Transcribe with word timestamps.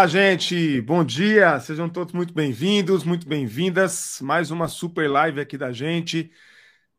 Olá, 0.00 0.06
gente, 0.06 0.80
bom 0.82 1.04
dia, 1.04 1.58
sejam 1.58 1.88
todos 1.88 2.14
muito 2.14 2.32
bem-vindos, 2.32 3.02
muito 3.02 3.26
bem-vindas. 3.28 4.20
Mais 4.22 4.48
uma 4.52 4.68
super 4.68 5.10
live 5.10 5.40
aqui 5.40 5.58
da 5.58 5.72
gente 5.72 6.30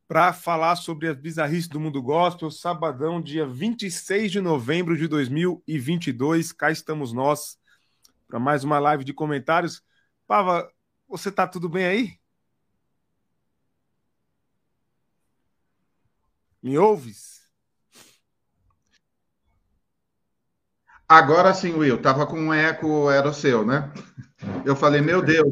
para 0.06 0.34
falar 0.34 0.76
sobre 0.76 1.08
as 1.08 1.16
bizarrices 1.18 1.70
do 1.70 1.80
mundo 1.80 2.02
gospel. 2.02 2.52
Sabadão, 2.52 3.22
dia 3.22 3.48
26 3.48 4.34
de 4.34 4.42
novembro 4.42 4.98
de 4.98 5.08
2022. 5.08 6.52
Cá 6.52 6.72
estamos 6.72 7.14
nós 7.14 7.58
para 8.28 8.38
mais 8.38 8.66
uma 8.66 8.80
live 8.80 9.06
de 9.06 9.14
comentários. 9.14 9.82
Pava, 10.28 10.70
você 11.08 11.32
tá 11.32 11.48
tudo 11.48 11.70
bem 11.70 11.86
aí? 11.86 12.20
Me 16.62 16.78
ouves? 16.78 17.39
Agora 21.12 21.56
sim, 21.56 21.74
Will, 21.74 22.00
tava 22.00 22.28
com 22.28 22.40
um 22.40 22.54
eco, 22.54 23.10
era 23.10 23.28
o 23.28 23.34
seu, 23.34 23.66
né? 23.66 23.92
Eu 24.64 24.76
falei, 24.76 25.02
meu 25.02 25.24
Deus, 25.24 25.52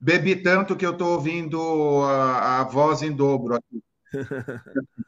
bebi 0.00 0.34
tanto 0.42 0.76
que 0.76 0.84
eu 0.84 0.90
estou 0.90 1.12
ouvindo 1.12 2.02
a, 2.02 2.58
a, 2.58 2.64
voz 2.64 3.00
em 3.00 3.14
dobro 3.14 3.54
aqui. 3.54 3.80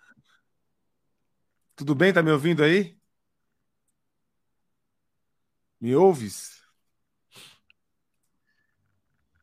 Tudo 1.75 1.97
bem? 1.97 2.13
Tá 2.13 2.23
me 2.23 2.31
ouvindo 2.31 2.63
aí? 2.63 2.97
Me 5.81 5.97
ouves? 5.97 6.63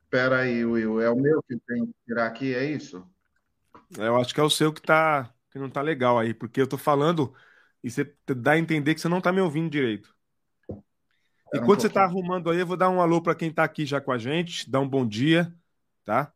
Espera 0.03 0.39
aí, 0.39 0.63
Will, 0.63 1.01
é 1.01 1.09
o 1.09 1.17
meu 1.17 1.43
que 1.43 1.59
tem 1.67 1.85
que 1.85 1.93
tirar 2.05 2.27
aqui, 2.27 2.55
é 2.55 2.63
isso? 2.63 3.05
Eu 3.97 4.15
acho 4.15 4.33
que 4.33 4.39
é 4.39 4.43
o 4.43 4.49
seu 4.49 4.71
que 4.71 4.81
tá 4.81 5.33
que 5.51 5.59
não 5.59 5.69
tá 5.69 5.81
legal 5.81 6.17
aí, 6.17 6.33
porque 6.33 6.61
eu 6.61 6.67
tô 6.67 6.77
falando 6.77 7.35
e 7.83 7.91
você 7.91 8.15
dá 8.37 8.53
a 8.53 8.57
entender 8.57 8.95
que 8.95 9.01
você 9.01 9.09
não 9.09 9.19
tá 9.19 9.33
me 9.33 9.41
ouvindo 9.41 9.69
direito. 9.69 10.17
Enquanto 11.53 11.81
você 11.81 11.87
está 11.87 12.03
arrumando 12.03 12.49
aí, 12.49 12.59
eu 12.59 12.67
vou 12.67 12.77
dar 12.77 12.89
um 12.89 13.01
alô 13.01 13.21
para 13.21 13.33
quem 13.33 13.49
está 13.49 13.63
aqui 13.63 13.85
já 13.85 13.99
com 13.99 14.11
a 14.11 14.17
gente, 14.17 14.69
dar 14.69 14.79
um 14.81 14.87
bom 14.87 15.07
dia, 15.07 15.51
tá? 16.05 16.31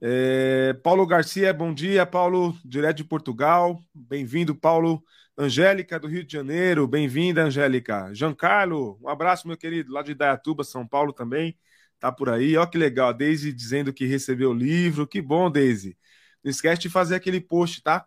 É, 0.00 0.74
Paulo 0.82 1.06
Garcia, 1.06 1.52
bom 1.52 1.72
dia, 1.74 2.06
Paulo, 2.06 2.56
direto 2.64 2.98
de 2.98 3.04
Portugal. 3.04 3.78
Bem-vindo, 3.94 4.54
Paulo. 4.54 5.02
Angélica, 5.38 6.00
do 6.00 6.08
Rio 6.08 6.24
de 6.24 6.32
Janeiro, 6.32 6.88
bem-vinda, 6.88 7.44
Angélica. 7.44 8.10
Giancarlo, 8.14 8.98
um 9.02 9.08
abraço, 9.08 9.46
meu 9.46 9.56
querido, 9.56 9.92
lá 9.92 10.00
de 10.02 10.14
Dayatuba, 10.14 10.64
São 10.64 10.86
Paulo 10.88 11.12
também, 11.12 11.58
tá 11.98 12.10
por 12.10 12.30
aí. 12.30 12.56
Ó 12.56 12.64
que 12.64 12.78
legal, 12.78 13.10
a 13.10 13.12
Deise 13.12 13.52
dizendo 13.52 13.92
que 13.92 14.06
recebeu 14.06 14.50
o 14.50 14.54
livro, 14.54 15.06
que 15.06 15.20
bom, 15.20 15.50
Deise. 15.50 15.98
Não 16.42 16.50
esquece 16.50 16.80
de 16.80 16.88
fazer 16.88 17.16
aquele 17.16 17.40
post, 17.40 17.82
tá? 17.82 18.06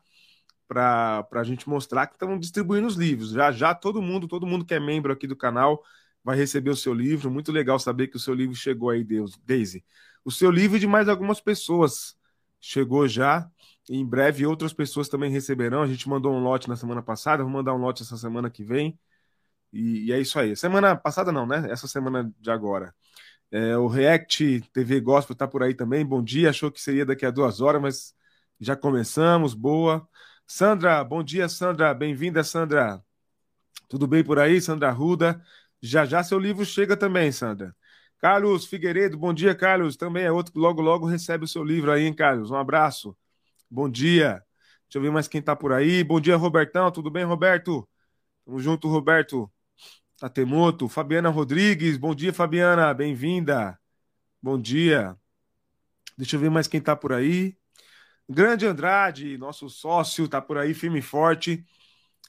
Para 0.67 1.27
a 1.31 1.43
gente 1.43 1.69
mostrar 1.69 2.07
que 2.07 2.13
estão 2.13 2.39
distribuindo 2.39 2.87
os 2.87 2.95
livros. 2.95 3.31
Já 3.31 3.51
já 3.51 3.75
todo 3.75 4.01
mundo, 4.01 4.27
todo 4.27 4.47
mundo 4.47 4.65
que 4.65 4.73
é 4.73 4.79
membro 4.79 5.13
aqui 5.13 5.27
do 5.27 5.35
canal 5.35 5.83
vai 6.29 6.37
receber 6.37 6.69
o 6.69 6.75
seu 6.75 6.93
livro. 6.93 7.31
Muito 7.31 7.51
legal 7.51 7.79
saber 7.79 8.07
que 8.07 8.15
o 8.15 8.19
seu 8.19 8.35
livro 8.35 8.55
chegou 8.55 8.91
aí, 8.91 9.03
Deus, 9.03 9.35
Daisy. 9.43 9.83
O 10.23 10.31
seu 10.31 10.51
livro 10.51 10.77
e 10.77 10.79
de 10.79 10.85
mais 10.85 11.09
algumas 11.09 11.41
pessoas 11.41 12.15
chegou 12.59 13.07
já. 13.07 13.49
Em 13.89 14.05
breve 14.05 14.45
outras 14.45 14.71
pessoas 14.71 15.09
também 15.09 15.31
receberão. 15.31 15.81
A 15.81 15.87
gente 15.87 16.07
mandou 16.07 16.31
um 16.31 16.43
lote 16.43 16.69
na 16.69 16.75
semana 16.75 17.01
passada, 17.01 17.43
vou 17.43 17.51
mandar 17.51 17.73
um 17.73 17.79
lote 17.79 18.03
essa 18.03 18.15
semana 18.15 18.47
que 18.49 18.63
vem. 18.63 18.99
E, 19.73 20.05
e 20.05 20.11
é 20.13 20.19
isso 20.19 20.39
aí. 20.39 20.55
Semana 20.55 20.95
passada 20.95 21.31
não, 21.31 21.47
né? 21.47 21.67
Essa 21.71 21.87
semana 21.87 22.31
de 22.39 22.51
agora. 22.51 22.93
É, 23.51 23.75
o 23.77 23.87
React 23.87 24.61
TV 24.71 24.99
Gospel 25.01 25.35
tá 25.35 25.47
por 25.47 25.63
aí 25.63 25.73
também. 25.73 26.05
Bom 26.05 26.23
dia. 26.23 26.51
Achou 26.51 26.71
que 26.71 26.79
seria 26.79 27.05
daqui 27.07 27.25
a 27.25 27.31
duas 27.31 27.59
horas, 27.59 27.81
mas 27.81 28.15
já 28.59 28.75
começamos. 28.75 29.55
Boa. 29.55 30.07
Sandra, 30.45 31.03
bom 31.03 31.23
dia, 31.23 31.49
Sandra. 31.49 31.91
Bem-vinda, 31.93 32.43
Sandra. 32.43 33.03
Tudo 33.87 34.05
bem 34.05 34.23
por 34.23 34.37
aí, 34.37 34.61
Sandra 34.61 34.91
Ruda? 34.91 35.43
Já 35.81 36.05
já 36.05 36.23
seu 36.23 36.39
livro 36.39 36.65
chega 36.65 36.97
também, 36.97 37.31
Sandra. 37.31 37.75
Carlos 38.19 38.65
Figueiredo, 38.65 39.17
bom 39.17 39.33
dia, 39.33 39.55
Carlos. 39.55 39.95
Também 39.95 40.23
é 40.25 40.31
outro 40.31 40.51
que 40.53 40.59
logo, 40.59 40.81
logo 40.81 41.05
recebe 41.05 41.45
o 41.45 41.47
seu 41.47 41.63
livro 41.63 41.91
aí, 41.91 42.03
hein, 42.03 42.13
Carlos? 42.13 42.51
Um 42.51 42.55
abraço. 42.55 43.17
Bom 43.69 43.89
dia. 43.89 44.43
Deixa 44.83 44.97
eu 44.97 45.01
ver 45.01 45.11
mais 45.11 45.27
quem 45.27 45.41
tá 45.41 45.55
por 45.55 45.71
aí. 45.71 46.03
Bom 46.03 46.19
dia, 46.19 46.35
Robertão. 46.35 46.91
Tudo 46.91 47.09
bem, 47.09 47.23
Roberto? 47.23 47.87
Tamo 48.45 48.59
junto, 48.59 48.87
Roberto. 48.89 49.51
Tatemoto. 50.17 50.89
Fabiana 50.89 51.29
Rodrigues. 51.29 51.97
Bom 51.97 52.13
dia, 52.15 52.33
Fabiana. 52.33 52.93
Bem-vinda. 52.93 53.79
Bom 54.41 54.59
dia. 54.59 55.17
Deixa 56.17 56.35
eu 56.35 56.39
ver 56.41 56.49
mais 56.49 56.67
quem 56.67 56.81
tá 56.81 56.95
por 56.95 57.13
aí. 57.13 57.57
Grande 58.29 58.65
Andrade, 58.67 59.37
nosso 59.37 59.69
sócio, 59.69 60.27
tá 60.27 60.41
por 60.41 60.57
aí 60.57 60.73
firme 60.73 60.99
e 60.99 61.01
forte. 61.01 61.65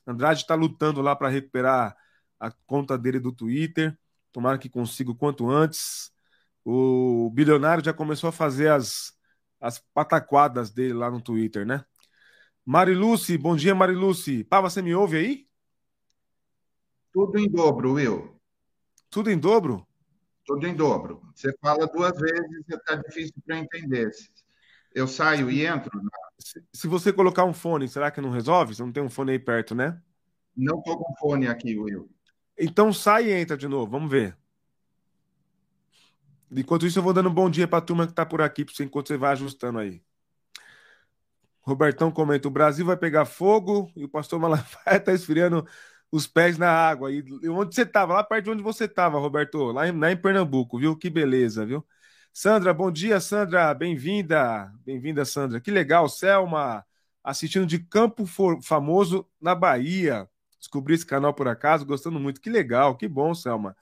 Andrade 0.06 0.43
está 0.43 0.55
lutando 0.55 1.03
lá 1.03 1.16
para 1.16 1.28
recuperar 1.28 1.97
a 2.41 2.51
conta 2.67 2.97
dele 2.97 3.21
do 3.21 3.31
Twitter. 3.31 3.97
Tomara 4.33 4.59
que 4.59 4.71
consiga 4.71 5.11
o 5.11 5.15
quanto 5.15 5.49
antes. 5.51 6.11
O 6.65 7.31
bilionário 7.31 7.84
já 7.84 7.93
começou 7.93 8.28
a 8.28 8.33
fazer 8.33 8.71
as, 8.71 9.12
as 9.61 9.78
pataquadas 9.78 10.71
dele 10.71 10.95
lá 10.95 11.11
no 11.11 11.21
Twitter, 11.21 11.67
né? 11.67 11.84
Mariluce, 12.65 13.37
bom 13.37 13.55
dia, 13.55 13.75
Mariluce. 13.75 14.45
Pá, 14.45 14.61
você 14.61 14.81
me 14.81 14.95
ouve 14.95 15.17
aí? 15.17 15.49
Tudo 17.12 17.39
em 17.39 17.51
dobro, 17.51 17.95
Will. 17.95 18.41
Tudo 19.11 19.31
em 19.31 19.39
dobro? 19.39 19.87
Tudo 20.47 20.67
em 20.67 20.75
dobro. 20.75 21.21
Você 21.34 21.53
fala 21.61 21.87
duas 21.87 22.19
vezes 22.19 22.65
e 22.69 22.75
está 22.75 22.95
difícil 22.97 23.34
para 23.45 23.59
entender. 23.59 24.11
Eu 24.95 25.07
saio 25.09 25.51
e 25.51 25.67
entro. 25.67 25.91
Se, 26.39 26.62
se 26.72 26.89
você 26.89 27.12
colocar 27.12 27.45
um 27.45 27.53
fone, 27.53 27.89
será 27.89 28.11
que 28.11 28.21
não 28.21 28.31
resolve? 28.31 28.75
Você 28.75 28.83
não 28.83 28.93
tem 28.93 29.03
um 29.03 29.11
fone 29.11 29.33
aí 29.33 29.39
perto, 29.39 29.75
né? 29.75 30.01
Não 30.57 30.78
estou 30.78 30.99
com 30.99 31.15
fone 31.17 31.49
aqui, 31.49 31.78
Will. 31.78 32.09
Então 32.60 32.93
sai 32.93 33.26
e 33.28 33.32
entra 33.32 33.56
de 33.56 33.66
novo, 33.66 33.91
vamos 33.91 34.10
ver. 34.10 34.37
Enquanto 36.50 36.87
isso, 36.87 36.98
eu 36.98 37.03
vou 37.03 37.12
dando 37.12 37.28
um 37.28 37.34
bom 37.34 37.48
dia 37.48 37.66
para 37.66 37.78
a 37.78 37.82
turma 37.82 38.06
que 38.06 38.12
está 38.12 38.26
por 38.26 38.43
aqui, 38.43 38.66
enquanto 38.81 39.09
você 39.09 39.16
vai 39.16 39.32
ajustando 39.32 39.78
aí. 39.78 40.03
Robertão 41.62 42.10
comenta: 42.10 42.48
o 42.48 42.50
Brasil 42.50 42.84
vai 42.84 42.97
pegar 42.97 43.25
fogo 43.25 43.91
e 43.97 44.04
o 44.04 44.09
pastor 44.09 44.38
Malafaia 44.41 44.97
está 44.98 45.12
esfriando 45.12 45.66
os 46.10 46.26
pés 46.26 46.59
na 46.59 46.71
água. 46.71 47.12
E 47.12 47.22
onde 47.48 47.75
você 47.75 47.82
estava? 47.82 48.15
Lá 48.15 48.25
perto 48.25 48.44
de 48.47 48.50
onde 48.50 48.62
você 48.62 48.84
estava, 48.84 49.19
Roberto? 49.19 49.71
Lá 49.72 49.88
em, 49.88 49.98
lá 49.98 50.10
em 50.10 50.16
Pernambuco, 50.16 50.78
viu? 50.78 50.97
Que 50.97 51.09
beleza, 51.09 51.65
viu? 51.65 51.87
Sandra, 52.32 52.75
bom 52.75 52.91
dia, 52.91 53.21
Sandra. 53.21 53.72
Bem-vinda. 53.75 54.72
Bem-vinda, 54.84 55.25
Sandra. 55.25 55.60
Que 55.60 55.71
legal. 55.71 56.09
Selma, 56.09 56.84
assistindo 57.22 57.66
de 57.66 57.78
Campo 57.78 58.25
Famoso, 58.62 59.27
na 59.41 59.54
Bahia. 59.54 60.28
Descobri 60.60 60.94
esse 60.94 61.06
canal 61.06 61.32
por 61.32 61.48
acaso, 61.48 61.87
gostando 61.87 62.21
muito. 62.21 62.41
Que 62.41 62.50
legal, 62.50 62.94
que 62.94 63.09
bom, 63.09 63.34
Selma. 63.34 63.75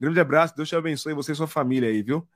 Grande 0.00 0.18
abraço, 0.18 0.56
Deus 0.56 0.68
te 0.68 0.74
abençoe 0.74 1.14
você 1.14 1.32
e 1.32 1.34
sua 1.36 1.46
família 1.46 1.88
aí, 1.88 2.02
viu? 2.02 2.28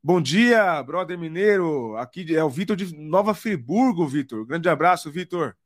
Bom 0.00 0.20
dia, 0.20 0.80
brother 0.82 1.18
mineiro. 1.18 1.96
Aqui 1.96 2.34
é 2.34 2.42
o 2.42 2.48
Vitor 2.48 2.76
de 2.76 2.96
Nova 2.96 3.34
Friburgo, 3.34 4.06
Vitor. 4.06 4.46
Grande 4.46 4.68
abraço, 4.68 5.10
Vitor. 5.10 5.56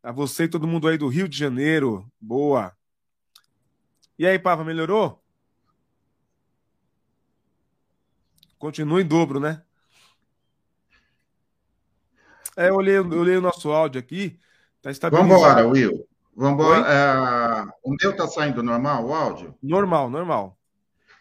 A 0.00 0.12
você 0.12 0.44
e 0.44 0.48
todo 0.48 0.66
mundo 0.66 0.86
aí 0.86 0.96
do 0.96 1.08
Rio 1.08 1.28
de 1.28 1.36
Janeiro. 1.36 2.10
Boa. 2.20 2.72
E 4.16 4.26
aí, 4.26 4.38
Pava, 4.38 4.64
melhorou? 4.64 5.22
Continua 8.58 9.00
em 9.00 9.06
dobro, 9.06 9.38
né? 9.38 9.62
É, 12.56 12.68
eu 12.68 12.74
olhei, 12.74 12.96
eu 12.96 13.08
olhei 13.08 13.36
o 13.36 13.40
nosso 13.40 13.70
áudio 13.70 14.00
aqui. 14.00 14.38
Tá 14.82 14.90
estabilizado. 14.90 15.28
Vamos 15.28 15.46
embora, 15.46 15.68
Will. 15.68 16.08
Vamos 16.40 16.64
é, 16.86 17.66
o 17.82 17.96
meu 18.00 18.12
está 18.12 18.28
saindo 18.28 18.62
normal, 18.62 19.04
o 19.04 19.12
áudio? 19.12 19.56
Normal, 19.60 20.08
normal. 20.08 20.56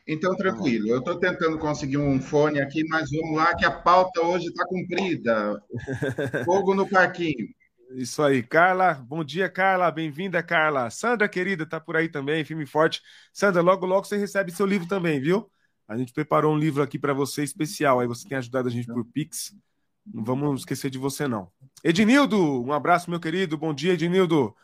Então, 0.08 0.36
tranquilo. 0.36 0.90
Eu 0.90 1.00
estou 1.00 1.18
tentando 1.18 1.58
conseguir 1.58 1.98
um 1.98 2.22
fone 2.22 2.62
aqui, 2.62 2.88
mas 2.88 3.10
vamos 3.10 3.36
lá, 3.36 3.56
que 3.56 3.66
a 3.66 3.72
pauta 3.72 4.22
hoje 4.22 4.46
está 4.46 4.64
cumprida. 4.68 5.60
Fogo 6.46 6.76
no 6.76 6.88
parquinho. 6.88 7.50
Isso 7.96 8.22
aí, 8.22 8.44
Carla. 8.44 8.94
Bom 8.94 9.24
dia, 9.24 9.50
Carla. 9.50 9.90
Bem-vinda, 9.90 10.44
Carla. 10.44 10.88
Sandra, 10.92 11.28
querida, 11.28 11.66
tá 11.66 11.80
por 11.80 11.98
aí 11.98 12.10
também, 12.10 12.46
firme 12.46 12.68
forte. 12.68 13.02
Sandra, 13.34 13.64
logo, 13.64 13.88
logo 13.88 14.06
você 14.06 14.18
recebe 14.18 14.52
seu 14.52 14.68
livro 14.68 14.88
também, 14.88 15.20
viu? 15.20 15.50
A 15.88 15.98
gente 15.98 16.14
preparou 16.14 16.54
um 16.54 16.60
livro 16.60 16.84
aqui 16.84 17.00
para 17.00 17.12
você 17.12 17.42
especial. 17.42 18.00
Aí 18.00 18.08
você 18.08 18.30
tem 18.30 18.38
ajudado 18.38 18.68
a 18.68 18.72
gente 18.72 18.86
por 18.86 19.04
Pix. 19.04 19.58
Não 20.06 20.24
vamos 20.24 20.62
esquecer 20.62 20.92
de 20.92 21.00
você, 21.00 21.28
não. 21.28 21.50
Ednildo, 21.84 22.64
um 22.64 22.72
abraço, 22.72 23.10
meu 23.10 23.20
querido. 23.20 23.58
Bom 23.58 23.74
dia, 23.74 23.94
Ednildo. 23.94 24.56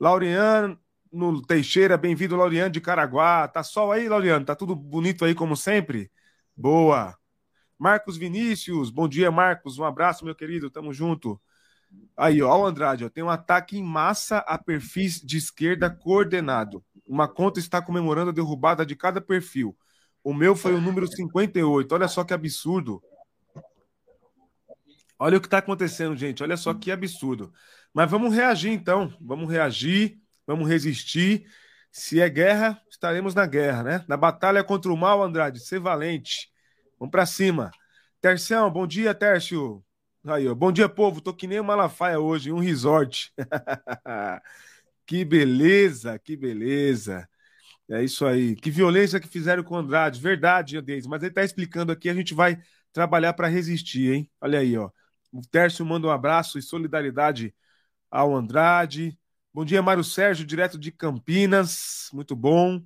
Laureano 0.00 0.78
Teixeira, 1.46 1.96
bem-vindo, 1.96 2.36
Laureano 2.36 2.70
de 2.70 2.80
Caraguá. 2.80 3.46
Tá 3.48 3.62
sol 3.62 3.92
aí, 3.92 4.08
Laureano? 4.08 4.44
Tá 4.44 4.54
tudo 4.54 4.74
bonito 4.74 5.24
aí, 5.24 5.34
como 5.34 5.56
sempre? 5.56 6.10
Boa. 6.56 7.16
Marcos 7.78 8.16
Vinícius, 8.16 8.90
bom 8.90 9.08
dia, 9.08 9.30
Marcos. 9.30 9.78
Um 9.78 9.84
abraço, 9.84 10.24
meu 10.24 10.34
querido, 10.34 10.70
tamo 10.70 10.92
junto. 10.92 11.40
Aí, 12.16 12.40
ó, 12.40 12.56
o 12.60 12.66
Andrade, 12.66 13.04
ó, 13.04 13.08
tem 13.10 13.22
um 13.22 13.28
ataque 13.28 13.76
em 13.76 13.82
massa 13.82 14.38
a 14.38 14.56
perfis 14.56 15.20
de 15.20 15.36
esquerda 15.36 15.90
coordenado. 15.90 16.82
Uma 17.06 17.28
conta 17.28 17.58
está 17.58 17.82
comemorando 17.82 18.30
a 18.30 18.32
derrubada 18.32 18.86
de 18.86 18.96
cada 18.96 19.20
perfil. 19.20 19.76
O 20.22 20.32
meu 20.32 20.54
foi 20.54 20.72
o 20.72 20.80
número 20.80 21.06
58. 21.06 21.92
Olha 21.92 22.08
só 22.08 22.22
que 22.24 22.32
absurdo. 22.32 23.02
Olha 25.18 25.38
o 25.38 25.40
que 25.40 25.46
está 25.46 25.58
acontecendo, 25.58 26.16
gente. 26.16 26.42
Olha 26.42 26.56
só 26.56 26.72
que 26.72 26.90
absurdo. 26.90 27.52
Mas 27.94 28.10
vamos 28.10 28.34
reagir 28.34 28.70
então, 28.70 29.14
vamos 29.20 29.50
reagir, 29.50 30.18
vamos 30.46 30.68
resistir. 30.68 31.46
Se 31.90 32.20
é 32.20 32.28
guerra, 32.28 32.80
estaremos 32.90 33.34
na 33.34 33.46
guerra, 33.46 33.82
né? 33.82 34.04
Na 34.08 34.16
batalha 34.16 34.64
contra 34.64 34.90
o 34.90 34.96
mal, 34.96 35.22
Andrade, 35.22 35.60
ser 35.60 35.78
valente. 35.78 36.50
Vamos 36.98 37.10
para 37.10 37.26
cima. 37.26 37.70
Tercião, 38.20 38.70
bom 38.70 38.86
dia, 38.86 39.14
Tércio. 39.14 39.84
Aí, 40.24 40.48
ó. 40.48 40.54
Bom 40.54 40.72
dia, 40.72 40.88
povo. 40.88 41.20
Tô 41.20 41.34
que 41.34 41.46
nem 41.46 41.60
o 41.60 41.64
Malafaia 41.64 42.18
hoje, 42.18 42.52
um 42.52 42.60
resort. 42.60 43.32
que 45.06 45.24
beleza, 45.24 46.18
que 46.18 46.36
beleza. 46.36 47.28
É 47.90 48.02
isso 48.02 48.24
aí. 48.24 48.54
Que 48.56 48.70
violência 48.70 49.20
que 49.20 49.28
fizeram 49.28 49.62
com 49.62 49.74
o 49.74 49.78
Andrade. 49.78 50.20
Verdade, 50.20 50.80
Deise. 50.80 51.08
Mas 51.08 51.22
ele 51.22 51.34
tá 51.34 51.44
explicando 51.44 51.92
aqui, 51.92 52.08
a 52.08 52.14
gente 52.14 52.32
vai 52.32 52.58
trabalhar 52.92 53.34
para 53.34 53.48
resistir, 53.48 54.12
hein? 54.12 54.30
Olha 54.40 54.60
aí, 54.60 54.78
ó. 54.78 54.90
O 55.32 55.42
Tércio 55.42 55.84
manda 55.84 56.06
um 56.06 56.10
abraço 56.10 56.58
e 56.58 56.62
solidariedade 56.62 57.54
ao 58.12 58.36
Andrade. 58.36 59.18
Bom 59.54 59.64
dia, 59.64 59.82
Mário 59.82 60.04
Sérgio, 60.04 60.44
direto 60.44 60.78
de 60.78 60.92
Campinas. 60.92 62.10
Muito 62.12 62.36
bom. 62.36 62.82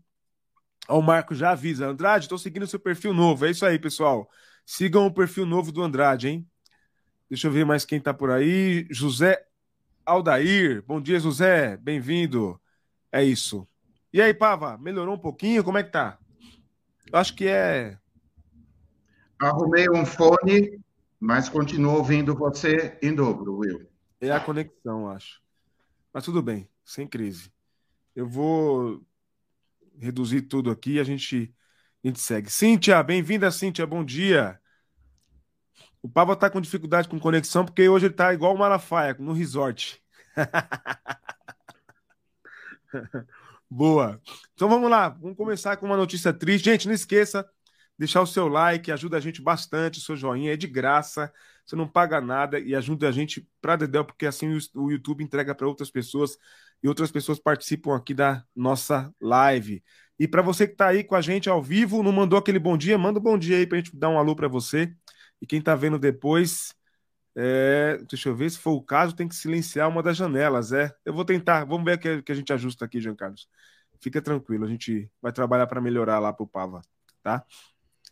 Ó, 0.88 1.00
o 1.00 1.02
Marco 1.02 1.34
já 1.34 1.50
avisa. 1.50 1.88
Andrade, 1.88 2.26
estou 2.26 2.38
seguindo 2.38 2.66
seu 2.66 2.78
perfil 2.78 3.12
novo. 3.12 3.44
É 3.44 3.50
isso 3.50 3.66
aí, 3.66 3.76
pessoal. 3.76 4.30
Sigam 4.64 5.04
o 5.04 5.12
perfil 5.12 5.44
novo 5.44 5.72
do 5.72 5.82
Andrade, 5.82 6.28
hein? 6.28 6.48
Deixa 7.28 7.48
eu 7.48 7.52
ver 7.52 7.66
mais 7.66 7.84
quem 7.84 8.00
tá 8.00 8.14
por 8.14 8.30
aí. 8.30 8.86
José 8.88 9.44
Aldair. 10.04 10.84
Bom 10.86 11.00
dia, 11.00 11.18
José. 11.18 11.76
Bem-vindo. 11.76 12.60
É 13.10 13.24
isso. 13.24 13.66
E 14.12 14.22
aí, 14.22 14.32
Pava, 14.32 14.78
melhorou 14.78 15.16
um 15.16 15.20
pouquinho? 15.20 15.64
Como 15.64 15.76
é 15.76 15.82
que 15.82 15.90
tá? 15.90 16.18
Eu 17.12 17.18
acho 17.18 17.34
que 17.34 17.48
é. 17.48 17.98
Arrumei 19.40 19.90
um 19.90 20.06
fone, 20.06 20.80
mas 21.18 21.48
continuo 21.48 21.96
ouvindo 21.96 22.34
você 22.34 22.96
em 23.02 23.12
dobro, 23.12 23.56
Will. 23.56 23.95
É 24.20 24.30
a 24.30 24.40
conexão, 24.40 25.10
acho. 25.10 25.40
Mas 26.12 26.24
tudo 26.24 26.42
bem, 26.42 26.68
sem 26.84 27.06
crise. 27.06 27.52
Eu 28.14 28.26
vou 28.26 29.04
reduzir 29.98 30.42
tudo 30.42 30.70
aqui 30.70 30.94
e 30.94 31.00
a 31.00 31.04
gente, 31.04 31.54
a 32.02 32.08
gente 32.08 32.20
segue. 32.20 32.50
Cíntia, 32.50 33.02
bem-vinda, 33.02 33.50
Cíntia, 33.50 33.86
bom 33.86 34.04
dia. 34.04 34.58
O 36.02 36.08
Pablo 36.08 36.36
tá 36.36 36.48
com 36.48 36.60
dificuldade 36.60 37.08
com 37.08 37.18
conexão 37.18 37.64
porque 37.64 37.88
hoje 37.88 38.06
ele 38.06 38.14
tá 38.14 38.32
igual 38.32 38.54
o 38.54 38.58
Malafaia, 38.58 39.16
no 39.18 39.32
resort. 39.32 40.02
Boa. 43.68 44.20
Então 44.54 44.68
vamos 44.68 44.90
lá, 44.90 45.10
vamos 45.10 45.36
começar 45.36 45.76
com 45.76 45.86
uma 45.86 45.96
notícia 45.96 46.32
triste. 46.32 46.66
Gente, 46.66 46.86
não 46.86 46.94
esqueça 46.94 47.46
deixar 47.98 48.22
o 48.22 48.26
seu 48.26 48.48
like, 48.48 48.92
ajuda 48.92 49.16
a 49.16 49.20
gente 49.20 49.40
bastante, 49.40 49.98
o 49.98 50.02
seu 50.02 50.16
joinha 50.16 50.52
é 50.52 50.56
de 50.56 50.66
graça, 50.66 51.32
você 51.66 51.74
não 51.74 51.88
paga 51.88 52.20
nada 52.20 52.60
e 52.60 52.74
ajuda 52.74 53.08
a 53.08 53.12
gente 53.12 53.46
para 53.60 53.76
Dedel, 53.76 54.04
porque 54.04 54.24
assim 54.24 54.56
o 54.74 54.90
YouTube 54.90 55.24
entrega 55.24 55.54
para 55.54 55.66
outras 55.66 55.90
pessoas 55.90 56.38
e 56.82 56.88
outras 56.88 57.10
pessoas 57.10 57.40
participam 57.40 57.96
aqui 57.96 58.14
da 58.14 58.44
nossa 58.54 59.12
live. 59.20 59.82
E 60.18 60.28
para 60.28 60.42
você 60.42 60.66
que 60.66 60.74
está 60.74 60.88
aí 60.88 61.02
com 61.02 61.16
a 61.16 61.20
gente 61.20 61.48
ao 61.48 61.62
vivo, 61.62 62.02
não 62.02 62.12
mandou 62.12 62.38
aquele 62.38 62.58
bom 62.58 62.76
dia, 62.78 62.96
manda 62.96 63.18
um 63.18 63.22
bom 63.22 63.36
dia 63.36 63.56
aí 63.56 63.66
para 63.66 63.78
a 63.78 63.80
gente 63.80 63.96
dar 63.96 64.08
um 64.08 64.18
alô 64.18 64.36
para 64.36 64.48
você. 64.48 64.94
E 65.40 65.46
quem 65.46 65.58
está 65.58 65.74
vendo 65.74 65.98
depois, 65.98 66.74
é... 67.36 67.98
deixa 68.08 68.28
eu 68.28 68.36
ver 68.36 68.50
se 68.50 68.58
for 68.58 68.72
o 68.72 68.82
caso, 68.82 69.14
tem 69.16 69.28
que 69.28 69.34
silenciar 69.34 69.88
uma 69.88 70.02
das 70.02 70.16
janelas, 70.16 70.72
é. 70.72 70.94
Eu 71.04 71.12
vou 71.14 71.24
tentar, 71.24 71.64
vamos 71.64 71.84
ver 71.84 71.96
o 71.98 72.22
que, 72.22 72.32
a 72.32 72.34
gente 72.34 72.52
ajusta 72.52 72.84
aqui, 72.84 73.00
Jean 73.00 73.16
Carlos. 73.16 73.48
Fica 74.00 74.22
tranquilo, 74.22 74.64
a 74.64 74.68
gente 74.68 75.10
vai 75.20 75.32
trabalhar 75.32 75.66
para 75.66 75.80
melhorar 75.80 76.18
lá 76.18 76.32
para 76.32 76.44
o 76.44 76.46
Pava, 76.48 76.82
tá? 77.22 77.44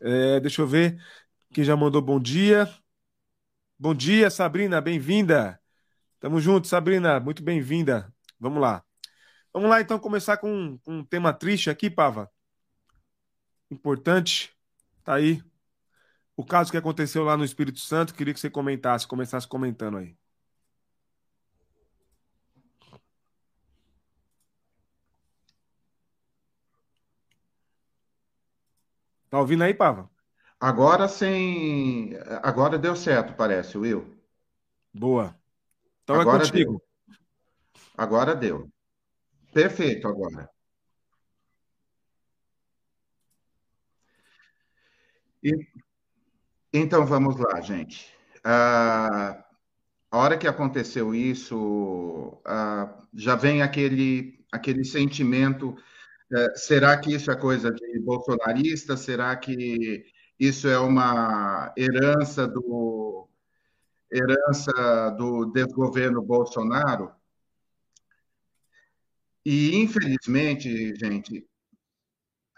É, 0.00 0.40
deixa 0.40 0.62
eu 0.62 0.66
ver 0.66 0.98
quem 1.52 1.64
já 1.64 1.76
mandou 1.76 2.02
bom 2.02 2.20
dia. 2.20 2.68
Bom 3.78 3.94
dia, 3.94 4.30
Sabrina, 4.30 4.80
bem-vinda. 4.80 5.60
Tamo 6.20 6.40
junto, 6.40 6.68
Sabrina, 6.68 7.20
muito 7.20 7.42
bem-vinda. 7.42 8.12
Vamos 8.40 8.60
lá. 8.62 8.84
Vamos 9.52 9.70
lá, 9.70 9.80
então, 9.80 9.98
começar 9.98 10.38
com, 10.38 10.78
com 10.78 10.98
um 11.00 11.04
tema 11.04 11.32
triste 11.34 11.70
aqui, 11.70 11.90
Pava. 11.90 12.30
Importante. 13.70 14.50
Tá 15.04 15.14
aí. 15.14 15.42
O 16.36 16.44
caso 16.44 16.70
que 16.72 16.78
aconteceu 16.78 17.24
lá 17.24 17.36
no 17.36 17.44
Espírito 17.44 17.80
Santo, 17.80 18.14
queria 18.14 18.34
que 18.34 18.40
você 18.40 18.50
comentasse, 18.50 19.06
começasse 19.08 19.48
comentando 19.48 19.98
aí. 19.98 20.16
Tá 29.30 29.38
ouvindo 29.40 29.64
aí, 29.64 29.74
Pava? 29.74 30.08
Agora 30.60 31.08
sem. 31.08 32.16
Agora 32.42 32.78
deu 32.78 32.96
certo, 32.96 33.34
parece, 33.34 33.76
Will. 33.76 34.16
Boa. 34.92 35.36
Então 36.02 36.20
agora 36.20 36.42
é 36.42 36.46
contigo. 36.46 36.82
Deu. 37.06 37.16
Agora 37.96 38.34
deu. 38.34 38.70
Perfeito 39.52 40.08
agora. 40.08 40.48
E, 45.42 45.52
então 46.72 47.04
vamos 47.04 47.36
lá, 47.36 47.60
gente. 47.60 48.12
Ah, 48.42 49.44
a 50.10 50.18
hora 50.18 50.38
que 50.38 50.46
aconteceu 50.46 51.14
isso, 51.14 52.40
ah, 52.44 53.02
já 53.12 53.36
vem 53.36 53.62
aquele, 53.62 54.44
aquele 54.50 54.84
sentimento 54.84 55.76
é, 56.32 56.56
será 56.56 56.96
que 56.98 57.14
isso 57.14 57.30
é 57.30 57.36
coisa 57.36 57.70
de 57.70 57.98
bolsonarista? 58.00 58.96
Será 58.96 59.36
que 59.36 60.04
isso 60.38 60.68
é 60.68 60.78
uma 60.78 61.72
herança 61.76 62.46
do 62.46 63.28
herança 64.12 65.10
do 65.16 65.46
desgoverno 65.46 66.22
Bolsonaro? 66.22 67.12
E 69.44 69.76
infelizmente, 69.76 70.94
gente, 70.96 71.46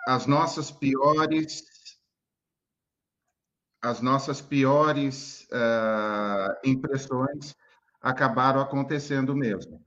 as 0.07 0.27
nossas 0.27 0.71
piores 0.71 1.65
as 3.83 4.01
nossas 4.01 4.41
piores 4.41 5.47
uh, 5.53 6.69
impressões 6.69 7.55
acabaram 8.01 8.61
acontecendo 8.61 9.35
mesmo. 9.35 9.85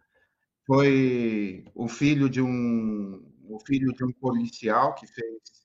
Foi 0.65 1.65
o 1.75 1.88
filho 1.88 2.30
de 2.30 2.42
um 2.42 3.25
o 3.44 3.59
filho 3.65 3.92
de 3.94 4.06
um 4.06 4.12
policial 4.13 4.94
que 4.94 5.07
fez, 5.07 5.58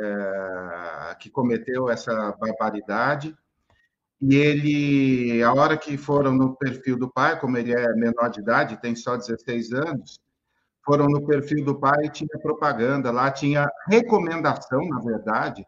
é, 0.00 1.16
que 1.18 1.30
cometeu 1.30 1.88
essa 1.88 2.32
barbaridade. 2.32 3.36
E 4.20 4.34
ele, 4.34 5.42
a 5.42 5.52
hora 5.52 5.76
que 5.76 5.96
foram 5.96 6.32
no 6.32 6.56
perfil 6.56 6.98
do 6.98 7.10
pai, 7.10 7.38
como 7.38 7.56
ele 7.56 7.72
é 7.72 7.94
menor 7.94 8.28
de 8.30 8.40
idade, 8.40 8.80
tem 8.80 8.96
só 8.96 9.16
16 9.16 9.72
anos, 9.72 10.20
foram 10.84 11.06
no 11.06 11.24
perfil 11.26 11.64
do 11.64 11.78
pai 11.78 12.06
e 12.06 12.10
tinha 12.10 12.40
propaganda 12.42 13.10
lá, 13.10 13.30
tinha 13.30 13.70
recomendação, 13.86 14.80
na 14.88 14.98
verdade, 15.00 15.64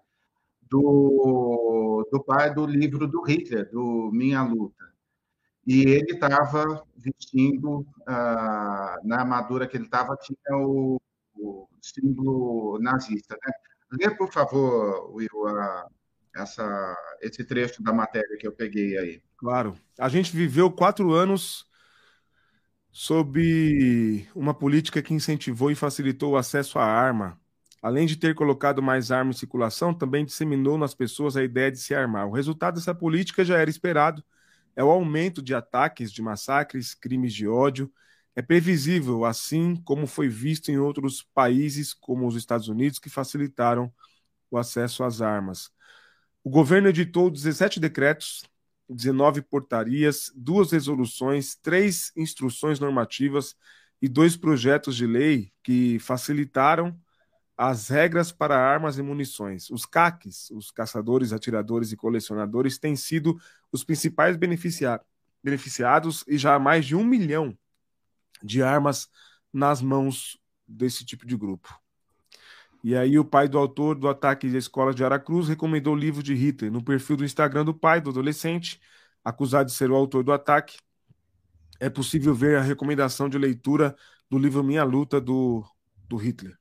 do, 0.68 2.08
do 2.10 2.24
pai 2.24 2.52
do 2.54 2.64
livro 2.66 3.06
do 3.06 3.22
Hitler, 3.22 3.70
do 3.70 4.10
Minha 4.12 4.42
Luta. 4.42 4.90
E 5.66 5.82
ele 5.82 6.12
estava 6.12 6.82
vestindo, 6.96 7.86
ah, 8.06 8.96
na 9.04 9.20
armadura 9.20 9.66
que 9.66 9.76
ele 9.76 9.84
estava, 9.84 10.16
tinha 10.16 10.56
o, 10.56 11.00
o 11.36 11.68
símbolo 11.82 12.78
nazista. 12.80 13.36
Né? 13.44 13.52
Lê, 13.92 14.10
por 14.10 14.32
favor, 14.32 15.14
Will, 15.14 15.46
a, 15.48 15.88
essa, 16.34 16.96
esse 17.20 17.44
trecho 17.44 17.82
da 17.82 17.92
matéria 17.92 18.36
que 18.38 18.46
eu 18.46 18.52
peguei 18.52 18.96
aí. 18.96 19.22
Claro. 19.36 19.76
A 19.98 20.08
gente 20.08 20.34
viveu 20.34 20.70
quatro 20.70 21.12
anos 21.12 21.66
sob 22.92 24.26
uma 24.34 24.52
política 24.54 25.02
que 25.02 25.14
incentivou 25.14 25.70
e 25.70 25.74
facilitou 25.74 26.32
o 26.32 26.36
acesso 26.36 26.78
à 26.78 26.84
arma. 26.84 27.38
Além 27.82 28.06
de 28.06 28.16
ter 28.16 28.34
colocado 28.34 28.82
mais 28.82 29.10
armas 29.10 29.36
em 29.36 29.38
circulação, 29.38 29.94
também 29.94 30.24
disseminou 30.24 30.76
nas 30.76 30.94
pessoas 30.94 31.36
a 31.36 31.42
ideia 31.42 31.70
de 31.72 31.78
se 31.78 31.94
armar. 31.94 32.26
O 32.28 32.32
resultado 32.32 32.74
dessa 32.74 32.94
política 32.94 33.44
já 33.44 33.56
era 33.58 33.70
esperado: 33.70 34.22
é 34.76 34.84
o 34.84 34.90
aumento 34.90 35.40
de 35.40 35.54
ataques, 35.54 36.12
de 36.12 36.20
massacres, 36.20 36.94
crimes 36.94 37.32
de 37.32 37.48
ódio 37.48 37.90
é 38.36 38.42
previsível, 38.42 39.24
assim 39.24 39.76
como 39.76 40.06
foi 40.06 40.28
visto 40.28 40.70
em 40.70 40.78
outros 40.78 41.22
países, 41.34 41.92
como 41.92 42.26
os 42.26 42.36
Estados 42.36 42.68
Unidos, 42.68 42.98
que 42.98 43.10
facilitaram 43.10 43.92
o 44.50 44.58
acesso 44.58 45.04
às 45.04 45.20
armas. 45.20 45.70
O 46.42 46.50
governo 46.50 46.88
editou 46.88 47.30
17 47.30 47.78
decretos, 47.78 48.42
19 48.88 49.42
portarias, 49.42 50.32
duas 50.34 50.72
resoluções, 50.72 51.54
três 51.54 52.12
instruções 52.16 52.80
normativas 52.80 53.54
e 54.00 54.08
dois 54.08 54.36
projetos 54.36 54.96
de 54.96 55.06
lei 55.06 55.52
que 55.62 55.98
facilitaram 55.98 56.98
as 57.56 57.88
regras 57.88 58.32
para 58.32 58.58
armas 58.58 58.96
e 58.96 59.02
munições. 59.02 59.68
Os 59.70 59.84
CACs, 59.84 60.50
os 60.50 60.70
caçadores, 60.70 61.32
atiradores 61.32 61.92
e 61.92 61.96
colecionadores, 61.96 62.78
têm 62.78 62.96
sido 62.96 63.38
os 63.70 63.84
principais 63.84 64.36
beneficiados 64.36 66.24
e 66.26 66.38
já 66.38 66.58
mais 66.58 66.86
de 66.86 66.96
um 66.96 67.04
milhão 67.04 67.56
de 68.42 68.62
armas 68.62 69.08
nas 69.52 69.82
mãos 69.82 70.38
desse 70.66 71.04
tipo 71.04 71.26
de 71.26 71.36
grupo. 71.36 71.78
E 72.82 72.96
aí 72.96 73.18
o 73.18 73.24
pai 73.24 73.48
do 73.48 73.58
autor 73.58 73.94
do 73.94 74.08
ataque 74.08 74.46
à 74.46 74.58
escola 74.58 74.94
de 74.94 75.04
Aracruz 75.04 75.48
recomendou 75.48 75.94
o 75.94 75.98
livro 75.98 76.22
de 76.22 76.34
Hitler 76.34 76.72
no 76.72 76.82
perfil 76.82 77.16
do 77.16 77.24
Instagram 77.24 77.64
do 77.64 77.74
pai 77.74 78.00
do 78.00 78.10
adolescente, 78.10 78.80
acusado 79.24 79.66
de 79.66 79.72
ser 79.74 79.90
o 79.90 79.96
autor 79.96 80.24
do 80.24 80.32
ataque. 80.32 80.78
É 81.78 81.90
possível 81.90 82.34
ver 82.34 82.58
a 82.58 82.62
recomendação 82.62 83.28
de 83.28 83.38
leitura 83.38 83.96
do 84.30 84.38
livro 84.38 84.64
Minha 84.64 84.84
Luta 84.84 85.20
do, 85.20 85.64
do 86.08 86.16
Hitler. 86.16 86.59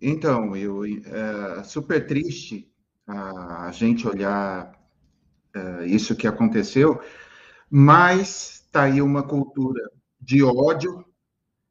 Então, 0.00 0.56
eu 0.56 0.84
é 0.84 1.62
super 1.62 2.06
triste 2.06 2.70
a 3.06 3.70
gente 3.72 4.06
olhar 4.06 4.72
é, 5.54 5.86
isso 5.86 6.16
que 6.16 6.26
aconteceu, 6.26 7.00
mas 7.68 8.62
está 8.66 8.84
aí 8.84 9.02
uma 9.02 9.22
cultura 9.22 9.82
de 10.20 10.42
ódio. 10.42 11.04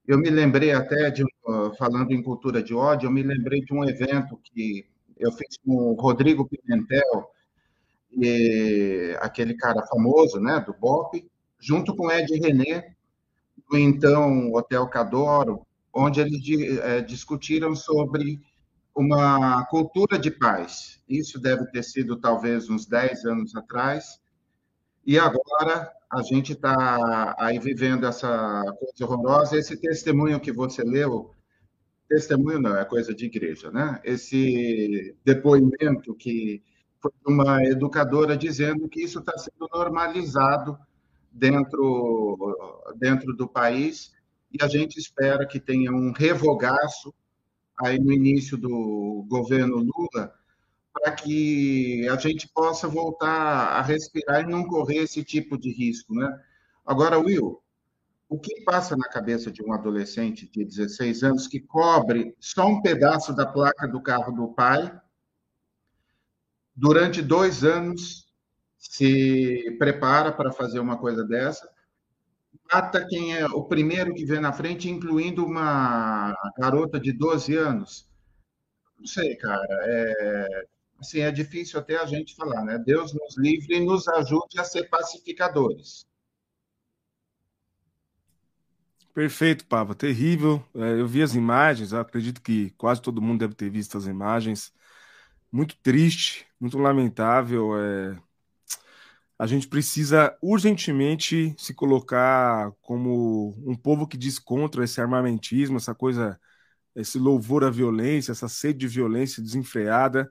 Eu 0.05 0.17
me 0.17 0.29
lembrei 0.29 0.71
até 0.73 1.09
de, 1.09 1.23
falando 1.77 2.11
em 2.11 2.21
cultura 2.21 2.61
de 2.61 2.73
ódio, 2.73 3.07
eu 3.07 3.11
me 3.11 3.23
lembrei 3.23 3.61
de 3.61 3.73
um 3.73 3.83
evento 3.83 4.39
que 4.43 4.85
eu 5.17 5.31
fiz 5.31 5.57
com 5.65 5.71
o 5.71 5.93
Rodrigo 5.93 6.47
Pimentel, 6.47 7.31
aquele 9.19 9.53
cara 9.55 9.85
famoso, 9.87 10.39
né, 10.39 10.59
do 10.65 10.73
BOP, 10.73 11.29
junto 11.59 11.95
com 11.95 12.11
Ed 12.11 12.33
René, 12.39 12.95
do 13.69 13.77
então 13.77 14.51
Hotel 14.53 14.87
Cadoro, 14.87 15.65
onde 15.93 16.21
eles 16.21 16.41
é, 16.79 17.01
discutiram 17.01 17.75
sobre 17.75 18.39
uma 18.95 19.65
cultura 19.65 20.17
de 20.17 20.29
paz. 20.29 21.01
Isso 21.07 21.39
deve 21.39 21.65
ter 21.67 21.83
sido 21.83 22.17
talvez 22.17 22.69
uns 22.69 22.85
10 22.85 23.25
anos 23.25 23.55
atrás. 23.55 24.19
E 25.05 25.17
agora 25.17 25.91
a 26.11 26.21
gente 26.21 26.53
está 26.53 27.35
aí 27.39 27.59
vivendo 27.59 28.05
essa 28.05 28.63
coisa 28.77 29.05
horrorosa. 29.05 29.57
Esse 29.57 29.77
testemunho 29.77 30.39
que 30.39 30.51
você 30.51 30.83
leu, 30.83 31.33
testemunho 32.07 32.59
não, 32.59 32.75
é 32.75 32.83
coisa 32.83 33.13
de 33.13 33.25
igreja, 33.25 33.71
né? 33.71 33.99
Esse 34.03 35.15
depoimento 35.23 36.13
que 36.15 36.61
foi 36.99 37.11
uma 37.25 37.63
educadora 37.63 38.35
dizendo 38.35 38.89
que 38.89 39.01
isso 39.01 39.19
está 39.19 39.37
sendo 39.37 39.69
normalizado 39.73 40.77
dentro, 41.31 42.37
dentro 42.97 43.33
do 43.33 43.47
país 43.47 44.11
e 44.51 44.63
a 44.63 44.67
gente 44.67 44.97
espera 44.97 45.45
que 45.45 45.59
tenha 45.59 45.91
um 45.91 46.11
revogaço 46.11 47.13
aí 47.79 47.99
no 47.99 48.11
início 48.11 48.57
do 48.57 49.25
governo 49.29 49.77
Lula 49.77 50.33
para 50.91 51.11
que 51.11 52.07
a 52.09 52.17
gente 52.17 52.47
possa 52.49 52.87
voltar 52.87 53.29
a 53.29 53.81
respirar 53.81 54.41
e 54.41 54.51
não 54.51 54.65
correr 54.65 54.97
esse 54.97 55.23
tipo 55.23 55.57
de 55.57 55.71
risco, 55.71 56.13
né? 56.13 56.41
Agora, 56.85 57.19
Will, 57.19 57.61
o 58.27 58.39
que 58.39 58.63
passa 58.63 58.97
na 58.97 59.07
cabeça 59.07 59.51
de 59.51 59.63
um 59.63 59.71
adolescente 59.71 60.49
de 60.49 60.65
16 60.65 61.23
anos 61.23 61.47
que 61.47 61.59
cobre 61.59 62.35
só 62.39 62.67
um 62.67 62.81
pedaço 62.81 63.33
da 63.33 63.45
placa 63.45 63.87
do 63.87 64.01
carro 64.01 64.31
do 64.31 64.49
pai, 64.49 64.91
durante 66.75 67.21
dois 67.21 67.63
anos 67.63 68.27
se 68.77 69.75
prepara 69.77 70.31
para 70.31 70.51
fazer 70.51 70.79
uma 70.79 70.97
coisa 70.97 71.23
dessa, 71.25 71.69
mata 72.71 73.05
quem 73.07 73.35
é 73.35 73.45
o 73.47 73.63
primeiro 73.63 74.13
que 74.13 74.25
vê 74.25 74.39
na 74.39 74.53
frente, 74.53 74.89
incluindo 74.89 75.45
uma 75.45 76.33
garota 76.57 76.99
de 76.99 77.11
12 77.11 77.55
anos. 77.55 78.07
Não 78.97 79.07
sei, 79.07 79.35
cara. 79.35 79.65
É, 79.83 80.65
assim, 80.99 81.21
é 81.21 81.31
difícil 81.31 81.79
até 81.79 81.97
a 81.97 82.05
gente 82.05 82.35
falar, 82.35 82.63
né? 82.63 82.77
Deus 82.77 83.13
nos 83.13 83.37
livre 83.37 83.75
e 83.75 83.85
nos 83.85 84.07
ajude 84.07 84.59
a 84.59 84.63
ser 84.63 84.89
pacificadores. 84.89 86.05
Perfeito, 89.13 89.65
Pava. 89.65 89.95
Terrível. 89.95 90.63
É, 90.75 90.99
eu 90.99 91.07
vi 91.07 91.23
as 91.23 91.33
imagens, 91.33 91.93
acredito 91.93 92.41
que 92.41 92.69
quase 92.71 93.01
todo 93.01 93.21
mundo 93.21 93.39
deve 93.39 93.55
ter 93.55 93.69
visto 93.69 93.97
as 93.97 94.05
imagens. 94.05 94.71
Muito 95.51 95.75
triste, 95.81 96.47
muito 96.59 96.77
lamentável. 96.77 97.77
É 97.77 98.28
a 99.39 99.47
gente 99.47 99.69
precisa 99.69 100.37
urgentemente 100.41 101.55
se 101.57 101.73
colocar 101.73 102.73
como 102.81 103.55
um 103.65 103.73
povo 103.73 104.05
que 104.05 104.17
diz 104.17 104.37
contra 104.37 104.83
esse 104.83 104.99
armamentismo, 104.99 105.77
essa 105.77 105.95
coisa, 105.95 106.37
esse 106.93 107.17
louvor 107.17 107.63
à 107.63 107.69
violência, 107.69 108.33
essa 108.33 108.49
sede 108.49 108.79
de 108.79 108.87
violência 108.89 109.41
desenfreada. 109.41 110.29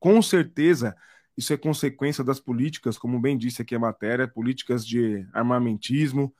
Com 0.00 0.20
certeza, 0.20 0.96
isso 1.36 1.52
é 1.52 1.56
consequência 1.56 2.24
das 2.24 2.40
políticas, 2.40 2.98
como 2.98 3.20
bem 3.20 3.38
disse 3.38 3.62
aqui 3.62 3.76
a 3.76 3.78
matéria, 3.78 4.26
políticas 4.26 4.84
de 4.84 5.24
armamentismo. 5.32 6.34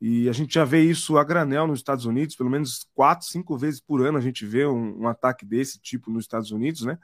E 0.00 0.28
a 0.28 0.32
gente 0.32 0.54
já 0.54 0.64
vê 0.64 0.80
isso 0.80 1.16
a 1.16 1.22
granel 1.22 1.68
nos 1.68 1.78
Estados 1.78 2.04
Unidos, 2.04 2.34
pelo 2.34 2.50
menos 2.50 2.84
quatro, 2.94 3.28
cinco 3.28 3.56
vezes 3.56 3.80
por 3.80 4.04
ano 4.04 4.18
a 4.18 4.20
gente 4.20 4.44
vê 4.44 4.66
um, 4.66 5.02
um 5.02 5.08
ataque 5.08 5.46
desse 5.46 5.78
tipo 5.78 6.10
nos 6.10 6.24
Estados 6.24 6.50
Unidos, 6.50 6.82
né? 6.82 6.98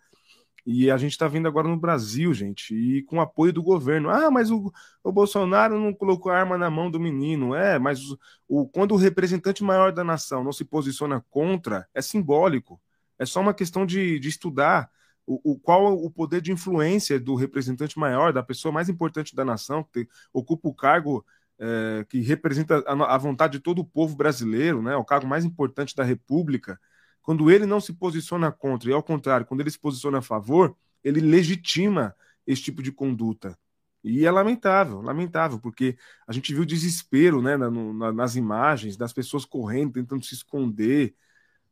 E 0.66 0.90
a 0.90 0.96
gente 0.96 1.12
está 1.12 1.26
vendo 1.28 1.48
agora 1.48 1.68
no 1.68 1.76
Brasil, 1.76 2.32
gente, 2.34 2.74
e 2.74 3.02
com 3.04 3.20
apoio 3.20 3.52
do 3.52 3.62
governo. 3.62 4.10
Ah, 4.10 4.30
mas 4.30 4.50
o, 4.50 4.72
o 5.02 5.12
Bolsonaro 5.12 5.78
não 5.78 5.92
colocou 5.92 6.30
a 6.30 6.38
arma 6.38 6.58
na 6.58 6.70
mão 6.70 6.90
do 6.90 7.00
menino. 7.00 7.54
É, 7.54 7.78
mas 7.78 8.10
o, 8.10 8.18
o, 8.48 8.68
quando 8.68 8.92
o 8.92 8.96
representante 8.96 9.64
maior 9.64 9.92
da 9.92 10.04
nação 10.04 10.44
não 10.44 10.52
se 10.52 10.64
posiciona 10.64 11.24
contra, 11.30 11.88
é 11.94 12.02
simbólico. 12.02 12.80
É 13.18 13.26
só 13.26 13.40
uma 13.40 13.54
questão 13.54 13.84
de, 13.84 14.18
de 14.18 14.28
estudar 14.28 14.90
o, 15.26 15.52
o, 15.52 15.58
qual 15.58 15.94
o 15.94 16.10
poder 16.10 16.40
de 16.40 16.52
influência 16.52 17.20
do 17.20 17.34
representante 17.34 17.98
maior, 17.98 18.32
da 18.32 18.42
pessoa 18.42 18.72
mais 18.72 18.88
importante 18.88 19.34
da 19.34 19.44
nação, 19.44 19.84
que 19.84 20.08
ocupa 20.32 20.68
o 20.68 20.74
cargo 20.74 21.24
é, 21.60 22.04
que 22.08 22.20
representa 22.20 22.82
a, 22.86 23.14
a 23.14 23.18
vontade 23.18 23.52
de 23.54 23.60
todo 23.60 23.80
o 23.80 23.84
povo 23.84 24.16
brasileiro, 24.16 24.82
né, 24.82 24.96
o 24.96 25.04
cargo 25.04 25.26
mais 25.26 25.44
importante 25.44 25.94
da 25.94 26.02
República 26.02 26.80
quando 27.22 27.50
ele 27.50 27.66
não 27.66 27.80
se 27.80 27.92
posiciona 27.92 28.50
contra, 28.50 28.90
e 28.90 28.92
ao 28.92 29.02
contrário, 29.02 29.46
quando 29.46 29.60
ele 29.60 29.70
se 29.70 29.78
posiciona 29.78 30.18
a 30.18 30.22
favor, 30.22 30.76
ele 31.02 31.20
legitima 31.20 32.14
esse 32.46 32.62
tipo 32.62 32.82
de 32.82 32.92
conduta. 32.92 33.56
E 34.02 34.24
é 34.24 34.30
lamentável, 34.30 35.02
lamentável, 35.02 35.60
porque 35.60 35.96
a 36.26 36.32
gente 36.32 36.52
viu 36.54 36.62
o 36.62 36.66
desespero 36.66 37.42
né, 37.42 37.56
na, 37.56 37.70
na, 37.70 38.12
nas 38.12 38.34
imagens 38.34 38.96
das 38.96 39.12
pessoas 39.12 39.44
correndo, 39.44 39.92
tentando 39.92 40.24
se 40.24 40.34
esconder. 40.34 41.14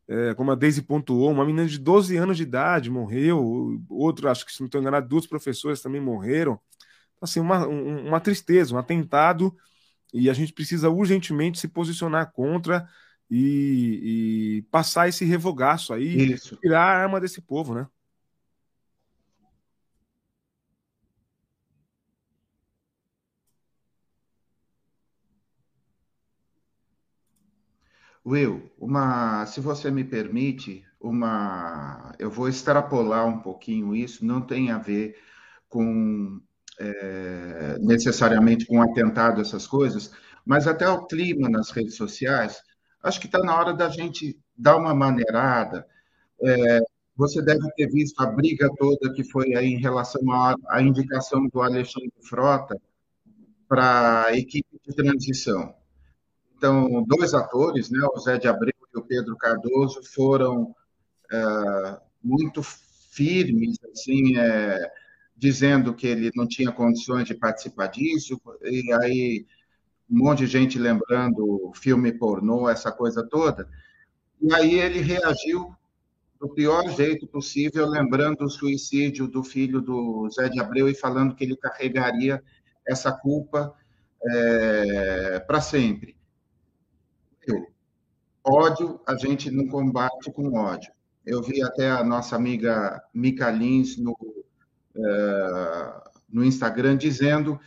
É, 0.06 0.34
como 0.34 0.50
a 0.50 0.54
Daisy 0.54 0.82
pontuou, 0.82 1.30
uma 1.30 1.44
menina 1.44 1.66
de 1.66 1.78
12 1.78 2.16
anos 2.16 2.36
de 2.36 2.42
idade 2.42 2.90
morreu, 2.90 3.82
outro, 3.88 4.28
acho 4.28 4.44
que 4.44 4.52
se 4.52 4.60
não 4.60 4.66
estou 4.66 4.80
enganado, 4.80 5.08
duas 5.08 5.26
professoras 5.26 5.82
também 5.82 6.00
morreram. 6.00 6.60
Então, 7.16 7.24
assim, 7.24 7.40
uma, 7.40 7.66
uma 7.66 8.20
tristeza, 8.20 8.74
um 8.74 8.78
atentado, 8.78 9.54
e 10.12 10.30
a 10.30 10.32
gente 10.32 10.52
precisa 10.52 10.88
urgentemente 10.88 11.58
se 11.58 11.68
posicionar 11.68 12.32
contra 12.32 12.88
e, 13.30 14.58
e 14.58 14.62
passar 14.70 15.08
esse 15.08 15.24
revogaço 15.24 15.92
aí, 15.92 16.32
Isso. 16.32 16.56
tirar 16.56 16.82
a 16.82 17.02
arma 17.02 17.20
desse 17.20 17.40
povo, 17.40 17.74
né? 17.74 17.86
Will, 28.26 28.70
uma, 28.78 29.46
se 29.46 29.58
você 29.58 29.90
me 29.90 30.04
permite, 30.04 30.84
uma, 31.00 32.14
eu 32.18 32.30
vou 32.30 32.48
extrapolar 32.48 33.26
um 33.26 33.38
pouquinho 33.40 33.94
isso, 33.94 34.24
não 34.24 34.42
tem 34.42 34.70
a 34.70 34.76
ver 34.78 35.16
com 35.68 36.38
é, 36.78 37.78
necessariamente 37.80 38.66
com 38.66 38.82
atentado, 38.82 39.40
essas 39.40 39.66
coisas, 39.66 40.12
mas 40.44 40.66
até 40.66 40.88
o 40.88 41.06
clima 41.06 41.48
nas 41.48 41.70
redes 41.70 41.96
sociais 41.96 42.62
acho 43.02 43.20
que 43.20 43.26
está 43.26 43.38
na 43.38 43.56
hora 43.56 43.72
da 43.72 43.88
gente 43.88 44.38
dar 44.56 44.76
uma 44.76 44.94
maneirada. 44.94 45.86
É, 46.42 46.80
você 47.16 47.42
deve 47.42 47.68
ter 47.72 47.88
visto 47.88 48.20
a 48.20 48.26
briga 48.26 48.70
toda 48.76 49.12
que 49.12 49.24
foi 49.24 49.54
aí 49.54 49.72
em 49.72 49.80
relação 49.80 50.22
à, 50.68 50.80
indicação 50.80 51.48
do 51.48 51.60
Alexandre 51.60 52.12
Frota 52.22 52.80
para 53.68 54.26
a 54.26 54.36
equipe 54.36 54.80
de 54.86 54.94
transição. 54.94 55.74
Então, 56.56 57.04
dois 57.04 57.34
atores, 57.34 57.90
né, 57.90 58.00
o 58.14 58.18
Zé 58.18 58.38
de 58.38 58.48
Abreu 58.48 58.72
e 58.94 58.98
o 58.98 59.02
Pedro 59.02 59.36
Cardoso, 59.36 60.00
foram 60.14 60.74
é, 61.30 62.00
muito 62.22 62.62
firmes, 62.62 63.78
assim, 63.92 64.36
é, 64.36 64.90
dizendo 65.36 65.94
que 65.94 66.06
ele 66.06 66.30
não 66.34 66.46
tinha 66.46 66.72
condições 66.72 67.26
de 67.26 67.34
participar 67.34 67.88
disso, 67.88 68.40
e 68.62 68.92
aí 68.92 69.46
um 70.10 70.18
monte 70.18 70.40
de 70.40 70.46
gente 70.46 70.78
lembrando 70.78 71.72
filme 71.74 72.12
pornô, 72.12 72.68
essa 72.68 72.90
coisa 72.90 73.26
toda. 73.26 73.68
E 74.40 74.52
aí 74.54 74.78
ele 74.78 75.00
reagiu 75.00 75.74
do 76.40 76.48
pior 76.48 76.88
jeito 76.90 77.26
possível, 77.26 77.86
lembrando 77.86 78.44
o 78.44 78.50
suicídio 78.50 79.26
do 79.26 79.42
filho 79.42 79.80
do 79.80 80.28
Zé 80.30 80.48
de 80.48 80.60
Abreu 80.60 80.88
e 80.88 80.94
falando 80.94 81.34
que 81.34 81.44
ele 81.44 81.56
carregaria 81.56 82.42
essa 82.86 83.12
culpa 83.12 83.74
é, 84.22 85.40
para 85.40 85.60
sempre. 85.60 86.16
Eu, 87.46 87.66
ódio, 88.44 89.00
a 89.06 89.16
gente 89.16 89.50
não 89.50 89.66
combate 89.66 90.30
com 90.32 90.56
ódio. 90.56 90.92
Eu 91.26 91.42
vi 91.42 91.62
até 91.62 91.90
a 91.90 92.04
nossa 92.04 92.36
amiga 92.36 93.02
Mica 93.12 93.50
Lins 93.50 93.98
no, 93.98 94.16
é, 94.96 96.02
no 96.28 96.44
Instagram 96.44 96.96
dizendo 96.96 97.58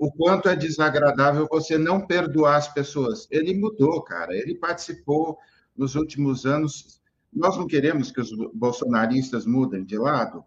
o 0.00 0.10
quanto 0.10 0.48
é 0.48 0.56
desagradável 0.56 1.46
você 1.46 1.76
não 1.76 2.06
perdoar 2.06 2.56
as 2.56 2.72
pessoas. 2.72 3.28
Ele 3.30 3.52
mudou, 3.52 4.00
cara. 4.00 4.34
Ele 4.34 4.54
participou 4.54 5.36
nos 5.76 5.94
últimos 5.94 6.46
anos. 6.46 7.02
Nós 7.30 7.58
não 7.58 7.66
queremos 7.66 8.10
que 8.10 8.18
os 8.18 8.30
bolsonaristas 8.54 9.44
mudem 9.44 9.84
de 9.84 9.98
lado. 9.98 10.42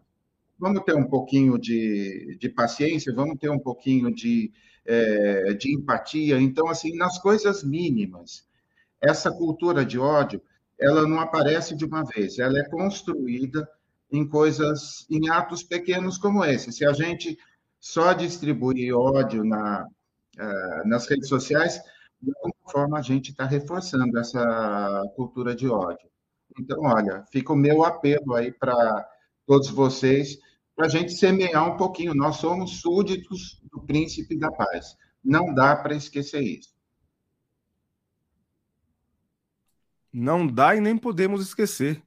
Vamos 0.57 0.81
ter 0.83 0.95
um 0.95 1.07
pouquinho 1.07 1.59
de, 1.59 2.35
de 2.39 2.49
paciência, 2.49 3.13
vamos 3.13 3.37
ter 3.37 3.51
um 3.51 3.59
pouquinho 3.59 4.11
de, 4.11 4.51
é, 4.87 5.53
de 5.53 5.71
empatia. 5.71 6.41
Então, 6.41 6.67
assim, 6.67 6.97
nas 6.97 7.19
coisas 7.19 7.63
mínimas, 7.63 8.47
essa 8.99 9.31
cultura 9.31 9.85
de 9.85 9.99
ódio, 9.99 10.41
ela 10.79 11.07
não 11.07 11.19
aparece 11.19 11.75
de 11.75 11.85
uma 11.85 12.03
vez, 12.03 12.39
ela 12.39 12.57
é 12.57 12.67
construída 12.69 13.69
em 14.11 14.27
coisas, 14.27 15.05
em 15.11 15.29
atos 15.29 15.61
pequenos 15.61 16.17
como 16.17 16.43
esse. 16.43 16.71
Se 16.71 16.83
a 16.83 16.91
gente 16.91 17.37
só 17.83 18.13
distribuir 18.13 18.95
ódio 18.95 19.43
na, 19.43 19.85
uh, 19.85 20.87
nas 20.87 21.05
redes 21.05 21.27
sociais, 21.27 21.81
de 22.21 22.31
alguma 22.37 22.71
forma 22.71 22.97
a 22.97 23.01
gente 23.01 23.31
está 23.31 23.45
reforçando 23.45 24.17
essa 24.17 25.03
cultura 25.17 25.53
de 25.53 25.67
ódio. 25.67 26.09
Então, 26.57 26.79
olha, 26.83 27.25
fica 27.29 27.51
o 27.51 27.57
meu 27.57 27.83
apelo 27.83 28.35
aí 28.35 28.53
para 28.53 29.05
todos 29.45 29.69
vocês, 29.69 30.37
para 30.73 30.85
a 30.85 30.89
gente 30.89 31.11
semear 31.11 31.73
um 31.73 31.75
pouquinho. 31.75 32.15
Nós 32.15 32.37
somos 32.37 32.79
súditos 32.79 33.61
do 33.69 33.81
príncipe 33.81 34.39
da 34.39 34.49
paz. 34.49 34.95
Não 35.21 35.53
dá 35.53 35.75
para 35.75 35.93
esquecer 35.93 36.41
isso. 36.41 36.73
Não 40.09 40.47
dá 40.47 40.73
e 40.73 40.79
nem 40.79 40.97
podemos 40.97 41.41
esquecer, 41.41 42.01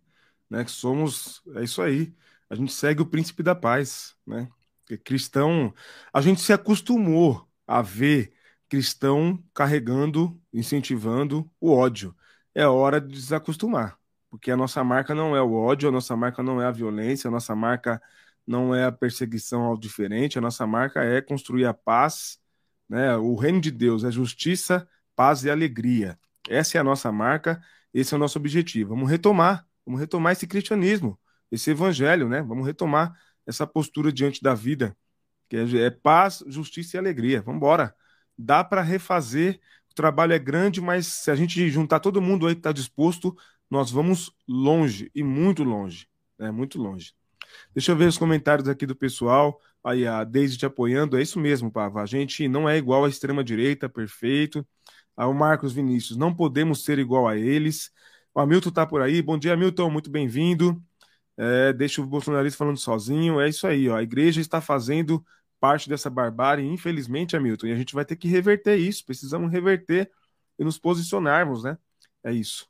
né? 0.48 0.64
Que 0.64 0.70
somos, 0.70 1.42
é 1.54 1.64
isso 1.64 1.82
aí. 1.82 2.14
A 2.48 2.54
gente 2.54 2.72
segue 2.72 3.02
o 3.02 3.06
príncipe 3.06 3.42
da 3.42 3.54
paz, 3.54 4.16
né? 4.26 4.48
Cristão, 5.04 5.74
a 6.12 6.20
gente 6.20 6.40
se 6.40 6.52
acostumou 6.52 7.48
a 7.66 7.82
ver 7.82 8.32
cristão 8.68 9.42
carregando, 9.54 10.40
incentivando 10.52 11.50
o 11.60 11.72
ódio. 11.72 12.14
É 12.54 12.66
hora 12.66 13.00
de 13.00 13.08
desacostumar, 13.14 13.98
porque 14.30 14.50
a 14.50 14.56
nossa 14.56 14.82
marca 14.84 15.14
não 15.14 15.36
é 15.36 15.42
o 15.42 15.52
ódio, 15.52 15.88
a 15.88 15.92
nossa 15.92 16.16
marca 16.16 16.42
não 16.42 16.60
é 16.60 16.66
a 16.66 16.70
violência, 16.70 17.28
a 17.28 17.30
nossa 17.30 17.54
marca 17.54 18.00
não 18.46 18.74
é 18.74 18.84
a 18.84 18.92
perseguição 18.92 19.62
ao 19.64 19.76
diferente, 19.76 20.38
a 20.38 20.40
nossa 20.40 20.66
marca 20.66 21.02
é 21.04 21.20
construir 21.20 21.66
a 21.66 21.74
paz, 21.74 22.38
né? 22.88 23.16
O 23.16 23.34
reino 23.34 23.60
de 23.60 23.70
Deus 23.70 24.04
é 24.04 24.10
justiça, 24.10 24.88
paz 25.14 25.44
e 25.44 25.50
alegria. 25.50 26.18
Essa 26.48 26.78
é 26.78 26.80
a 26.80 26.84
nossa 26.84 27.10
marca, 27.12 27.60
esse 27.92 28.14
é 28.14 28.16
o 28.16 28.20
nosso 28.20 28.38
objetivo. 28.38 28.90
Vamos 28.90 29.10
retomar, 29.10 29.66
vamos 29.84 30.00
retomar 30.00 30.32
esse 30.32 30.46
cristianismo, 30.46 31.18
esse 31.50 31.70
evangelho, 31.70 32.28
né? 32.28 32.42
Vamos 32.42 32.66
retomar 32.66 33.14
essa 33.46 33.66
postura 33.66 34.12
diante 34.12 34.42
da 34.42 34.54
vida, 34.54 34.96
que 35.48 35.56
é, 35.56 35.86
é 35.86 35.90
paz, 35.90 36.42
justiça 36.46 36.96
e 36.96 36.98
alegria. 36.98 37.42
Vamos 37.42 37.58
embora. 37.58 37.94
Dá 38.36 38.64
para 38.64 38.82
refazer. 38.82 39.60
O 39.90 39.94
trabalho 39.94 40.32
é 40.32 40.38
grande, 40.38 40.80
mas 40.80 41.06
se 41.06 41.30
a 41.30 41.34
gente 41.34 41.68
juntar 41.70 42.00
todo 42.00 42.20
mundo 42.20 42.46
aí 42.46 42.54
que 42.54 42.60
está 42.60 42.72
disposto, 42.72 43.36
nós 43.70 43.90
vamos 43.90 44.32
longe 44.46 45.10
e 45.14 45.22
muito 45.22 45.64
longe, 45.64 46.08
né? 46.38 46.50
Muito 46.50 46.78
longe. 46.78 47.14
Deixa 47.74 47.92
eu 47.92 47.96
ver 47.96 48.08
os 48.08 48.18
comentários 48.18 48.68
aqui 48.68 48.86
do 48.86 48.96
pessoal. 48.96 49.60
Aí 49.82 50.06
a 50.06 50.24
Deise 50.24 50.56
te 50.56 50.66
apoiando. 50.66 51.16
É 51.16 51.22
isso 51.22 51.38
mesmo, 51.38 51.70
Pava. 51.70 52.02
A 52.02 52.06
gente 52.06 52.48
não 52.48 52.68
é 52.68 52.76
igual 52.76 53.04
à 53.04 53.08
extrema-direita, 53.08 53.88
perfeito. 53.88 54.66
Aí 55.16 55.26
o 55.26 55.32
Marcos 55.32 55.72
Vinícius, 55.72 56.18
não 56.18 56.34
podemos 56.34 56.84
ser 56.84 56.98
igual 56.98 57.26
a 57.26 57.36
eles. 57.36 57.90
O 58.34 58.40
Hamilton 58.40 58.70
tá 58.70 58.86
por 58.86 59.00
aí. 59.00 59.22
Bom 59.22 59.38
dia, 59.38 59.54
Hamilton, 59.54 59.90
muito 59.90 60.10
bem-vindo. 60.10 60.82
É, 61.36 61.72
deixa 61.72 62.00
o 62.00 62.06
bolsonarista 62.06 62.58
falando 62.58 62.78
sozinho. 62.78 63.40
É 63.40 63.48
isso 63.48 63.66
aí, 63.66 63.88
ó. 63.88 63.96
A 63.96 64.02
igreja 64.02 64.40
está 64.40 64.60
fazendo 64.60 65.24
parte 65.60 65.88
dessa 65.88 66.08
barbárie, 66.08 66.66
infelizmente, 66.66 67.36
Hamilton. 67.36 67.66
E 67.66 67.72
a 67.72 67.76
gente 67.76 67.94
vai 67.94 68.04
ter 68.04 68.16
que 68.16 68.28
reverter 68.28 68.76
isso. 68.76 69.04
Precisamos 69.04 69.50
reverter 69.50 70.10
e 70.58 70.64
nos 70.64 70.78
posicionarmos, 70.78 71.64
né? 71.64 71.76
É 72.24 72.32
isso. 72.32 72.68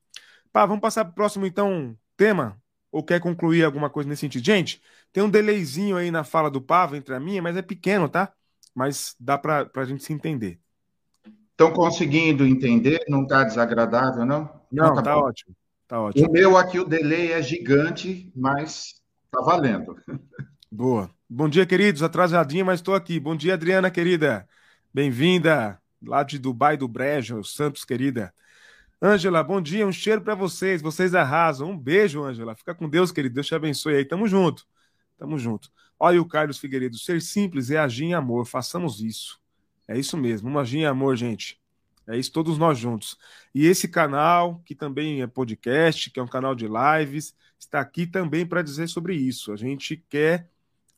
Pá, 0.53 0.67
vamos 0.67 0.81
passar 0.81 1.05
para 1.05 1.13
o 1.13 1.15
próximo, 1.15 1.47
então, 1.47 1.97
tema? 2.17 2.61
Ou 2.91 3.03
quer 3.03 3.21
concluir 3.21 3.65
alguma 3.65 3.91
coisa 3.91 4.09
nesse 4.09 4.21
sentido? 4.21 4.45
Gente, 4.45 4.83
tem 5.13 5.23
um 5.23 5.31
delayzinho 5.31 5.97
aí 5.97 6.11
na 6.11 6.25
fala 6.25 6.51
do 6.51 6.61
Pava 6.61 6.97
entre 6.97 7.15
a 7.15 7.21
minha, 7.21 7.43
mas 7.43 7.57
é 7.57 7.63
pequeno, 7.63 8.09
tá? 8.09 8.33
Mas 8.75 9.15
dá 9.19 9.39
para 9.39 9.71
a 9.75 9.85
gente 9.85 10.03
se 10.03 10.13
entender. 10.13 10.59
Estão 11.51 11.73
conseguindo 11.73 12.47
entender? 12.47 13.03
Não 13.09 13.23
está 13.23 13.45
desagradável, 13.45 14.27
não? 14.27 14.51
Não, 14.71 14.91
está 14.91 15.03
tá 15.03 15.17
ótimo. 15.17 15.57
Tá 15.89 16.01
ótimo. 16.01 16.29
O 16.29 16.33
meu 16.33 16.57
aqui, 16.57 16.81
o 16.81 16.85
delay 16.85 17.33
é 17.33 17.41
gigante, 17.41 18.33
mas 18.35 19.01
tá 19.31 19.41
valendo. 19.41 19.97
Boa. 20.71 21.11
Bom 21.29 21.49
dia, 21.49 21.65
queridos. 21.65 22.03
Atrasadinha, 22.03 22.65
mas 22.65 22.81
estou 22.81 22.95
aqui. 22.95 23.21
Bom 23.21 23.37
dia, 23.37 23.55
Adriana, 23.55 23.91
querida. 23.91 24.49
Bem-vinda 24.93 25.81
lá 26.03 26.23
de 26.23 26.39
Dubai 26.39 26.77
do 26.77 26.89
Brejo, 26.89 27.43
Santos, 27.45 27.85
querida. 27.85 28.35
Ângela, 29.01 29.43
bom 29.43 29.61
dia, 29.61 29.87
um 29.87 29.93
cheiro 29.93 30.23
para 30.23 30.35
vocês, 30.35 30.81
vocês 30.81 31.15
arrasam. 31.15 31.71
Um 31.71 31.79
beijo, 31.79 32.23
Ângela. 32.23 32.57
Fica 32.57 32.75
com 32.75 32.89
Deus, 32.89 33.13
querido. 33.13 33.35
Deus 33.35 33.47
te 33.47 33.55
abençoe 33.55 33.97
aí. 33.97 34.05
Tamo 34.05 34.27
junto. 34.27 34.67
Tamo 35.19 35.39
junto. 35.39 35.71
Olha 35.99 36.21
o 36.21 36.27
Carlos 36.27 36.59
Figueiredo. 36.59 36.99
Ser 36.99 37.21
simples 37.23 37.71
é 37.71 37.79
agir 37.79 38.05
em 38.07 38.15
amor. 38.15 38.47
Façamos 38.47 39.01
isso. 39.01 39.39
É 39.87 39.99
isso 39.99 40.17
mesmo. 40.17 40.49
Vamos 40.49 40.63
agir 40.63 40.79
em 40.79 40.87
amor, 40.87 41.17
gente. 41.17 41.61
É 42.09 42.17
isso, 42.17 42.31
todos 42.33 42.57
nós 42.57 42.79
juntos. 42.79 43.17
E 43.55 43.67
esse 43.67 43.89
canal, 43.89 44.61
que 44.65 44.75
também 44.75 45.23
é 45.23 45.27
podcast, 45.27 46.11
que 46.11 46.21
é 46.21 46.23
um 46.23 46.29
canal 46.29 46.55
de 46.55 46.67
lives, 46.67 47.35
está 47.59 47.81
aqui 47.81 48.07
também 48.07 48.47
para 48.47 48.63
dizer 48.63 48.89
sobre 48.89 49.15
isso. 49.15 49.53
A 49.53 49.57
gente 49.57 49.97
quer 50.09 50.49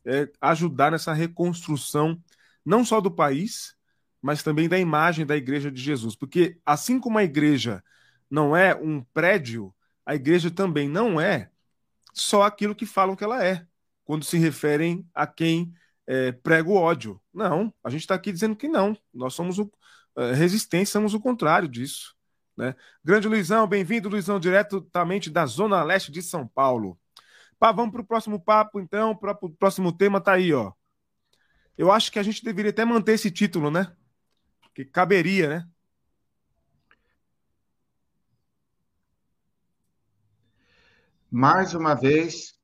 é, 0.04 0.30
ajudar 0.40 0.90
nessa 0.90 1.12
reconstrução, 1.12 2.22
não 2.64 2.84
só 2.84 3.00
do 3.00 3.10
país, 3.10 3.74
mas 4.20 4.42
também 4.42 4.68
da 4.68 4.78
imagem 4.78 5.24
da 5.24 5.36
Igreja 5.36 5.70
de 5.70 5.80
Jesus. 5.80 6.14
Porque 6.14 6.58
assim 6.64 7.00
como 7.00 7.18
a 7.18 7.24
igreja 7.24 7.82
não 8.30 8.56
é 8.56 8.74
um 8.74 9.02
prédio, 9.02 9.74
a 10.04 10.14
igreja 10.14 10.50
também 10.50 10.88
não 10.88 11.20
é 11.20 11.50
só 12.12 12.42
aquilo 12.42 12.74
que 12.74 12.86
falam 12.86 13.16
que 13.16 13.24
ela 13.24 13.44
é, 13.44 13.66
quando 14.04 14.24
se 14.24 14.36
referem 14.38 15.06
a 15.14 15.26
quem 15.26 15.72
é, 16.06 16.32
prega 16.32 16.68
o 16.68 16.74
ódio. 16.74 17.20
Não, 17.32 17.72
a 17.82 17.90
gente 17.90 18.00
está 18.02 18.14
aqui 18.14 18.32
dizendo 18.32 18.56
que 18.56 18.68
não. 18.68 18.96
Nós 19.12 19.34
somos 19.34 19.58
o 19.58 19.70
resistência, 20.32 20.92
somos 20.92 21.14
o 21.14 21.20
contrário 21.20 21.68
disso. 21.68 22.14
Né? 22.56 22.74
Grande 23.04 23.28
Luizão, 23.28 23.66
bem-vindo, 23.66 24.08
Luizão, 24.08 24.40
diretamente 24.40 25.30
da 25.30 25.46
Zona 25.46 25.82
Leste 25.82 26.10
de 26.10 26.22
São 26.22 26.46
Paulo. 26.46 26.98
Pá, 27.58 27.72
vamos 27.72 27.92
para 27.92 28.02
o 28.02 28.06
próximo 28.06 28.40
papo, 28.40 28.80
então. 28.80 29.12
O 29.40 29.50
próximo 29.50 29.92
tema 29.92 30.20
tá 30.20 30.32
aí, 30.32 30.52
ó. 30.52 30.72
Eu 31.76 31.92
acho 31.92 32.10
que 32.10 32.18
a 32.18 32.22
gente 32.22 32.44
deveria 32.44 32.70
até 32.70 32.84
manter 32.84 33.12
esse 33.12 33.30
título, 33.30 33.70
né? 33.70 33.92
que 34.78 34.84
caberia, 34.84 35.48
né? 35.48 35.68
Mais 41.30 41.74
uma 41.74 41.94
vez, 41.94 42.54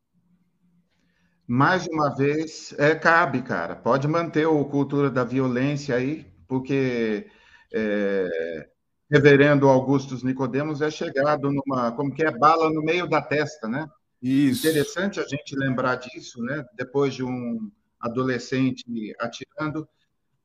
mais 1.46 1.88
uma 1.88 2.14
vez, 2.14 2.72
é, 2.78 2.94
cabe, 2.94 3.42
cara. 3.42 3.74
Pode 3.74 4.06
manter 4.06 4.46
o 4.46 4.64
cultura 4.64 5.10
da 5.10 5.24
violência 5.24 5.96
aí, 5.96 6.24
porque 6.46 7.28
é, 7.74 8.68
Reverendo 9.10 9.68
Augustus 9.68 10.22
Nicodemos 10.22 10.80
é 10.80 10.90
chegado 10.90 11.50
numa, 11.52 11.92
como 11.92 12.14
que 12.14 12.24
é, 12.24 12.30
bala 12.30 12.70
no 12.70 12.82
meio 12.82 13.06
da 13.08 13.20
testa, 13.20 13.68
né? 13.68 13.88
Isso. 14.22 14.66
Interessante 14.66 15.20
a 15.20 15.24
gente 15.24 15.54
lembrar 15.54 15.96
disso, 15.96 16.40
né? 16.42 16.64
Depois 16.74 17.14
de 17.14 17.22
um 17.22 17.70
adolescente 18.00 18.84
atirando, 19.18 19.88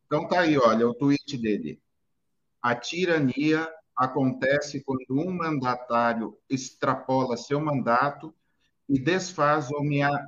então 0.05 0.27
tá 0.27 0.41
aí, 0.41 0.57
olha, 0.57 0.87
o 0.87 0.93
tweet 0.93 1.37
dele. 1.37 1.79
A 2.61 2.75
tirania 2.75 3.67
acontece 3.95 4.83
quando 4.83 5.05
um 5.11 5.31
mandatário 5.31 6.37
extrapola 6.49 7.37
seu 7.37 7.61
mandato 7.61 8.33
e 8.87 8.99
desfaz 8.99 9.69
ou 9.71 9.81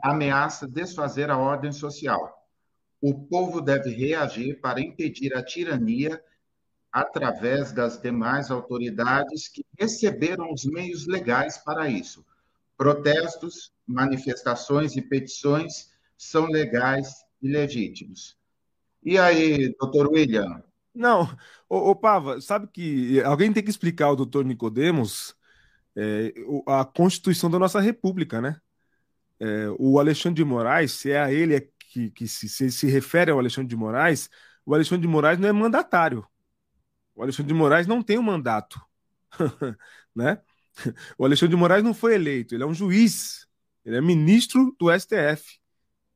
ameaça 0.03 0.67
desfazer 0.67 1.29
a 1.29 1.37
ordem 1.37 1.71
social. 1.71 2.47
O 3.01 3.25
povo 3.27 3.59
deve 3.59 3.89
reagir 3.89 4.61
para 4.61 4.79
impedir 4.79 5.35
a 5.35 5.43
tirania 5.43 6.21
através 6.91 7.71
das 7.71 8.01
demais 8.01 8.51
autoridades 8.51 9.47
que 9.47 9.65
receberam 9.79 10.51
os 10.51 10.65
meios 10.65 11.07
legais 11.07 11.57
para 11.57 11.89
isso. 11.89 12.25
Protestos, 12.77 13.71
manifestações 13.87 14.95
e 14.95 15.01
petições 15.01 15.91
são 16.17 16.45
legais 16.47 17.23
e 17.41 17.47
legítimos. 17.47 18.37
E 19.03 19.17
aí, 19.17 19.73
doutor 19.79 20.07
William? 20.07 20.63
Não, 20.93 21.29
ô, 21.69 21.95
Pava, 21.95 22.41
sabe 22.41 22.67
que 22.67 23.21
alguém 23.21 23.53
tem 23.53 23.63
que 23.63 23.69
explicar 23.69 24.07
ao 24.07 24.15
doutor 24.15 24.43
Nicodemos 24.43 25.35
é, 25.95 26.33
a 26.67 26.83
Constituição 26.83 27.49
da 27.49 27.57
nossa 27.57 27.79
República, 27.79 28.41
né? 28.41 28.59
É, 29.39 29.67
o 29.79 29.97
Alexandre 29.99 30.43
de 30.43 30.49
Moraes, 30.49 30.91
se 30.91 31.11
é 31.11 31.19
a 31.19 31.31
ele 31.31 31.55
é 31.55 31.67
que, 31.91 32.11
que 32.11 32.27
se, 32.27 32.47
se, 32.47 32.71
se 32.71 32.87
refere 32.87 33.31
ao 33.31 33.39
Alexandre 33.39 33.69
de 33.69 33.75
Moraes, 33.75 34.29
o 34.65 34.73
Alexandre 34.75 35.01
de 35.01 35.07
Moraes 35.07 35.39
não 35.39 35.47
é 35.47 35.51
mandatário. 35.51 36.25
O 37.21 37.23
Alexandre 37.23 37.53
de 37.53 37.59
Moraes 37.59 37.85
não 37.85 38.01
tem 38.01 38.17
um 38.17 38.23
mandato, 38.23 38.81
né? 40.15 40.41
O 41.15 41.23
Alexandre 41.23 41.55
de 41.55 41.59
Moraes 41.59 41.83
não 41.83 41.93
foi 41.93 42.15
eleito, 42.15 42.55
ele 42.55 42.63
é 42.63 42.65
um 42.65 42.73
juiz, 42.73 43.47
ele 43.85 43.95
é 43.95 44.01
ministro 44.01 44.75
do 44.79 44.89
STF, 44.91 45.59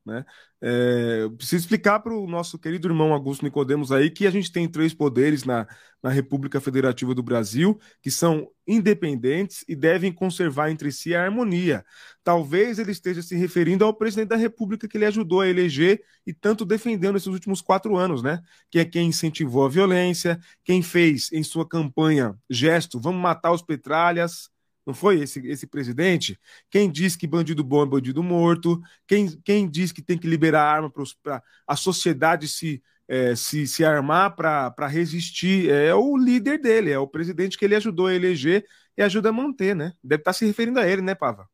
né? 0.06 0.24
É, 0.62 1.28
preciso 1.36 1.64
explicar 1.64 2.00
para 2.00 2.14
o 2.14 2.26
nosso 2.26 2.58
querido 2.58 2.88
irmão 2.88 3.12
Augusto 3.12 3.44
Nicodemos 3.44 3.92
aí 3.92 4.08
que 4.08 4.26
a 4.26 4.30
gente 4.30 4.50
tem 4.50 4.66
três 4.66 4.94
poderes 4.94 5.44
na, 5.44 5.66
na 6.02 6.08
República 6.08 6.60
Federativa 6.60 7.14
do 7.14 7.22
Brasil 7.22 7.78
que 8.00 8.10
são 8.10 8.48
independentes 8.66 9.64
e 9.68 9.76
devem 9.76 10.12
conservar 10.12 10.70
entre 10.70 10.90
si 10.92 11.14
a 11.14 11.22
harmonia. 11.22 11.84
Talvez 12.24 12.78
ele 12.78 12.92
esteja 12.92 13.20
se 13.20 13.36
referindo 13.36 13.84
ao 13.84 13.92
presidente 13.92 14.28
da 14.28 14.36
República 14.36 14.88
que 14.88 14.96
ele 14.96 15.04
ajudou 15.06 15.40
a 15.40 15.48
eleger 15.48 16.00
e 16.26 16.32
tanto 16.32 16.64
defendeu 16.64 17.12
nesses 17.12 17.28
últimos 17.28 17.60
quatro 17.60 17.96
anos, 17.96 18.22
né? 18.22 18.40
Que 18.70 18.78
é 18.78 18.84
quem 18.84 19.08
incentivou 19.08 19.66
a 19.66 19.68
violência, 19.68 20.38
quem 20.64 20.82
fez 20.82 21.30
em 21.32 21.42
sua 21.42 21.68
campanha 21.68 22.34
gesto, 22.48 23.00
vamos 23.00 23.20
matar 23.20 23.52
os 23.52 23.62
petralhas, 23.62 24.48
Não 24.86 24.94
foi 24.94 25.20
esse, 25.20 25.44
esse 25.48 25.66
presidente? 25.66 26.38
Quem 26.70 26.88
diz 26.88 27.16
que 27.16 27.26
bandido 27.26 27.64
bom 27.64 27.82
é 27.82 27.86
bandido 27.86 28.22
morto? 28.22 28.80
Quem, 29.06 29.28
quem 29.42 29.68
diz 29.68 29.90
que 29.90 30.00
tem 30.00 30.16
que 30.16 30.28
liberar 30.28 30.62
arma 30.62 30.92
para 31.22 31.42
a 31.66 31.74
sociedade 31.74 32.46
se, 32.46 32.80
é, 33.08 33.34
se, 33.34 33.66
se 33.66 33.84
armar 33.84 34.36
para 34.36 34.86
resistir? 34.86 35.68
É 35.70 35.92
o 35.92 36.16
líder 36.16 36.58
dele, 36.58 36.92
é 36.92 36.98
o 36.98 37.08
presidente 37.08 37.58
que 37.58 37.64
ele 37.64 37.74
ajudou 37.74 38.06
a 38.06 38.14
eleger 38.14 38.64
e 38.96 39.02
ajuda 39.02 39.30
a 39.30 39.32
manter, 39.32 39.74
né? 39.74 39.92
Deve 40.02 40.20
estar 40.20 40.32
se 40.32 40.46
referindo 40.46 40.78
a 40.78 40.86
ele, 40.86 41.02
né, 41.02 41.16
Pava? 41.16 41.48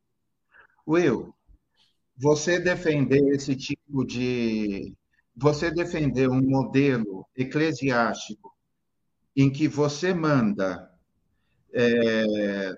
Will, 0.86 1.34
você 2.16 2.60
defender 2.60 3.22
esse 3.34 3.56
tipo 3.56 4.04
de. 4.04 4.94
Você 5.34 5.70
defender 5.70 6.28
um 6.28 6.42
modelo 6.42 7.26
eclesiástico 7.34 8.54
em 9.34 9.50
que 9.50 9.66
você 9.66 10.12
manda 10.12 10.90
é, 11.72 12.76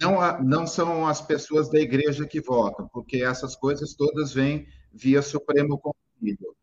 não, 0.00 0.42
não 0.42 0.66
são 0.66 1.06
as 1.06 1.20
pessoas 1.20 1.68
da 1.68 1.78
igreja 1.78 2.26
que 2.26 2.40
votam, 2.40 2.88
porque 2.88 3.22
essas 3.22 3.54
coisas 3.54 3.94
todas 3.94 4.32
vêm 4.32 4.66
via 4.92 5.20
Supremo 5.20 5.78
Conselho. 5.78 6.56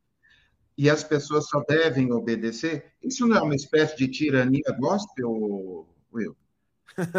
E 0.77 0.89
as 0.89 1.03
pessoas 1.03 1.47
só 1.47 1.63
devem 1.67 2.12
obedecer. 2.12 2.93
Isso 3.03 3.27
não 3.27 3.38
é 3.38 3.41
uma 3.41 3.55
espécie 3.55 3.95
de 3.95 4.07
tirania 4.07 4.75
gospel, 4.79 5.88
Will? 6.12 6.36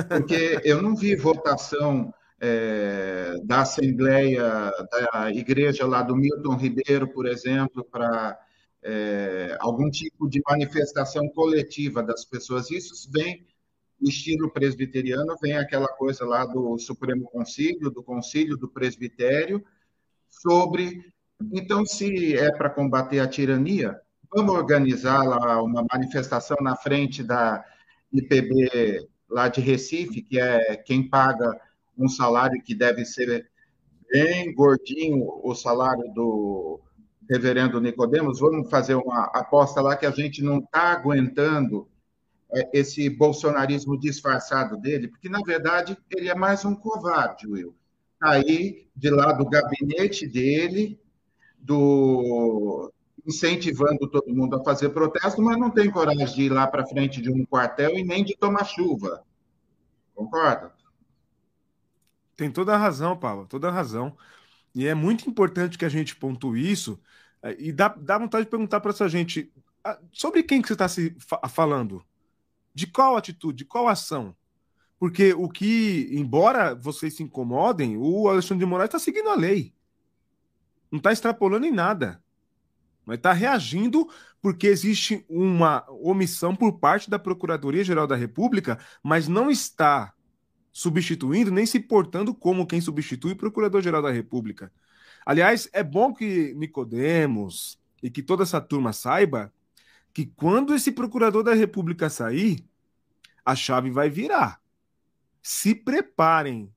Porque 0.08 0.60
eu 0.64 0.82
não 0.82 0.96
vi 0.96 1.14
votação 1.14 2.12
é, 2.40 3.36
da 3.44 3.60
Assembleia, 3.60 4.42
da 4.90 5.30
igreja 5.30 5.86
lá 5.86 6.02
do 6.02 6.16
Milton 6.16 6.56
Ribeiro, 6.56 7.06
por 7.08 7.26
exemplo, 7.26 7.84
para 7.84 8.36
é, 8.82 9.56
algum 9.60 9.88
tipo 9.88 10.28
de 10.28 10.42
manifestação 10.48 11.28
coletiva 11.28 12.02
das 12.02 12.24
pessoas. 12.24 12.70
Isso 12.70 13.08
vem 13.12 13.46
estilo 14.08 14.50
presbiteriano, 14.50 15.36
vem 15.40 15.56
aquela 15.56 15.88
coisa 15.88 16.24
lá 16.24 16.44
do 16.44 16.78
Supremo 16.78 17.24
Concílio, 17.24 17.90
do 17.90 18.02
Concílio 18.02 18.56
do 18.56 18.68
Presbitério, 18.68 19.64
sobre. 20.28 21.12
Então, 21.52 21.84
se 21.84 22.36
é 22.36 22.50
para 22.52 22.70
combater 22.70 23.20
a 23.20 23.26
tirania, 23.26 24.00
vamos 24.34 24.54
organizar 24.54 25.22
lá 25.24 25.62
uma 25.62 25.84
manifestação 25.92 26.56
na 26.60 26.76
frente 26.76 27.22
da 27.22 27.64
IPB 28.12 29.08
lá 29.28 29.48
de 29.48 29.60
Recife, 29.60 30.22
que 30.22 30.38
é 30.38 30.76
quem 30.76 31.08
paga 31.08 31.50
um 31.96 32.08
salário 32.08 32.62
que 32.62 32.74
deve 32.74 33.04
ser 33.04 33.50
bem 34.10 34.54
gordinho, 34.54 35.40
o 35.42 35.54
salário 35.54 36.12
do 36.14 36.80
reverendo 37.28 37.80
Nicodemos, 37.80 38.40
vamos 38.40 38.68
fazer 38.68 38.94
uma 38.94 39.24
aposta 39.34 39.80
lá 39.80 39.96
que 39.96 40.04
a 40.04 40.10
gente 40.10 40.42
não 40.42 40.58
está 40.58 40.92
aguentando 40.92 41.88
esse 42.72 43.08
bolsonarismo 43.08 43.98
disfarçado 43.98 44.76
dele, 44.76 45.08
porque, 45.08 45.28
na 45.28 45.40
verdade, 45.40 45.96
ele 46.10 46.28
é 46.28 46.34
mais 46.34 46.64
um 46.64 46.74
covarde, 46.74 47.46
Will. 47.46 47.74
Está 48.14 48.32
aí, 48.32 48.88
de 48.94 49.10
lá 49.10 49.32
do 49.32 49.48
gabinete 49.48 50.26
dele, 50.26 51.00
do 51.58 52.92
incentivando 53.26 54.08
todo 54.10 54.34
mundo 54.34 54.56
a 54.56 54.64
fazer 54.64 54.90
protesto, 54.90 55.40
mas 55.40 55.56
não 55.56 55.70
tem 55.70 55.90
coragem 55.90 56.26
de 56.26 56.42
ir 56.42 56.52
lá 56.52 56.66
para 56.66 56.86
frente 56.86 57.22
de 57.22 57.30
um 57.30 57.44
quartel 57.46 57.96
e 57.96 58.02
nem 58.02 58.24
de 58.24 58.36
tomar 58.36 58.64
chuva. 58.64 59.24
Concorda? 60.14 60.72
Tem 62.36 62.50
toda 62.50 62.74
a 62.74 62.78
razão, 62.78 63.16
Paulo, 63.16 63.46
toda 63.46 63.68
a 63.68 63.72
razão. 63.72 64.16
E 64.74 64.86
é 64.86 64.94
muito 64.94 65.28
importante 65.28 65.78
que 65.78 65.84
a 65.84 65.88
gente 65.88 66.16
pontue 66.16 66.70
isso. 66.70 67.00
É, 67.42 67.56
e 67.58 67.72
dá, 67.72 67.88
dá 67.88 68.18
vontade 68.18 68.44
de 68.44 68.50
perguntar 68.50 68.80
para 68.80 68.90
essa 68.90 69.08
gente 69.08 69.52
sobre 70.12 70.42
quem 70.42 70.60
que 70.60 70.68
você 70.68 70.74
está 70.74 70.88
se 70.88 71.16
falando? 71.50 72.04
De 72.74 72.86
qual 72.86 73.16
atitude, 73.16 73.58
de 73.58 73.64
qual 73.64 73.88
ação? 73.88 74.34
Porque 74.98 75.32
o 75.34 75.48
que, 75.48 76.08
embora 76.12 76.74
vocês 76.74 77.14
se 77.14 77.22
incomodem, 77.22 77.96
o 77.96 78.28
Alexandre 78.28 78.64
de 78.64 78.70
Moraes 78.70 78.88
está 78.88 78.98
seguindo 78.98 79.28
a 79.28 79.34
lei. 79.34 79.74
Não 80.90 80.98
está 80.98 81.12
extrapolando 81.12 81.66
em 81.66 81.72
nada. 81.72 82.22
Mas 83.04 83.16
está 83.16 83.32
reagindo 83.32 84.08
porque 84.40 84.66
existe 84.66 85.24
uma 85.28 85.84
omissão 85.88 86.54
por 86.54 86.78
parte 86.78 87.10
da 87.10 87.18
Procuradoria-Geral 87.18 88.06
da 88.06 88.16
República, 88.16 88.78
mas 89.02 89.28
não 89.28 89.50
está 89.50 90.12
substituindo 90.72 91.50
nem 91.50 91.66
se 91.66 91.78
portando 91.78 92.34
como 92.34 92.66
quem 92.66 92.80
substitui 92.80 93.32
o 93.32 93.36
Procurador-Geral 93.36 94.02
da 94.02 94.10
República. 94.10 94.72
Aliás, 95.24 95.68
é 95.72 95.82
bom 95.82 96.12
que 96.12 96.54
Nicodemos 96.54 97.78
e 98.02 98.10
que 98.10 98.22
toda 98.22 98.42
essa 98.42 98.60
turma 98.60 98.92
saiba 98.92 99.52
que 100.12 100.26
quando 100.26 100.74
esse 100.74 100.92
procurador 100.92 101.42
da 101.42 101.54
República 101.54 102.10
sair, 102.10 102.64
a 103.44 103.54
chave 103.54 103.90
vai 103.90 104.10
virar. 104.10 104.60
Se 105.42 105.74
preparem. 105.74 106.70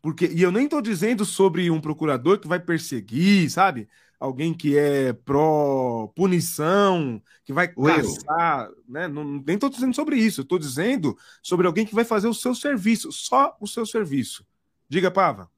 Porque, 0.00 0.26
e 0.26 0.42
eu 0.42 0.50
nem 0.50 0.64
estou 0.64 0.80
dizendo 0.80 1.24
sobre 1.24 1.70
um 1.70 1.80
procurador 1.80 2.38
que 2.38 2.48
vai 2.48 2.58
perseguir, 2.58 3.50
sabe? 3.50 3.88
Alguém 4.18 4.52
que 4.52 4.76
é 4.76 5.12
pró-punição, 5.12 7.22
que 7.44 7.52
vai 7.52 7.68
caçar, 7.68 8.68
né? 8.88 9.06
Não, 9.06 9.42
nem 9.46 9.54
estou 9.54 9.70
dizendo 9.70 9.94
sobre 9.94 10.16
isso, 10.16 10.40
eu 10.40 10.42
estou 10.42 10.58
dizendo 10.58 11.16
sobre 11.42 11.66
alguém 11.66 11.86
que 11.86 11.94
vai 11.94 12.04
fazer 12.04 12.26
o 12.26 12.34
seu 12.34 12.54
serviço, 12.54 13.12
só 13.12 13.56
o 13.60 13.66
seu 13.66 13.86
serviço. 13.86 14.44
Diga, 14.88 15.10
Pava. 15.10 15.48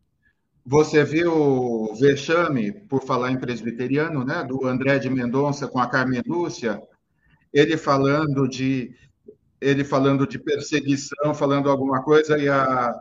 Você 0.64 1.02
viu 1.04 1.32
o 1.32 1.94
vexame, 1.94 2.70
por 2.70 3.02
falar 3.02 3.32
em 3.32 3.38
presbiteriano, 3.38 4.24
né? 4.24 4.44
Do 4.44 4.66
André 4.66 4.98
de 4.98 5.08
Mendonça 5.08 5.66
com 5.66 5.78
a 5.78 5.86
Carmen 5.86 6.22
Lúcia, 6.26 6.82
ele 7.52 7.76
falando 7.76 8.48
de 8.48 8.94
ele 9.60 9.84
falando 9.84 10.26
de 10.26 10.38
perseguição, 10.38 11.34
falando 11.34 11.68
alguma 11.68 12.02
coisa, 12.02 12.38
e 12.38 12.48
a, 12.48 12.94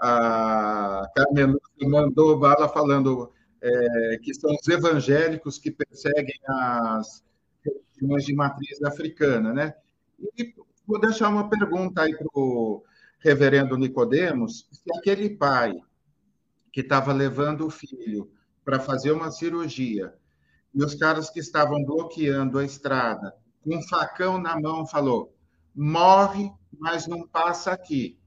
a 0.00 1.06
Carmen 1.14 1.54
mandou 1.82 2.38
bala 2.38 2.66
falando 2.66 3.30
é, 3.60 4.18
que 4.22 4.32
são 4.32 4.50
os 4.54 4.66
evangélicos 4.68 5.58
que 5.58 5.70
perseguem 5.70 6.38
as 6.46 7.22
religiões 7.62 8.24
de 8.24 8.34
matriz 8.34 8.82
africana, 8.82 9.52
né? 9.52 9.74
E 10.38 10.54
vou 10.86 10.98
deixar 10.98 11.28
uma 11.28 11.50
pergunta 11.50 12.02
aí 12.02 12.16
para 12.16 12.28
o 12.34 12.82
reverendo 13.20 13.76
Nicodemos, 13.76 14.66
se 14.72 14.96
aquele 14.96 15.28
pai 15.28 15.74
que 16.72 16.80
estava 16.80 17.12
levando 17.12 17.66
o 17.66 17.70
filho 17.70 18.30
para 18.64 18.78
fazer 18.78 19.10
uma 19.10 19.30
cirurgia 19.30 20.14
e 20.74 20.82
os 20.82 20.94
caras 20.94 21.28
que 21.28 21.40
estavam 21.40 21.84
bloqueando 21.84 22.58
a 22.58 22.64
estrada 22.64 23.34
um 23.76 23.82
facão 23.82 24.40
na 24.40 24.58
mão, 24.58 24.86
falou: 24.86 25.34
morre, 25.74 26.50
mas 26.78 27.06
não 27.06 27.26
passa 27.26 27.72
aqui. 27.72 28.18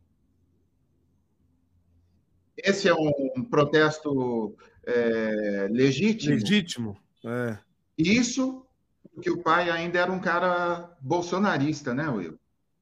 Esse 2.57 2.87
é 2.87 2.93
um 2.93 3.43
protesto 3.43 4.55
é, 4.85 5.67
legítimo. 5.71 6.35
Legítimo, 6.35 6.97
é. 7.25 7.57
Isso 7.97 8.65
porque 9.13 9.29
o 9.29 9.41
pai 9.41 9.69
ainda 9.69 9.99
era 9.99 10.11
um 10.11 10.19
cara 10.19 10.95
bolsonarista, 11.01 11.93
né, 11.93 12.09
Will? 12.09 12.39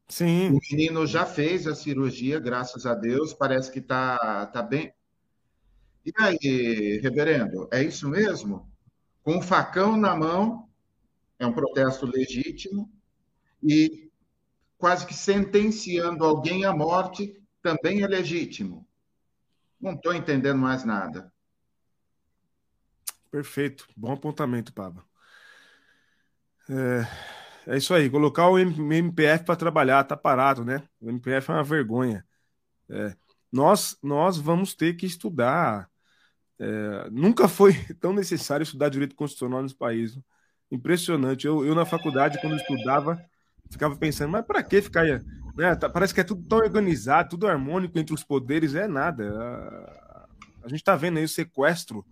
Sim. 0.08 0.52
O 0.52 0.60
menino 0.72 1.06
já 1.06 1.26
fez 1.26 1.68
a 1.68 1.76
cirurgia, 1.76 2.40
graças 2.40 2.86
a 2.86 2.96
Deus, 2.96 3.34
parece 3.34 3.72
que 3.72 3.80
está 3.80 4.46
tá 4.48 4.62
bem. 4.62 4.94
E 6.06 6.12
aí, 6.18 7.00
reverendo, 7.04 7.68
é 7.72 7.84
isso 7.84 8.08
mesmo? 8.10 8.72
Com 9.24 9.38
um 9.38 9.42
facão 9.42 9.98
na 9.98 10.16
mão, 10.16 10.69
é 11.40 11.48
um 11.48 11.54
protesto 11.54 12.06
legítimo 12.06 12.92
e 13.64 14.12
quase 14.78 15.06
que 15.06 15.14
sentenciando 15.14 16.24
alguém 16.24 16.66
à 16.66 16.74
morte 16.74 17.42
também 17.62 18.04
é 18.04 18.08
legítimo. 18.08 18.88
Não 19.80 19.94
estou 19.94 20.14
entendendo 20.14 20.60
mais 20.60 20.84
nada. 20.84 21.32
Perfeito, 23.32 23.88
bom 23.96 24.14
apontamento, 24.14 24.74
Pablo. 24.74 25.04
É, 26.70 27.74
é 27.74 27.78
isso 27.78 27.94
aí, 27.94 28.10
colocar 28.10 28.50
o 28.50 28.60
MPF 28.60 29.46
para 29.46 29.56
trabalhar, 29.56 30.04
tá 30.04 30.18
parado, 30.18 30.66
né? 30.66 30.88
O 31.00 31.10
MPF 31.10 31.52
é 31.52 31.54
uma 31.54 31.64
vergonha. 31.64 32.26
É, 32.90 33.16
nós, 33.52 33.98
nós 34.04 34.38
vamos 34.38 34.74
ter 34.74 34.96
que 34.96 35.06
estudar. 35.06 35.90
É, 36.58 37.10
nunca 37.12 37.48
foi 37.48 37.74
tão 38.00 38.14
necessário 38.14 38.64
estudar 38.64 38.90
direito 38.90 39.16
constitucional 39.16 39.62
nesse 39.62 39.76
país. 39.76 40.18
Impressionante. 40.72 41.48
Eu, 41.48 41.66
eu 41.66 41.74
na 41.74 41.86
faculdade, 41.86 42.40
quando 42.40 42.56
estudava, 42.56 43.20
ficava 43.70 43.96
pensando, 43.96 44.32
mas 44.32 44.46
para 44.46 44.62
que 44.64 44.82
ficar. 44.82 45.06
Né? 45.56 45.76
Tá, 45.76 45.90
parece 45.90 46.14
que 46.14 46.22
é 46.22 46.24
tudo 46.24 46.44
tão 46.48 46.60
organizado, 46.60 47.30
tudo 47.30 47.48
harmônico 47.48 47.98
entre 47.98 48.14
os 48.14 48.24
poderes, 48.24 48.76
é 48.76 48.88
nada. 48.88 49.30
A, 49.30 50.28
a 50.64 50.68
gente 50.68 50.80
está 50.80 50.96
vendo 50.96 51.18
aí 51.18 51.24
o 51.24 51.30
sequestro 51.30 52.06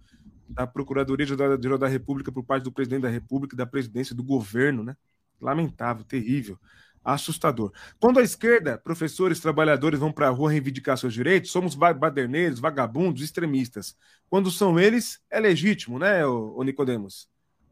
da 0.50 0.66
Procuradoria-Geral 0.66 1.78
da 1.78 1.88
República 1.88 2.32
por 2.32 2.44
parte 2.44 2.64
do 2.64 2.72
presidente 2.72 3.02
da 3.02 3.10
República, 3.10 3.56
da 3.56 3.66
presidência, 3.66 4.16
do 4.16 4.24
governo, 4.24 4.84
né? 4.84 4.96
Lamentável, 5.40 6.04
terrível, 6.04 6.58
assustador. 7.04 7.72
Quando 8.00 8.20
a 8.20 8.24
esquerda, 8.24 8.78
professores, 8.78 9.40
trabalhadores 9.40 10.00
vão 10.00 10.12
para 10.12 10.28
a 10.28 10.32
rua 10.32 10.52
reivindicar 10.52 10.98
seus 10.98 11.14
direitos, 11.14 11.52
somos 11.52 11.76
baderneiros, 11.76 12.60
vagabundos, 12.60 13.22
extremistas. 13.22 13.96
Quando 14.30 14.50
são 14.50 14.80
eles, 14.80 15.22
é 15.30 15.40
legítimo, 15.40 16.00
né, 16.00 16.26
o 16.26 16.64
Nicodemos? 16.64 17.30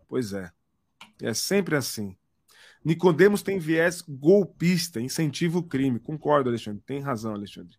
Pois 0.07 0.31
é. 0.33 0.51
É 1.21 1.33
sempre 1.33 1.75
assim. 1.75 2.15
Nicodemos 2.83 3.41
tem 3.41 3.57
viés 3.57 4.03
golpista, 4.07 5.01
incentiva 5.01 5.57
o 5.57 5.63
crime. 5.63 5.99
Concordo, 5.99 6.49
Alexandre. 6.49 6.83
Tem 6.85 6.99
razão, 6.99 7.33
Alexandre. 7.33 7.75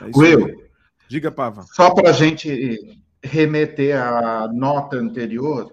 É 0.00 0.10
Will, 0.16 0.70
diga, 1.08 1.30
Pava. 1.30 1.62
Só 1.74 1.94
para 1.94 2.10
a 2.10 2.12
gente 2.12 3.02
remeter 3.22 4.00
à 4.00 4.48
nota 4.48 4.96
anterior, 4.96 5.72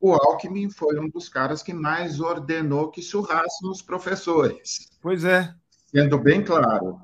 o 0.00 0.12
Alckmin 0.12 0.68
foi 0.68 0.98
um 0.98 1.08
dos 1.08 1.28
caras 1.28 1.62
que 1.62 1.72
mais 1.72 2.20
ordenou 2.20 2.90
que 2.90 3.02
surrassem 3.02 3.70
os 3.70 3.80
professores. 3.80 4.88
Pois 5.00 5.24
é. 5.24 5.54
Sendo 5.90 6.18
bem 6.18 6.44
claro, 6.44 7.00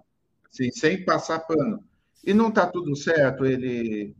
assim, 0.52 0.70
sem 0.72 1.04
passar 1.04 1.40
pano. 1.40 1.82
E 2.24 2.34
não 2.34 2.48
está 2.48 2.66
tudo 2.66 2.94
certo 2.94 3.46
ele, 3.46 4.14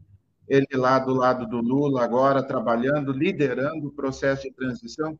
ele 0.48 0.66
lá 0.74 0.98
do 0.98 1.14
lado 1.14 1.46
do 1.46 1.60
Lula, 1.60 2.02
agora 2.02 2.42
trabalhando, 2.42 3.12
liderando 3.12 3.88
o 3.88 3.92
processo 3.92 4.42
de 4.42 4.52
transição. 4.52 5.18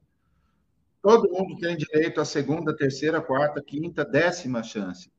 Todo 1.01 1.31
mundo 1.31 1.59
tem 1.59 1.77
direito 1.77 2.21
à 2.21 2.25
segunda, 2.25 2.77
terceira, 2.77 3.21
quarta, 3.21 3.63
quinta, 3.63 4.05
décima 4.05 4.63
chance. 4.63 5.11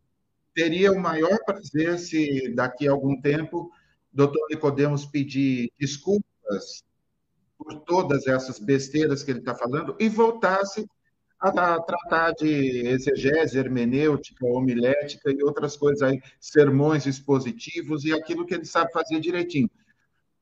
Teria 0.53 0.91
o 0.91 0.99
maior 0.99 1.37
prazer 1.45 1.97
se 1.99 2.53
daqui 2.53 2.87
a 2.87 2.91
algum 2.91 3.19
tempo 3.19 3.71
doutor 4.13 4.47
Nicodemos 4.49 5.05
pedir 5.05 5.71
desculpas 5.79 6.83
por 7.57 7.79
todas 7.81 8.27
essas 8.27 8.59
besteiras 8.59 9.23
que 9.23 9.31
ele 9.31 9.39
está 9.39 9.55
falando 9.55 9.95
e 9.99 10.07
voltasse 10.07 10.85
a 11.39 11.51
tratar 11.81 12.31
de 12.31 12.87
exegese, 12.87 13.57
hermenêutica, 13.57 14.45
homilética 14.45 15.29
e 15.29 15.43
outras 15.43 15.75
coisas 15.75 16.01
aí, 16.01 16.21
sermões 16.39 17.05
expositivos 17.05 18.05
e 18.05 18.13
aquilo 18.13 18.45
que 18.45 18.53
ele 18.53 18.63
sabe 18.63 18.93
fazer 18.93 19.19
direitinho. 19.19 19.69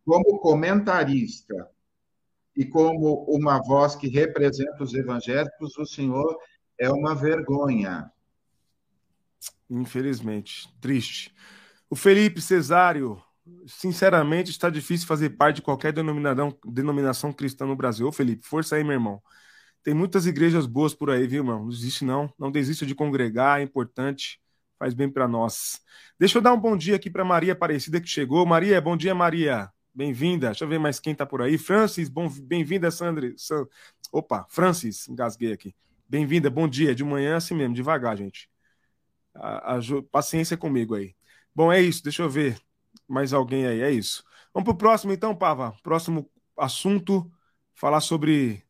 Como 0.06 0.40
comentarista 0.40 1.70
e 2.56 2.66
como 2.66 3.24
uma 3.30 3.62
voz 3.62 3.96
que 3.96 4.08
representa 4.08 4.84
os 4.84 4.94
evangélicos, 4.94 5.78
o 5.78 5.86
senhor 5.86 6.38
é 6.78 6.90
uma 6.90 7.16
vergonha. 7.16 8.12
Infelizmente, 9.70 10.68
triste. 10.82 11.34
O 11.90 11.96
Felipe 11.96 12.42
Cesário, 12.42 13.22
sinceramente, 13.68 14.52
está 14.52 14.70
difícil 14.70 15.08
fazer 15.08 15.32
parte 15.32 15.58
de 15.58 15.62
qualquer 15.62 15.94
denominação, 15.94 16.58
denominação 16.66 17.32
cristã 17.32 17.66
no 17.66 17.76
Brasil. 17.76 18.08
Ô, 18.08 18.12
Felipe, 18.12 18.46
força 18.46 18.76
aí, 18.76 18.84
meu 18.84 18.94
irmão. 18.94 19.22
Tem 19.84 19.94
muitas 19.94 20.26
igrejas 20.26 20.66
boas 20.66 20.94
por 20.94 21.10
aí, 21.10 21.26
viu, 21.26 21.44
irmão? 21.44 21.62
Não 21.62 21.70
desiste, 21.70 22.04
não. 22.04 22.32
Não 22.38 22.52
desista 22.52 22.86
de 22.86 22.94
congregar, 22.94 23.60
é 23.60 23.64
importante. 23.64 24.40
Faz 24.78 24.94
bem 24.94 25.10
para 25.10 25.28
nós. 25.28 25.80
Deixa 26.20 26.38
eu 26.38 26.42
dar 26.42 26.54
um 26.54 26.60
bom 26.60 26.76
dia 26.76 26.96
aqui 26.96 27.10
para 27.10 27.24
Maria 27.24 27.54
Aparecida 27.54 28.02
que 28.02 28.08
chegou. 28.08 28.46
Maria, 28.46 28.82
bom 28.82 28.98
dia, 28.98 29.14
Maria. 29.16 29.70
Bem-vinda. 29.94 30.48
Deixa 30.48 30.64
eu 30.64 30.70
ver 30.70 30.80
mais 30.80 31.00
quem 31.00 31.14
está 31.14 31.26
por 31.26 31.42
aí. 31.42 31.58
Francis, 31.58 32.10
bem-vinda, 32.10 32.90
Sandra. 32.90 33.34
San... 33.38 33.68
Opa, 34.12 34.46
Francis, 34.50 35.08
engasguei 35.10 35.52
aqui. 35.52 35.76
Bem-vinda, 36.08 36.50
bom 36.50 36.68
dia. 36.68 36.96
De 36.96 37.04
manhã 37.04 37.38
assim 37.38 37.54
mesmo, 37.56 37.76
devagar, 37.76 38.18
gente. 38.18 38.50
A, 39.34 39.78
a, 39.78 39.80
paciência 40.12 40.58
comigo 40.58 40.96
aí. 40.96 41.16
Bom, 41.54 41.72
é 41.72 41.82
isso. 41.82 42.04
Deixa 42.04 42.24
eu 42.24 42.30
ver 42.30 42.58
mais 43.08 43.34
alguém 43.34 43.68
aí. 43.68 43.82
É 43.82 43.92
isso. 43.92 44.24
Vamos 44.54 44.66
para 44.66 44.76
o 44.76 44.78
próximo, 44.78 45.14
então, 45.14 45.36
Pava. 45.36 45.74
Próximo 45.84 46.30
assunto, 46.58 47.32
falar 47.74 48.02
sobre 48.02 48.64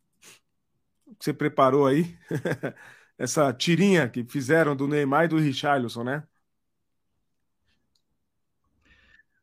que 1.20 1.26
você 1.26 1.34
preparou 1.34 1.88
aí. 1.88 2.18
Essa 3.18 3.54
tirinha 3.54 4.10
que 4.10 4.24
fizeram 4.26 4.76
do 4.76 4.88
Neymar 4.88 5.26
e 5.26 5.28
do 5.28 5.38
Richarlison, 5.38 6.04
né? 6.04 6.24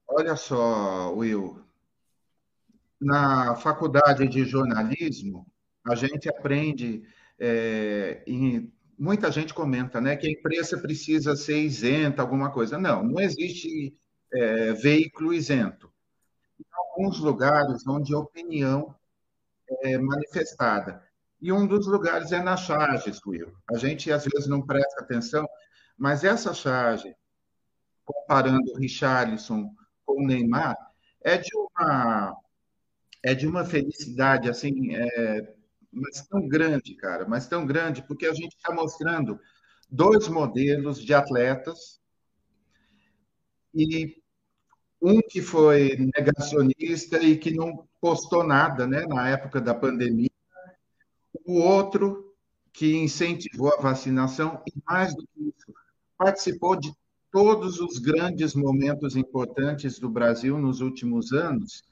Olha 0.08 0.34
só, 0.36 1.14
Will. 1.14 1.67
Na 3.00 3.54
faculdade 3.56 4.26
de 4.26 4.44
jornalismo, 4.44 5.46
a 5.84 5.94
gente 5.94 6.28
aprende, 6.28 7.02
é, 7.38 8.22
em, 8.26 8.72
muita 8.98 9.30
gente 9.30 9.54
comenta, 9.54 10.00
né, 10.00 10.16
que 10.16 10.26
a 10.26 10.30
imprensa 10.30 10.76
precisa 10.78 11.36
ser 11.36 11.62
isenta, 11.62 12.22
alguma 12.22 12.50
coisa. 12.50 12.76
Não, 12.76 13.02
não 13.04 13.20
existe 13.20 13.94
é, 14.32 14.72
veículo 14.72 15.32
isento. 15.32 15.90
Em 16.58 16.64
alguns 16.72 17.20
lugares 17.20 17.86
onde 17.86 18.12
a 18.14 18.18
opinião 18.18 18.94
é 19.82 19.98
manifestada. 19.98 21.02
E 21.40 21.52
um 21.52 21.66
dos 21.66 21.86
lugares 21.86 22.32
é 22.32 22.42
na 22.42 22.56
charge, 22.56 23.12
Will. 23.24 23.52
A 23.70 23.78
gente 23.78 24.10
às 24.10 24.24
vezes 24.24 24.48
não 24.48 24.60
presta 24.60 25.02
atenção, 25.02 25.46
mas 25.96 26.24
essa 26.24 26.52
charge, 26.52 27.14
comparando 28.04 28.72
o 28.72 28.78
Richarlison 28.78 29.70
com 30.04 30.22
o 30.22 30.26
Neymar, 30.26 30.76
é 31.20 31.36
de 31.36 31.50
uma 31.54 32.36
é 33.22 33.34
de 33.34 33.46
uma 33.46 33.64
felicidade 33.64 34.48
assim, 34.48 34.94
é, 34.94 35.54
mas 35.92 36.26
tão 36.26 36.46
grande, 36.46 36.94
cara, 36.94 37.26
mas 37.26 37.46
tão 37.46 37.66
grande, 37.66 38.02
porque 38.02 38.26
a 38.26 38.34
gente 38.34 38.56
está 38.56 38.72
mostrando 38.72 39.38
dois 39.90 40.28
modelos 40.28 41.02
de 41.02 41.14
atletas 41.14 42.00
e 43.74 44.22
um 45.00 45.20
que 45.20 45.40
foi 45.40 45.96
negacionista 46.16 47.22
e 47.22 47.36
que 47.36 47.54
não 47.54 47.88
postou 48.00 48.44
nada, 48.44 48.86
né, 48.86 49.06
na 49.06 49.28
época 49.28 49.60
da 49.60 49.74
pandemia, 49.74 50.30
o 51.44 51.60
outro 51.60 52.34
que 52.72 52.96
incentivou 52.96 53.72
a 53.74 53.80
vacinação 53.80 54.62
e, 54.66 54.72
mais 54.86 55.14
do 55.14 55.22
que 55.22 55.40
isso, 55.42 55.72
participou 56.16 56.76
de 56.76 56.92
todos 57.30 57.80
os 57.80 57.98
grandes 57.98 58.54
momentos 58.54 59.16
importantes 59.16 59.98
do 59.98 60.08
Brasil 60.08 60.58
nos 60.58 60.80
últimos 60.80 61.32
anos, 61.32 61.82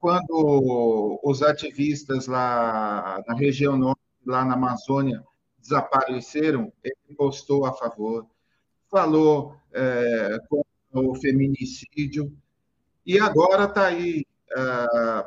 quando 0.00 1.20
os 1.22 1.42
ativistas 1.42 2.26
lá 2.26 3.22
na 3.28 3.34
região 3.34 3.76
norte, 3.76 4.00
lá 4.26 4.44
na 4.44 4.54
Amazônia, 4.54 5.22
desapareceram, 5.58 6.72
ele 6.82 7.14
postou 7.16 7.66
a 7.66 7.74
favor, 7.74 8.26
falou 8.90 9.54
é, 9.72 10.38
com 10.48 10.64
o 10.94 11.14
feminicídio, 11.14 12.34
e 13.04 13.20
agora 13.20 13.64
está 13.64 13.86
aí 13.86 14.24
é, 14.56 15.26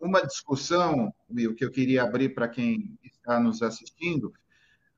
uma 0.00 0.26
discussão, 0.26 1.12
Will, 1.30 1.54
que 1.54 1.64
eu 1.64 1.70
queria 1.70 2.02
abrir 2.02 2.30
para 2.30 2.48
quem 2.48 2.98
está 3.04 3.38
nos 3.38 3.60
assistindo. 3.62 4.32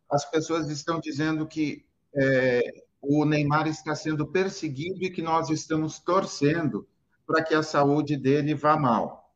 As 0.08 0.24
pessoas 0.30 0.70
estão 0.70 1.00
dizendo 1.00 1.46
que 1.48 1.84
é, 2.14 2.84
o 3.02 3.24
Neymar 3.24 3.66
está 3.66 3.94
sendo 3.94 4.26
perseguido 4.26 5.02
e 5.02 5.10
que 5.10 5.22
nós 5.22 5.50
estamos 5.50 5.98
torcendo 5.98 6.86
para 7.30 7.44
que 7.44 7.54
a 7.54 7.62
saúde 7.62 8.16
dele 8.16 8.56
vá 8.56 8.76
mal. 8.76 9.32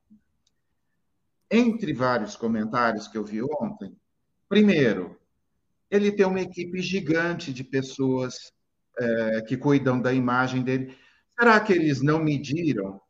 Entre 1.48 1.92
vários 1.92 2.34
comentários 2.34 3.06
que 3.06 3.16
eu 3.16 3.24
vi 3.24 3.40
ontem, 3.40 3.96
primeiro, 4.48 5.16
ele 5.88 6.10
tem 6.10 6.26
uma 6.26 6.40
equipe 6.40 6.82
gigante 6.82 7.52
de 7.52 7.62
pessoas 7.62 8.52
é, 8.98 9.42
que 9.42 9.56
cuidam 9.56 10.00
da 10.00 10.12
imagem 10.12 10.64
dele. 10.64 10.98
Será 11.38 11.60
que 11.60 11.72
eles 11.72 12.02
não 12.02 12.18
mediram 12.18 13.00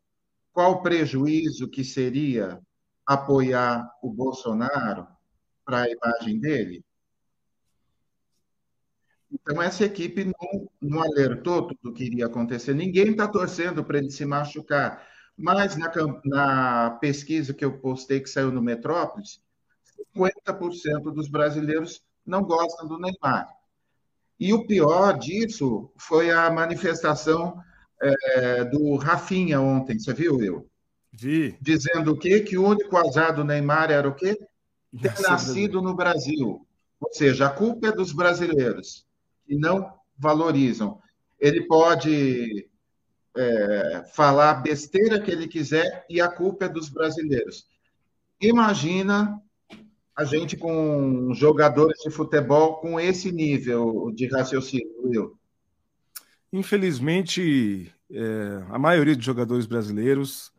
qual 0.53 0.83
prejuízo 0.83 1.71
que 1.71 1.83
seria 1.83 2.61
apoiar 3.07 3.91
o 4.03 4.13
Bolsonaro 4.13 5.07
para 5.65 5.85
a 5.85 5.91
imagem 5.91 6.39
dele? 6.39 6.85
Então, 9.35 9.61
essa 9.61 9.85
equipe 9.85 10.25
não, 10.25 10.71
não 10.81 11.03
alertou 11.03 11.67
tudo 11.67 11.91
o 11.91 11.93
que 11.93 12.05
iria 12.05 12.27
acontecer. 12.27 12.73
Ninguém 12.73 13.11
está 13.11 13.27
torcendo 13.27 13.85
para 13.85 13.99
ele 13.99 14.11
se 14.11 14.25
machucar. 14.25 15.05
Mas 15.37 15.77
na, 15.77 15.91
na, 16.25 16.91
pesquisa 17.01 17.53
que 17.53 17.65
eu 17.65 17.79
postei, 17.79 18.21
que 18.21 18.31
saiu 18.31 18.53
no 18.53 18.63
Metrópolis, 18.63 19.43
50% 20.17 21.13
dos 21.13 21.29
brasileiros 21.29 22.03
não 22.25 22.43
gostam 22.43 22.87
do 22.87 22.99
Neymar. 22.99 23.49
E 24.39 24.53
o 24.53 24.67
pior 24.67 25.19
disso 25.19 25.91
foi 25.97 26.31
a 26.31 26.51
manifestação 26.51 27.61
é, 28.01 28.65
do 28.65 28.97
Rafinha 28.97 29.61
ontem, 29.61 29.99
você 29.99 30.13
viu, 30.13 30.41
eu? 30.41 30.69
Vi. 31.13 31.57
Dizendo 31.61 32.13
o 32.13 32.19
quê? 32.19 32.41
Que 32.41 32.57
o 32.57 32.67
único 32.67 32.97
azar 32.97 33.35
do 33.35 33.45
Neymar 33.45 33.91
era 33.91 34.09
o 34.09 34.15
quê? 34.15 34.39
Ter 35.01 35.21
nascido 35.21 35.83
no 35.83 35.95
Brasil. 35.95 36.67
Ou 37.01 37.13
seja, 37.13 37.47
a 37.47 37.51
culpa 37.51 37.89
é 37.89 37.93
dos 37.93 38.13
brasileiros, 38.13 39.07
que 39.47 39.55
não 39.55 39.93
valorizam. 40.19 41.01
Ele 41.39 41.63
pode 41.63 42.69
é, 43.37 44.05
falar 44.15 44.55
besteira 44.55 45.21
que 45.21 45.31
ele 45.31 45.49
quiser 45.49 46.05
e 46.09 46.21
a 46.21 46.29
culpa 46.29 46.67
é 46.67 46.69
dos 46.69 46.89
brasileiros. 46.89 47.67
Imagina 48.41 49.41
a 50.17 50.25
gente 50.25 50.57
com 50.57 51.35
jogadores 51.35 52.01
de 52.03 52.11
futebol 52.11 52.77
com 52.77 53.01
esse 53.01 53.33
nível 53.33 54.13
de 54.15 54.29
raciocínio, 54.29 54.95
Will. 55.03 55.39
Infelizmente, 56.53 57.93
é, 58.11 58.65
a 58.69 58.79
maioria 58.79 59.17
dos 59.17 59.25
jogadores 59.25 59.67
brasileiros, 59.67 60.53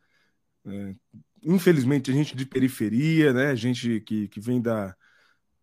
é, 0.65 0.93
infelizmente, 1.41 2.11
a 2.11 2.13
gente 2.13 2.35
de 2.35 2.45
periferia, 2.45 3.31
né, 3.31 3.55
gente 3.55 4.01
que, 4.01 4.27
que 4.27 4.41
vem 4.41 4.61
da, 4.61 4.93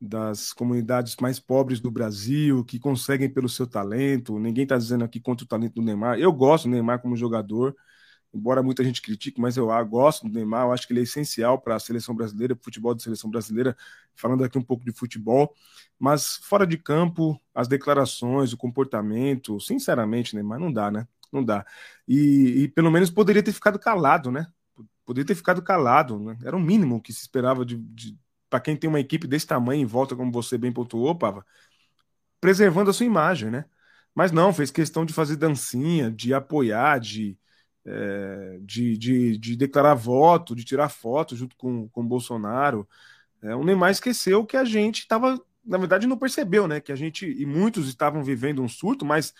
das 0.04 0.52
comunidades 0.52 1.14
mais 1.20 1.38
pobres 1.38 1.78
do 1.80 1.88
Brasil, 1.88 2.64
que 2.64 2.80
conseguem 2.80 3.30
pelo 3.30 3.48
seu 3.48 3.68
talento. 3.68 4.36
Ninguém 4.36 4.64
está 4.64 4.76
dizendo 4.76 5.04
aqui 5.04 5.20
contra 5.20 5.44
o 5.44 5.48
talento 5.48 5.74
do 5.74 5.82
Neymar. 5.82 6.18
Eu 6.18 6.32
gosto 6.32 6.64
do 6.64 6.70
Neymar 6.70 7.00
como 7.00 7.16
jogador. 7.16 7.76
embora 8.34 8.62
muita 8.62 8.82
gente 8.82 9.02
critique, 9.02 9.40
mas 9.40 9.56
eu 9.56 9.68
gosto 9.86 10.26
do 10.26 10.34
Neymar, 10.34 10.66
eu 10.66 10.72
acho 10.72 10.86
que 10.86 10.92
ele 10.92 11.00
é 11.00 11.02
essencial 11.04 11.60
para 11.60 11.76
a 11.76 11.80
seleção 11.80 12.14
brasileira, 12.16 12.56
para 12.56 12.62
o 12.62 12.64
futebol 12.64 12.94
da 12.94 13.00
seleção 13.00 13.30
brasileira, 13.30 13.76
falando 14.16 14.42
aqui 14.44 14.58
um 14.58 14.62
pouco 14.62 14.84
de 14.84 14.92
futebol, 14.92 15.54
mas 15.98 16.36
fora 16.42 16.66
de 16.66 16.78
campo, 16.78 17.40
as 17.54 17.68
declarações, 17.68 18.52
o 18.52 18.56
comportamento, 18.56 19.60
sinceramente, 19.60 20.34
Neymar, 20.34 20.58
não 20.58 20.72
dá, 20.72 20.90
né? 20.90 21.06
Não 21.32 21.44
dá. 21.44 21.64
E, 22.08 22.64
e 22.64 22.68
pelo 22.68 22.90
menos 22.90 23.10
poderia 23.10 23.42
ter 23.42 23.52
ficado 23.52 23.78
calado, 23.78 24.30
né? 24.32 24.46
Poderia 25.04 25.26
ter 25.26 25.34
ficado 25.34 25.62
calado, 25.62 26.18
né? 26.18 26.38
Era 26.44 26.56
o 26.56 26.60
mínimo 26.60 27.00
que 27.02 27.12
se 27.12 27.20
esperava 27.20 27.64
de, 27.64 27.76
de 27.76 28.18
para 28.52 28.60
quem 28.60 28.76
tem 28.76 28.86
uma 28.86 29.00
equipe 29.00 29.26
desse 29.26 29.46
tamanho 29.46 29.80
em 29.80 29.86
volta, 29.86 30.14
como 30.14 30.30
você 30.30 30.58
bem 30.58 30.70
pontuou, 30.70 31.14
Pava, 31.16 31.42
preservando 32.38 32.90
a 32.90 32.92
sua 32.92 33.06
imagem, 33.06 33.50
né? 33.50 33.64
Mas 34.14 34.30
não, 34.30 34.52
fez 34.52 34.70
questão 34.70 35.06
de 35.06 35.14
fazer 35.14 35.36
dancinha, 35.36 36.10
de 36.10 36.34
apoiar, 36.34 37.00
de, 37.00 37.38
é, 37.86 38.58
de, 38.60 38.98
de, 38.98 39.38
de, 39.38 39.56
declarar 39.56 39.94
voto, 39.94 40.54
de 40.54 40.64
tirar 40.64 40.90
foto 40.90 41.34
junto 41.34 41.56
com, 41.56 41.88
com 41.88 42.06
Bolsonaro. 42.06 42.86
É, 43.40 43.54
o 43.54 43.64
Neymar 43.64 43.90
esqueceu 43.90 44.44
que 44.44 44.58
a 44.58 44.64
gente 44.64 44.98
estava, 44.98 45.40
na 45.64 45.78
verdade, 45.78 46.06
não 46.06 46.18
percebeu, 46.18 46.68
né? 46.68 46.78
Que 46.78 46.92
a 46.92 46.96
gente, 46.96 47.24
e 47.26 47.46
muitos 47.46 47.88
estavam 47.88 48.22
vivendo 48.22 48.62
um 48.62 48.68
surto, 48.68 49.02
mas 49.02 49.32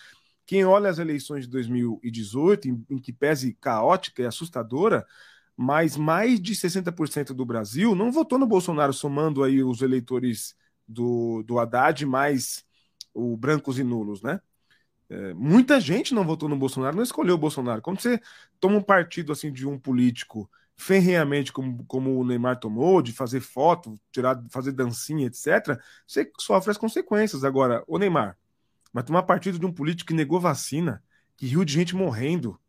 quem 0.43 0.65
olha 0.65 0.89
as 0.89 0.97
eleições 0.97 1.45
de 1.45 1.51
2018, 1.51 2.67
em, 2.67 2.83
em 2.89 2.97
que 2.97 3.13
pese 3.13 3.53
caótica 3.61 4.23
e 4.23 4.25
assustadora, 4.25 5.05
mas 5.55 5.95
mais 5.95 6.41
de 6.41 6.55
60% 6.55 7.33
do 7.33 7.45
Brasil 7.45 7.95
não 7.95 8.11
votou 8.11 8.39
no 8.39 8.47
Bolsonaro, 8.47 8.93
somando 8.93 9.43
aí 9.43 9.63
os 9.63 9.81
eleitores 9.81 10.55
do, 10.87 11.43
do 11.43 11.59
Haddad 11.59 12.05
mais 12.05 12.65
o 13.13 13.37
brancos 13.37 13.77
e 13.77 13.83
nulos, 13.83 14.21
né? 14.21 14.41
É, 15.09 15.33
muita 15.33 15.79
gente 15.79 16.13
não 16.13 16.25
votou 16.25 16.49
no 16.49 16.57
Bolsonaro, 16.57 16.95
não 16.95 17.03
escolheu 17.03 17.35
o 17.35 17.37
Bolsonaro. 17.37 17.81
Quando 17.81 18.01
você 18.01 18.19
toma 18.59 18.77
um 18.77 18.81
partido 18.81 19.31
assim 19.31 19.51
de 19.51 19.67
um 19.67 19.77
político 19.77 20.49
ferreamente 20.75 21.51
como, 21.53 21.85
como 21.85 22.19
o 22.19 22.25
Neymar 22.25 22.59
tomou, 22.59 23.01
de 23.01 23.11
fazer 23.11 23.39
foto, 23.39 23.99
tirar, 24.11 24.43
fazer 24.49 24.71
dancinha, 24.71 25.27
etc., 25.27 25.79
você 26.07 26.31
sofre 26.39 26.71
as 26.71 26.77
consequências. 26.77 27.43
Agora, 27.43 27.83
o 27.87 27.99
Neymar, 27.99 28.37
vai 28.91 29.03
tomar 29.03 29.23
partido 29.23 29.59
de 29.59 29.65
um 29.65 29.71
político 29.71 30.07
que 30.07 30.13
negou 30.15 30.39
vacina, 30.39 31.03
que 31.37 31.45
riu 31.45 31.63
de 31.63 31.73
gente 31.73 31.95
morrendo, 31.95 32.59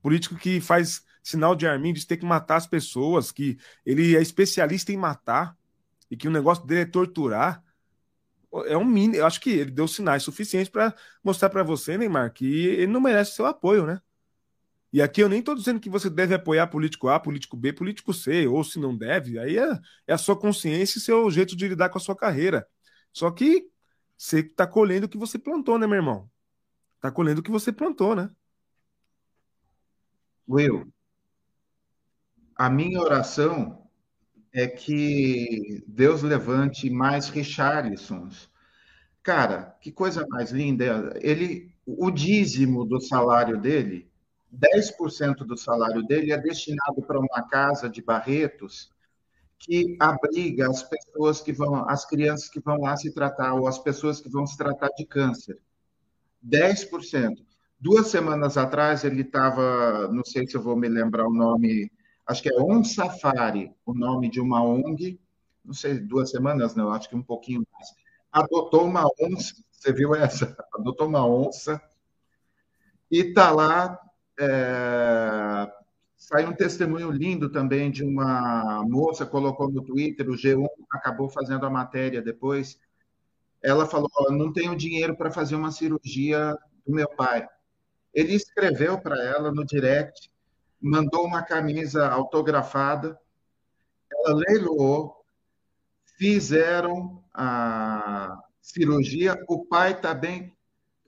político 0.00 0.36
que 0.36 0.60
faz 0.60 1.04
sinal 1.22 1.54
de 1.54 1.66
arminho, 1.66 1.94
de 1.94 2.06
ter 2.06 2.16
que 2.16 2.26
matar 2.26 2.56
as 2.56 2.66
pessoas, 2.66 3.30
que 3.30 3.58
ele 3.86 4.16
é 4.16 4.20
especialista 4.20 4.92
em 4.92 4.96
matar 4.96 5.56
e 6.10 6.16
que 6.16 6.28
o 6.28 6.30
negócio 6.30 6.66
dele 6.66 6.82
é 6.82 6.86
torturar 6.86 7.62
é 8.66 8.76
um 8.76 8.84
mini. 8.84 9.16
Eu 9.16 9.26
acho 9.26 9.40
que 9.40 9.50
ele 9.50 9.70
deu 9.70 9.88
sinais 9.88 10.22
suficientes 10.22 10.68
para 10.68 10.94
mostrar 11.24 11.48
para 11.48 11.62
você, 11.62 11.96
Neymar, 11.96 12.32
que 12.32 12.66
ele 12.66 12.86
não 12.86 13.00
merece 13.00 13.34
seu 13.34 13.46
apoio, 13.46 13.86
né? 13.86 14.00
E 14.92 15.00
aqui 15.00 15.22
eu 15.22 15.28
nem 15.28 15.38
estou 15.38 15.54
dizendo 15.54 15.80
que 15.80 15.88
você 15.88 16.10
deve 16.10 16.34
apoiar 16.34 16.66
político 16.66 17.08
A, 17.08 17.18
político 17.18 17.56
B, 17.56 17.72
político 17.72 18.12
C, 18.12 18.46
ou 18.46 18.62
se 18.62 18.78
não 18.78 18.94
deve, 18.94 19.38
aí 19.38 19.56
é, 19.56 19.80
é 20.06 20.12
a 20.12 20.18
sua 20.18 20.38
consciência 20.38 20.98
e 20.98 21.00
seu 21.00 21.30
jeito 21.30 21.56
de 21.56 21.66
lidar 21.66 21.88
com 21.88 21.96
a 21.96 22.00
sua 22.00 22.14
carreira. 22.14 22.66
Só 23.10 23.30
que 23.30 23.66
você 24.18 24.40
está 24.40 24.66
colhendo 24.66 25.06
o 25.06 25.08
que 25.08 25.16
você 25.16 25.38
plantou, 25.38 25.78
né, 25.78 25.86
meu 25.86 25.96
irmão? 25.96 26.30
Está 26.96 27.10
colhendo 27.10 27.40
o 27.40 27.42
que 27.42 27.50
você 27.50 27.72
plantou, 27.72 28.14
né? 28.14 28.30
Will, 30.46 30.92
a 32.62 32.70
minha 32.70 33.00
oração 33.00 33.88
é 34.52 34.68
que 34.68 35.82
Deus 35.84 36.22
levante 36.22 36.88
mais 36.88 37.28
Richarlisons. 37.28 38.48
Cara, 39.20 39.76
que 39.80 39.90
coisa 39.90 40.24
mais 40.28 40.52
linda. 40.52 41.12
Ele, 41.20 41.74
o 41.84 42.08
dízimo 42.08 42.84
do 42.84 43.00
salário 43.00 43.60
dele, 43.60 44.08
10% 44.52 45.38
do 45.38 45.56
salário 45.56 46.04
dele 46.04 46.30
é 46.30 46.38
destinado 46.38 47.02
para 47.04 47.18
uma 47.18 47.48
casa 47.48 47.90
de 47.90 48.00
Barretos 48.00 48.92
que 49.58 49.96
abriga 49.98 50.70
as 50.70 50.84
pessoas 50.84 51.40
que 51.40 51.52
vão, 51.52 51.88
as 51.88 52.06
crianças 52.06 52.48
que 52.48 52.60
vão 52.60 52.82
lá 52.82 52.96
se 52.96 53.12
tratar, 53.12 53.54
ou 53.54 53.66
as 53.66 53.80
pessoas 53.80 54.20
que 54.20 54.30
vão 54.30 54.46
se 54.46 54.56
tratar 54.56 54.90
de 54.96 55.04
câncer. 55.04 55.58
10%. 56.40 57.44
Duas 57.80 58.06
semanas 58.06 58.56
atrás 58.56 59.02
ele 59.02 59.22
estava, 59.22 60.06
não 60.12 60.24
sei 60.24 60.46
se 60.46 60.56
eu 60.56 60.62
vou 60.62 60.76
me 60.76 60.88
lembrar 60.88 61.26
o 61.26 61.34
nome 61.34 61.90
acho 62.26 62.42
que 62.42 62.48
é 62.48 62.60
On 62.60 62.82
Safari, 62.84 63.74
o 63.84 63.94
nome 63.94 64.30
de 64.30 64.40
uma 64.40 64.62
ONG, 64.62 65.20
não 65.64 65.74
sei, 65.74 65.98
duas 65.98 66.30
semanas 66.30 66.74
não, 66.74 66.90
acho 66.92 67.08
que 67.08 67.16
um 67.16 67.22
pouquinho 67.22 67.66
mais. 67.72 67.88
Adotou 68.32 68.84
uma 68.84 69.04
onça, 69.20 69.54
você 69.70 69.92
viu 69.92 70.14
essa? 70.14 70.56
Adotou 70.74 71.06
uma 71.06 71.26
onça 71.26 71.80
e 73.10 73.18
está 73.20 73.50
lá. 73.50 73.98
É, 74.40 75.70
saiu 76.16 76.48
um 76.48 76.54
testemunho 76.54 77.10
lindo 77.10 77.50
também 77.50 77.90
de 77.90 78.02
uma 78.02 78.82
moça, 78.88 79.26
colocou 79.26 79.70
no 79.70 79.82
Twitter, 79.82 80.28
o 80.28 80.34
G1 80.34 80.66
acabou 80.90 81.28
fazendo 81.28 81.66
a 81.66 81.70
matéria 81.70 82.22
depois. 82.22 82.78
Ela 83.62 83.86
falou: 83.86 84.08
Não 84.30 84.52
tenho 84.52 84.74
dinheiro 84.74 85.16
para 85.16 85.30
fazer 85.30 85.54
uma 85.54 85.70
cirurgia 85.70 86.56
do 86.86 86.94
meu 86.94 87.08
pai. 87.08 87.46
Ele 88.14 88.34
escreveu 88.34 89.00
para 89.00 89.22
ela 89.22 89.52
no 89.52 89.64
direct 89.64 90.31
mandou 90.82 91.24
uma 91.24 91.42
camisa 91.42 92.08
autografada, 92.08 93.18
ela 94.10 94.34
leiloou, 94.48 95.24
fizeram 96.18 97.22
a 97.32 98.42
cirurgia, 98.60 99.36
o 99.48 99.64
pai 99.64 99.92
está 99.92 100.12
bem. 100.12 100.52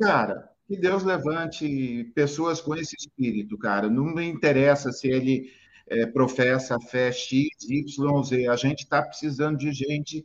Cara, 0.01 0.51
que 0.67 0.77
Deus 0.77 1.03
levante 1.03 2.11
pessoas 2.15 2.61
com 2.61 2.75
esse 2.75 2.97
espírito, 2.97 3.59
cara. 3.59 3.89
Não 3.89 4.05
me 4.05 4.25
interessa 4.25 4.93
se 4.93 5.09
ele 5.09 5.51
é, 5.87 6.07
professa 6.07 6.79
fé 6.81 7.13
X, 7.13 7.49
Y, 7.69 8.23
Z. 8.23 8.49
A 8.49 8.57
gente 8.57 8.85
está 8.85 9.03
precisando 9.03 9.59
de 9.59 9.73
gente 9.73 10.25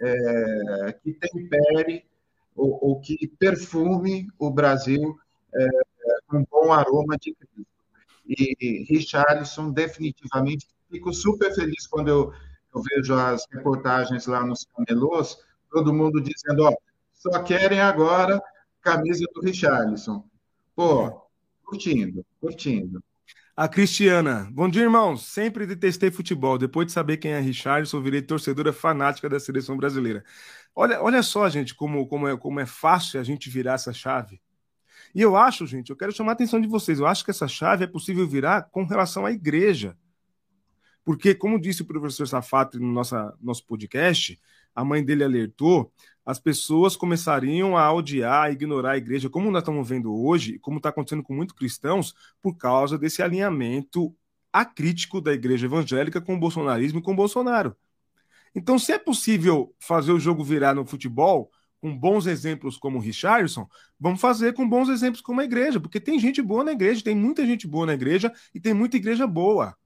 é, 0.00 0.92
que 1.02 1.12
tempere 1.12 2.04
ou, 2.56 2.78
ou, 2.82 3.00
que 3.00 3.28
perfume 3.38 4.28
o 4.38 4.50
Brasil 4.50 5.18
é, 5.54 5.68
com 6.26 6.44
bom 6.50 6.72
aroma 6.72 7.16
de 7.16 7.34
Cristo 7.34 7.67
e 8.28 8.84
Richarlison, 8.84 9.70
definitivamente. 9.70 10.66
Fico 10.90 11.12
super 11.12 11.54
feliz 11.54 11.86
quando 11.86 12.08
eu, 12.08 12.32
eu 12.74 12.82
vejo 12.82 13.14
as 13.14 13.46
reportagens 13.50 14.26
lá 14.26 14.44
nos 14.44 14.66
camelôs, 14.74 15.36
todo 15.70 15.92
mundo 15.92 16.20
dizendo, 16.20 16.64
ó, 16.64 16.74
só 17.14 17.42
querem 17.42 17.80
agora 17.80 18.40
camisa 18.80 19.24
do 19.34 19.40
Richarlison. 19.40 20.24
Pô, 20.74 21.22
curtindo, 21.64 22.24
curtindo. 22.40 23.02
A 23.56 23.66
Cristiana. 23.66 24.48
Bom 24.52 24.68
dia, 24.68 24.82
irmãos. 24.82 25.26
Sempre 25.26 25.66
detestei 25.66 26.12
futebol. 26.12 26.56
Depois 26.56 26.86
de 26.86 26.92
saber 26.92 27.16
quem 27.16 27.32
é 27.32 27.40
Richarlison, 27.40 28.00
virei 28.00 28.22
torcedora 28.22 28.72
fanática 28.72 29.28
da 29.28 29.40
seleção 29.40 29.76
brasileira. 29.76 30.24
Olha, 30.72 31.02
olha 31.02 31.24
só, 31.24 31.48
gente, 31.48 31.74
como, 31.74 32.06
como, 32.06 32.28
é, 32.28 32.36
como 32.36 32.60
é 32.60 32.66
fácil 32.66 33.18
a 33.18 33.24
gente 33.24 33.50
virar 33.50 33.74
essa 33.74 33.92
chave. 33.92 34.40
E 35.14 35.22
eu 35.22 35.36
acho, 35.36 35.66
gente, 35.66 35.90
eu 35.90 35.96
quero 35.96 36.12
chamar 36.12 36.32
a 36.32 36.34
atenção 36.34 36.60
de 36.60 36.68
vocês, 36.68 36.98
eu 36.98 37.06
acho 37.06 37.24
que 37.24 37.30
essa 37.30 37.48
chave 37.48 37.84
é 37.84 37.86
possível 37.86 38.26
virar 38.26 38.62
com 38.70 38.84
relação 38.84 39.24
à 39.24 39.32
igreja. 39.32 39.96
Porque, 41.04 41.34
como 41.34 41.60
disse 41.60 41.82
o 41.82 41.86
professor 41.86 42.28
Safato 42.28 42.78
no 42.78 42.92
nossa, 42.92 43.34
nosso 43.40 43.64
podcast, 43.64 44.38
a 44.74 44.84
mãe 44.84 45.02
dele 45.02 45.24
alertou, 45.24 45.90
as 46.24 46.38
pessoas 46.38 46.94
começariam 46.94 47.76
a 47.76 47.90
odiar, 47.90 48.44
a 48.44 48.50
ignorar 48.50 48.92
a 48.92 48.98
igreja, 48.98 49.30
como 49.30 49.50
nós 49.50 49.62
estamos 49.62 49.88
vendo 49.88 50.14
hoje, 50.14 50.58
como 50.58 50.76
está 50.76 50.90
acontecendo 50.90 51.22
com 51.22 51.34
muitos 51.34 51.56
cristãos, 51.56 52.14
por 52.42 52.54
causa 52.56 52.98
desse 52.98 53.22
alinhamento 53.22 54.14
acrítico 54.52 55.20
da 55.20 55.32
igreja 55.32 55.66
evangélica 55.66 56.20
com 56.20 56.34
o 56.34 56.38
bolsonarismo 56.38 56.98
e 56.98 57.02
com 57.02 57.12
o 57.12 57.16
Bolsonaro. 57.16 57.74
Então, 58.54 58.78
se 58.78 58.92
é 58.92 58.98
possível 58.98 59.74
fazer 59.78 60.12
o 60.12 60.20
jogo 60.20 60.44
virar 60.44 60.74
no 60.74 60.84
futebol, 60.84 61.50
com 61.80 61.96
bons 61.96 62.26
exemplos 62.26 62.76
como 62.76 62.98
o 62.98 63.00
Richardson, 63.00 63.68
vamos 63.98 64.20
fazer 64.20 64.52
com 64.52 64.68
bons 64.68 64.88
exemplos 64.88 65.20
como 65.20 65.40
a 65.40 65.44
igreja, 65.44 65.78
porque 65.78 66.00
tem 66.00 66.18
gente 66.18 66.42
boa 66.42 66.64
na 66.64 66.72
igreja, 66.72 67.04
tem 67.04 67.14
muita 67.14 67.46
gente 67.46 67.66
boa 67.66 67.86
na 67.86 67.94
igreja 67.94 68.32
e 68.54 68.60
tem 68.60 68.74
muita 68.74 68.96
igreja 68.96 69.26
boa. 69.26 69.76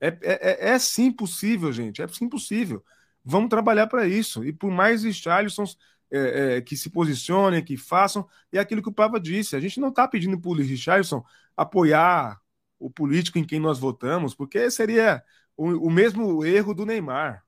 É, 0.00 0.08
é, 0.08 0.16
é, 0.22 0.68
é 0.70 0.78
sim 0.78 1.10
possível, 1.10 1.72
gente, 1.72 2.02
é 2.02 2.08
sim 2.08 2.28
possível. 2.28 2.84
Vamos 3.24 3.48
trabalhar 3.48 3.86
para 3.86 4.06
isso. 4.06 4.44
E 4.44 4.52
por 4.52 4.70
mais 4.70 5.02
Richardsons 5.02 5.76
é, 6.10 6.56
é, 6.56 6.60
que 6.60 6.76
se 6.76 6.90
posicionem, 6.90 7.64
que 7.64 7.76
façam, 7.76 8.26
é 8.52 8.58
aquilo 8.58 8.82
que 8.82 8.88
o 8.88 8.92
Papa 8.92 9.18
disse. 9.20 9.56
A 9.56 9.60
gente 9.60 9.80
não 9.80 9.88
está 9.88 10.06
pedindo 10.08 10.40
para 10.40 10.50
o 10.50 10.54
Richardson 10.54 11.24
apoiar 11.56 12.40
o 12.78 12.90
político 12.90 13.38
em 13.38 13.44
quem 13.44 13.60
nós 13.60 13.78
votamos, 13.78 14.34
porque 14.34 14.70
seria 14.70 15.22
o, 15.56 15.88
o 15.88 15.90
mesmo 15.90 16.44
erro 16.44 16.72
do 16.74 16.86
Neymar. 16.86 17.44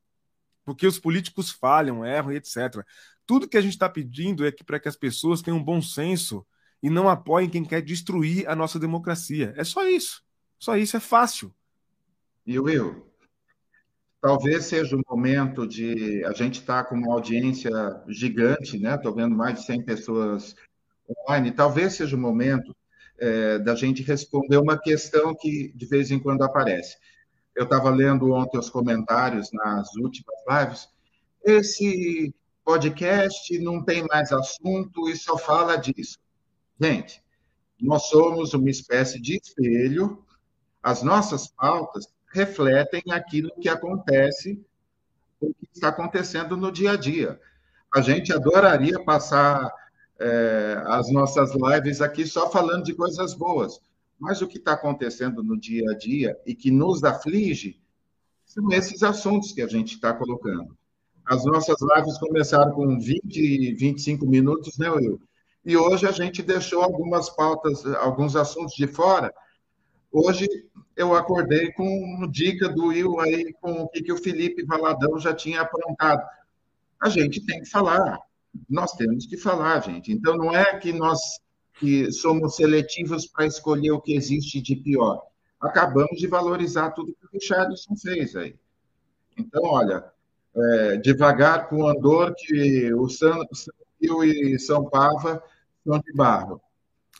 Porque 0.64 0.86
os 0.86 0.98
políticos 0.98 1.50
falham, 1.50 2.04
erram, 2.04 2.32
etc. 2.32 2.84
Tudo 3.30 3.46
que 3.46 3.56
a 3.56 3.60
gente 3.60 3.74
está 3.74 3.88
pedindo 3.88 4.44
é 4.44 4.50
que 4.50 4.64
para 4.64 4.80
que 4.80 4.88
as 4.88 4.96
pessoas 4.96 5.40
tenham 5.40 5.58
um 5.58 5.62
bom 5.62 5.80
senso 5.80 6.44
e 6.82 6.90
não 6.90 7.08
apoiem 7.08 7.48
quem 7.48 7.64
quer 7.64 7.80
destruir 7.80 8.44
a 8.48 8.56
nossa 8.56 8.76
democracia. 8.76 9.54
É 9.56 9.62
só 9.62 9.86
isso. 9.86 10.24
Só 10.58 10.76
isso 10.76 10.96
é 10.96 11.00
fácil. 11.00 11.54
E 12.44 12.58
Will, 12.58 13.06
talvez 14.20 14.64
seja 14.64 14.96
o 14.96 15.02
momento 15.08 15.64
de 15.64 16.24
a 16.24 16.32
gente 16.32 16.58
estar 16.58 16.82
tá 16.82 16.88
com 16.88 16.96
uma 16.96 17.14
audiência 17.14 17.70
gigante, 18.08 18.76
né? 18.80 18.96
Estou 18.96 19.14
vendo 19.14 19.36
mais 19.36 19.60
de 19.60 19.64
100 19.64 19.84
pessoas 19.84 20.56
online. 21.08 21.52
Talvez 21.52 21.92
seja 21.92 22.16
o 22.16 22.18
momento 22.18 22.74
é, 23.16 23.60
da 23.60 23.76
gente 23.76 24.02
responder 24.02 24.56
uma 24.56 24.76
questão 24.76 25.36
que 25.36 25.72
de 25.72 25.86
vez 25.86 26.10
em 26.10 26.18
quando 26.18 26.42
aparece. 26.42 26.96
Eu 27.54 27.62
estava 27.62 27.90
lendo 27.90 28.32
ontem 28.32 28.58
os 28.58 28.68
comentários 28.68 29.50
nas 29.52 29.94
últimas 29.94 30.34
lives. 30.48 30.88
Esse 31.44 32.34
podcast 32.64 33.58
não 33.58 33.82
tem 33.84 34.06
mais 34.06 34.32
assunto 34.32 35.08
e 35.08 35.16
só 35.16 35.36
fala 35.36 35.76
disso. 35.76 36.18
Gente, 36.80 37.22
nós 37.80 38.08
somos 38.08 38.54
uma 38.54 38.70
espécie 38.70 39.20
de 39.20 39.36
espelho, 39.36 40.24
as 40.82 41.02
nossas 41.02 41.48
pautas 41.48 42.06
refletem 42.32 43.02
aquilo 43.10 43.50
que 43.60 43.68
acontece, 43.68 44.64
o 45.40 45.52
que 45.54 45.68
está 45.72 45.88
acontecendo 45.88 46.56
no 46.56 46.70
dia 46.70 46.92
a 46.92 46.96
dia. 46.96 47.40
A 47.94 48.00
gente 48.00 48.32
adoraria 48.32 49.02
passar 49.04 49.70
é, 50.18 50.82
as 50.86 51.10
nossas 51.10 51.52
lives 51.54 52.00
aqui 52.00 52.26
só 52.26 52.50
falando 52.50 52.84
de 52.84 52.94
coisas 52.94 53.34
boas, 53.34 53.80
mas 54.18 54.42
o 54.42 54.46
que 54.46 54.58
está 54.58 54.74
acontecendo 54.74 55.42
no 55.42 55.58
dia 55.58 55.90
a 55.90 55.96
dia 55.96 56.38
e 56.46 56.54
que 56.54 56.70
nos 56.70 57.02
aflige 57.02 57.80
são 58.44 58.70
esses 58.70 59.02
assuntos 59.02 59.52
que 59.52 59.62
a 59.62 59.66
gente 59.66 59.94
está 59.94 60.12
colocando. 60.12 60.76
As 61.26 61.44
nossas 61.44 61.76
lives 61.80 62.18
começaram 62.18 62.72
com 62.72 62.98
20, 62.98 63.74
25 63.74 64.26
minutos, 64.26 64.78
né, 64.78 64.90
Will? 64.90 65.20
E 65.64 65.76
hoje 65.76 66.06
a 66.06 66.12
gente 66.12 66.42
deixou 66.42 66.82
algumas 66.82 67.30
pautas, 67.30 67.84
alguns 67.86 68.34
assuntos 68.34 68.74
de 68.74 68.86
fora. 68.86 69.32
Hoje 70.10 70.48
eu 70.96 71.14
acordei 71.14 71.70
com 71.72 72.28
dica 72.30 72.68
do 72.68 72.86
Will 72.86 73.20
aí, 73.20 73.52
com 73.60 73.82
o 73.82 73.88
que, 73.88 74.02
que 74.02 74.12
o 74.12 74.16
Felipe 74.16 74.64
Valadão 74.64 75.18
já 75.18 75.34
tinha 75.34 75.60
aprontado. 75.60 76.26
A 77.00 77.08
gente 77.08 77.44
tem 77.44 77.60
que 77.60 77.68
falar, 77.68 78.18
nós 78.68 78.92
temos 78.92 79.26
que 79.26 79.36
falar, 79.36 79.80
gente. 79.80 80.12
Então 80.12 80.36
não 80.36 80.54
é 80.54 80.78
que 80.78 80.92
nós 80.92 81.20
que 81.80 82.12
somos 82.12 82.56
seletivos 82.56 83.26
para 83.26 83.46
escolher 83.46 83.90
o 83.90 84.00
que 84.00 84.14
existe 84.14 84.60
de 84.60 84.76
pior. 84.76 85.22
Acabamos 85.58 86.18
de 86.18 86.26
valorizar 86.26 86.90
tudo 86.90 87.14
que 87.14 87.24
o 87.24 87.30
Richardson 87.32 87.96
fez 87.96 88.36
aí. 88.36 88.54
Então, 89.36 89.62
olha, 89.64 90.04
é, 90.56 90.96
devagar 90.96 91.68
com 91.68 91.86
andor 91.86 92.34
que 92.36 92.92
o 92.94 93.08
San, 93.08 93.38
Rio 94.00 94.24
e 94.24 94.58
São 94.58 94.84
Pava 94.88 95.42
são 95.86 95.98
de 95.98 96.12
barro. 96.12 96.60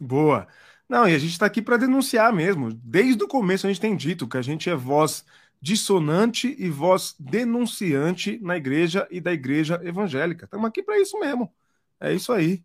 Boa. 0.01 0.47
Não, 0.89 1.09
e 1.09 1.15
a 1.15 1.19
gente 1.19 1.33
está 1.33 1.47
aqui 1.47 1.63
para 1.63 1.77
denunciar 1.77 2.33
mesmo. 2.33 2.73
Desde 2.73 3.23
o 3.23 3.29
começo 3.29 3.67
a 3.67 3.71
gente 3.71 3.81
tem 3.81 3.97
dito 3.97 4.27
que 4.27 4.37
a 4.37 4.43
gente 4.43 4.69
é 4.69 4.75
voz 4.75 5.25
dissonante 5.63 6.57
e 6.59 6.69
voz 6.71 7.15
denunciante 7.19 8.39
na 8.43 8.57
igreja 8.57 9.07
e 9.11 9.21
da 9.21 9.33
igreja 9.33 9.81
evangélica. 9.85 10.47
Estamos 10.47 10.67
aqui 10.67 10.83
para 10.83 10.99
isso 10.99 11.19
mesmo. 11.21 11.53
É 12.01 12.13
isso 12.13 12.33
aí. 12.33 12.65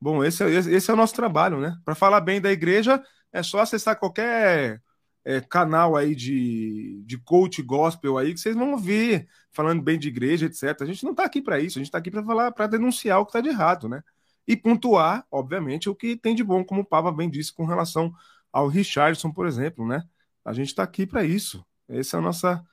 Bom, 0.00 0.24
esse 0.24 0.44
é, 0.44 0.48
esse 0.48 0.90
é 0.90 0.94
o 0.94 0.96
nosso 0.96 1.14
trabalho, 1.14 1.58
né? 1.60 1.76
Para 1.84 1.94
falar 1.94 2.20
bem 2.20 2.40
da 2.40 2.52
igreja, 2.52 3.02
é 3.32 3.42
só 3.42 3.60
acessar 3.60 3.98
qualquer 3.98 4.80
é, 5.26 5.40
canal 5.40 5.96
aí 5.96 6.14
de, 6.14 7.02
de 7.04 7.18
coach 7.18 7.60
gospel 7.60 8.16
aí 8.16 8.32
que 8.32 8.38
vocês 8.38 8.54
vão 8.54 8.78
ver 8.78 9.26
falando 9.52 9.82
bem 9.82 9.98
de 9.98 10.06
igreja, 10.06 10.46
etc. 10.46 10.80
A 10.80 10.84
gente 10.84 11.02
não 11.02 11.10
está 11.10 11.24
aqui 11.24 11.42
para 11.42 11.58
isso, 11.58 11.78
a 11.78 11.80
gente 11.80 11.88
está 11.88 11.98
aqui 11.98 12.12
para 12.12 12.22
falar, 12.22 12.52
para 12.52 12.68
denunciar 12.68 13.18
o 13.18 13.24
que 13.24 13.30
está 13.30 13.40
de 13.40 13.48
errado, 13.48 13.88
né? 13.88 14.02
E 14.46 14.56
pontuar, 14.56 15.26
obviamente, 15.28 15.90
o 15.90 15.96
que 15.96 16.16
tem 16.16 16.32
de 16.32 16.44
bom, 16.44 16.64
como 16.64 16.82
o 16.82 16.84
Pava 16.84 17.10
bem 17.10 17.28
disse 17.28 17.52
com 17.52 17.64
relação 17.64 18.12
ao 18.52 18.68
Richardson, 18.68 19.32
por 19.32 19.48
exemplo, 19.48 19.84
né? 19.84 20.04
A 20.44 20.52
gente 20.52 20.68
está 20.68 20.84
aqui 20.84 21.04
para 21.04 21.24
isso. 21.24 21.66
Essa 21.88 22.18
é 22.18 22.20
a 22.20 22.22
nossa 22.22 22.64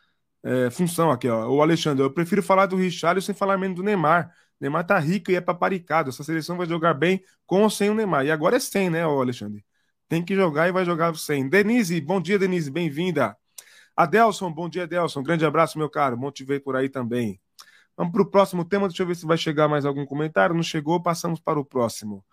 é, 0.43 0.69
função 0.69 1.09
aqui, 1.09 1.27
ó. 1.27 1.49
O 1.49 1.59
Alexandre, 1.59 2.03
eu 2.03 2.13
prefiro 2.13 2.43
falar 2.43 2.67
do 2.67 2.75
Richardson 2.75 3.25
sem 3.25 3.35
falar 3.35 3.57
menos 3.57 3.77
do 3.77 3.83
Neymar. 3.83 4.31
Neymar 4.61 4.85
tá 4.85 4.99
rico 4.99 5.31
e 5.31 5.35
é 5.35 5.41
paparicado. 5.41 6.09
Essa 6.09 6.23
seleção 6.23 6.55
vai 6.55 6.67
jogar 6.67 6.93
bem 6.93 7.23
com 7.47 7.63
ou 7.63 7.69
sem 7.71 7.89
o 7.89 7.95
Neymar. 7.95 8.25
E 8.25 8.31
agora 8.31 8.57
é 8.57 8.59
sem, 8.59 8.91
né, 8.91 9.01
Alexandre? 9.01 9.65
Tem 10.07 10.23
que 10.23 10.35
jogar 10.35 10.67
e 10.67 10.71
vai 10.71 10.85
jogar 10.85 11.15
sem. 11.15 11.47
Denise, 11.47 11.99
bom 12.01 12.21
dia, 12.21 12.37
Denise, 12.37 12.69
bem-vinda. 12.69 13.35
Adelson, 13.95 14.51
bom 14.51 14.69
dia, 14.69 14.83
Adelson. 14.83 15.23
Grande 15.23 15.45
abraço, 15.45 15.77
meu 15.77 15.89
caro. 15.89 16.17
Bom 16.17 16.31
te 16.31 16.43
ver 16.43 16.61
por 16.61 16.75
aí 16.75 16.89
também. 16.89 17.39
Vamos 17.95 18.11
para 18.11 18.21
o 18.21 18.29
próximo 18.29 18.65
tema. 18.65 18.87
Deixa 18.87 19.03
eu 19.03 19.07
ver 19.07 19.15
se 19.15 19.25
vai 19.25 19.37
chegar 19.37 19.67
mais 19.67 19.85
algum 19.85 20.05
comentário. 20.05 20.55
Não 20.55 20.63
chegou, 20.63 21.01
passamos 21.01 21.39
para 21.39 21.59
o 21.59 21.65
próximo. 21.65 22.23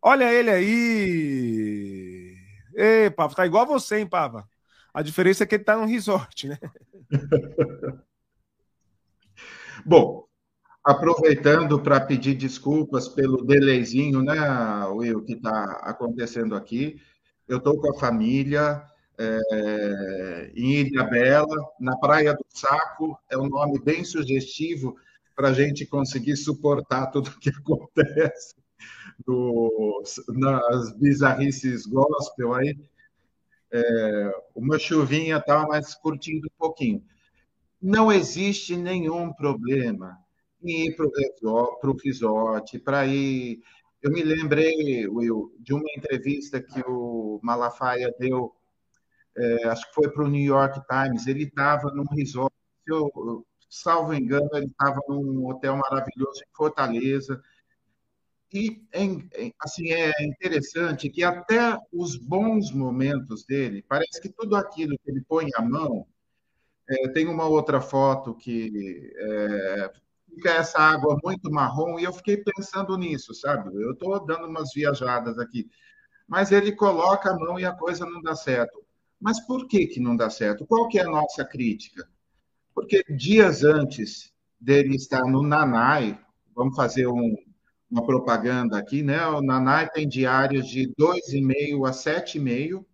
Olha 0.00 0.32
ele 0.32 0.50
aí. 0.50 2.36
Ei, 2.74 3.10
Pava, 3.10 3.34
tá 3.34 3.46
igual 3.46 3.64
a 3.64 3.66
você, 3.66 3.98
hein, 3.98 4.06
Pava? 4.06 4.48
A 4.92 5.02
diferença 5.02 5.44
é 5.44 5.46
que 5.46 5.54
ele 5.54 5.64
tá 5.64 5.76
num 5.76 5.86
resort, 5.86 6.48
né? 6.48 6.58
Bom, 9.86 10.26
aproveitando 10.84 11.80
para 11.80 12.00
pedir 12.00 12.34
desculpas 12.34 13.08
pelo 13.08 13.44
delayzinho, 13.44 14.22
né, 14.22 14.34
Will, 14.88 15.22
que 15.22 15.32
está 15.34 15.64
acontecendo 15.82 16.54
aqui. 16.54 17.00
Eu 17.48 17.58
estou 17.58 17.78
com 17.80 17.90
a 17.90 17.98
família 17.98 18.84
é, 19.18 20.52
em 20.54 20.80
Ilha 20.80 21.04
Bela, 21.04 21.56
na 21.78 21.96
Praia 21.96 22.34
do 22.34 22.44
Saco, 22.48 23.18
é 23.30 23.36
um 23.36 23.48
nome 23.48 23.78
bem 23.80 24.04
sugestivo 24.04 24.96
para 25.34 25.48
a 25.48 25.52
gente 25.52 25.86
conseguir 25.86 26.36
suportar 26.36 27.06
tudo 27.08 27.28
o 27.28 27.38
que 27.38 27.50
acontece 27.56 28.54
nas 30.28 30.92
bizarrices 30.98 31.86
gospel 31.86 32.54
aí. 32.54 32.76
É, 33.74 34.34
uma 34.54 34.78
chuvinha 34.78 35.40
tal, 35.40 35.68
mas 35.68 35.94
curtindo 35.94 36.46
um 36.46 36.58
pouquinho. 36.58 37.02
Não 37.80 38.12
existe 38.12 38.76
nenhum 38.76 39.32
problema 39.32 40.18
em 40.62 40.86
ir 40.86 40.96
para 40.96 41.90
o 41.90 41.96
resort, 41.96 42.78
para 42.78 43.06
ir. 43.06 43.60
Eu 44.02 44.10
me 44.10 44.22
lembrei, 44.22 45.06
Will, 45.06 45.54
de 45.60 45.72
uma 45.72 45.88
entrevista 45.96 46.60
que 46.60 46.82
o 46.86 47.38
Malafaia 47.42 48.12
deu 48.18 48.54
é, 49.36 49.68
acho 49.68 49.88
que 49.88 49.94
foi 49.94 50.10
para 50.10 50.24
o 50.24 50.28
New 50.28 50.44
York 50.44 50.80
Times, 50.86 51.26
ele 51.26 51.44
estava 51.44 51.90
num 51.92 52.04
resort, 52.04 52.54
eu 52.86 53.46
salvo 53.70 54.12
engano, 54.12 54.48
ele 54.52 54.66
estava 54.66 55.00
num 55.08 55.46
hotel 55.46 55.76
maravilhoso 55.76 56.42
em 56.42 56.54
Fortaleza. 56.54 57.42
E 58.52 58.82
assim 59.58 59.92
é 59.92 60.12
interessante 60.22 61.08
que 61.08 61.24
até 61.24 61.78
os 61.90 62.16
bons 62.16 62.70
momentos 62.70 63.44
dele, 63.44 63.82
parece 63.88 64.20
que 64.20 64.28
tudo 64.28 64.56
aquilo 64.56 64.98
que 64.98 65.10
ele 65.10 65.22
põe 65.26 65.46
à 65.56 65.62
mão, 65.62 66.06
é, 66.88 67.08
tem 67.08 67.26
uma 67.28 67.46
outra 67.46 67.80
foto 67.80 68.34
que 68.34 69.10
é, 69.16 69.92
fica 70.34 70.50
essa 70.50 70.78
água 70.78 71.18
muito 71.22 71.50
marrom 71.50 71.98
e 71.98 72.04
eu 72.04 72.12
fiquei 72.12 72.36
pensando 72.36 72.96
nisso, 72.96 73.34
sabe? 73.34 73.70
Eu 73.74 73.92
estou 73.92 74.24
dando 74.24 74.46
umas 74.46 74.72
viajadas 74.74 75.38
aqui, 75.38 75.68
mas 76.26 76.52
ele 76.52 76.72
coloca 76.72 77.30
a 77.30 77.38
mão 77.38 77.58
e 77.58 77.64
a 77.64 77.72
coisa 77.72 78.06
não 78.06 78.22
dá 78.22 78.34
certo. 78.34 78.82
Mas 79.20 79.38
por 79.40 79.68
que, 79.68 79.86
que 79.86 80.00
não 80.00 80.16
dá 80.16 80.28
certo? 80.28 80.66
Qual 80.66 80.88
que 80.88 80.98
é 80.98 81.02
a 81.02 81.10
nossa 81.10 81.44
crítica? 81.44 82.08
Porque 82.74 83.04
dias 83.08 83.62
antes 83.62 84.32
dele 84.60 84.96
estar 84.96 85.24
no 85.24 85.42
Nanai, 85.42 86.18
vamos 86.54 86.74
fazer 86.74 87.06
um, 87.06 87.36
uma 87.90 88.04
propaganda 88.04 88.78
aqui, 88.78 89.02
né? 89.02 89.24
O 89.26 89.42
Nanai 89.42 89.88
tem 89.90 90.08
diários 90.08 90.66
de 90.66 90.92
2,5 90.98 91.86
a 91.86 91.92
7,5, 91.92 92.84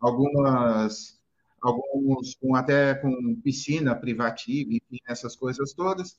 algumas 0.00 1.16
alguns 1.60 2.34
com 2.34 2.54
até 2.54 2.94
com 2.94 3.40
piscina 3.42 3.94
privativa, 3.94 4.70
enfim, 4.70 4.98
essas 5.08 5.34
coisas 5.34 5.72
todas. 5.72 6.18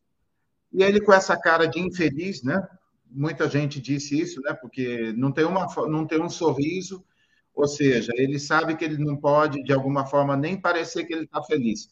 E 0.77 0.83
ele 0.83 1.01
com 1.01 1.11
essa 1.11 1.35
cara 1.35 1.65
de 1.65 1.79
infeliz, 1.79 2.43
né? 2.43 2.61
Muita 3.09 3.49
gente 3.49 3.81
disse 3.81 4.19
isso, 4.19 4.39
né? 4.41 4.53
Porque 4.53 5.11
não 5.17 5.31
tem 5.31 5.43
uma 5.43 5.65
não 5.87 6.05
tem 6.05 6.21
um 6.21 6.29
sorriso, 6.29 7.03
ou 7.55 7.67
seja, 7.67 8.11
ele 8.15 8.37
sabe 8.37 8.75
que 8.75 8.85
ele 8.85 9.03
não 9.03 9.17
pode, 9.17 9.63
de 9.63 9.73
alguma 9.73 10.05
forma, 10.05 10.37
nem 10.37 10.55
parecer 10.61 11.05
que 11.05 11.13
ele 11.13 11.23
está 11.23 11.41
feliz. 11.41 11.89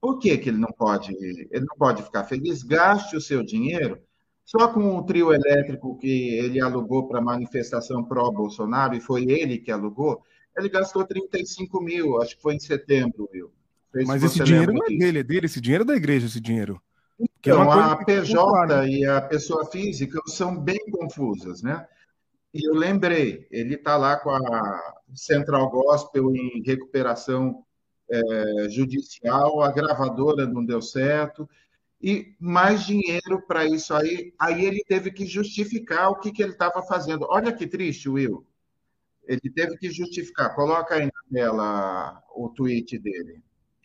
Por 0.00 0.20
que, 0.20 0.38
que 0.38 0.50
ele 0.50 0.58
não 0.58 0.70
pode? 0.70 1.12
Ele 1.20 1.66
não 1.66 1.76
pode 1.76 2.04
ficar 2.04 2.22
feliz? 2.22 2.62
Gaste 2.62 3.16
o 3.16 3.20
seu 3.20 3.42
dinheiro 3.42 4.00
só 4.44 4.68
com 4.68 4.96
o 4.96 5.02
trio 5.02 5.32
elétrico 5.32 5.98
que 5.98 6.34
ele 6.38 6.60
alugou 6.60 7.08
para 7.08 7.18
a 7.18 7.22
manifestação 7.22 8.04
pró-Bolsonaro, 8.04 8.94
e 8.94 9.00
foi 9.00 9.24
ele 9.24 9.58
que 9.58 9.72
alugou, 9.72 10.22
ele 10.56 10.68
gastou 10.68 11.04
35 11.04 11.80
mil, 11.82 12.22
acho 12.22 12.36
que 12.36 12.42
foi 12.42 12.54
em 12.54 12.60
setembro? 12.60 13.28
Mas 14.06 14.22
esse 14.22 14.44
dinheiro 14.44 14.72
não 14.72 14.84
é 14.86 14.88
dele, 14.88 15.18
é 15.18 15.22
dele, 15.24 15.46
esse 15.46 15.60
dinheiro 15.60 15.82
é 15.82 15.86
da 15.86 15.96
igreja, 15.96 16.26
esse 16.26 16.40
dinheiro. 16.40 16.80
Então, 17.18 17.62
é 17.62 17.82
a 17.82 17.96
PJ 17.96 18.88
e 18.88 19.04
a 19.04 19.20
pessoa 19.20 19.66
física 19.66 20.20
são 20.26 20.58
bem 20.58 20.78
confusas, 20.90 21.62
né? 21.62 21.86
E 22.54 22.68
eu 22.68 22.74
lembrei, 22.74 23.46
ele 23.50 23.74
está 23.74 23.96
lá 23.96 24.16
com 24.16 24.30
a 24.30 24.94
Central 25.14 25.70
Gospel 25.70 26.34
em 26.34 26.62
recuperação 26.62 27.64
é, 28.10 28.68
judicial, 28.68 29.62
a 29.62 29.72
gravadora 29.72 30.46
não 30.46 30.64
deu 30.64 30.82
certo, 30.82 31.48
e 32.02 32.34
mais 32.38 32.84
dinheiro 32.84 33.40
para 33.46 33.64
isso 33.64 33.94
aí. 33.94 34.34
Aí 34.38 34.64
ele 34.64 34.84
teve 34.86 35.10
que 35.12 35.24
justificar 35.24 36.10
o 36.10 36.18
que, 36.18 36.32
que 36.32 36.42
ele 36.42 36.52
estava 36.52 36.82
fazendo. 36.82 37.26
Olha 37.30 37.52
que 37.52 37.66
triste, 37.66 38.08
Will. 38.08 38.44
Ele 39.24 39.50
teve 39.54 39.76
que 39.78 39.88
justificar. 39.90 40.54
Coloca 40.54 40.96
aí 40.96 41.06
na 41.06 41.22
tela 41.32 42.22
o 42.34 42.48
tweet 42.48 42.98
dele. 42.98 43.40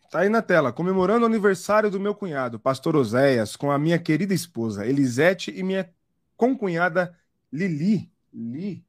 Está 0.07 0.19
aí 0.19 0.29
na 0.29 0.41
tela, 0.41 0.71
comemorando 0.71 1.23
o 1.23 1.25
aniversário 1.27 1.91
do 1.91 1.99
meu 1.99 2.15
cunhado, 2.15 2.57
pastor 2.57 2.95
Oséias, 2.95 3.57
com 3.57 3.69
a 3.69 3.77
minha 3.77 3.99
querida 3.99 4.33
esposa, 4.33 4.87
Elisete, 4.87 5.51
e 5.51 5.61
minha 5.61 5.93
concunhada 6.37 7.13
Lili. 7.51 8.09
Li. 8.33 8.85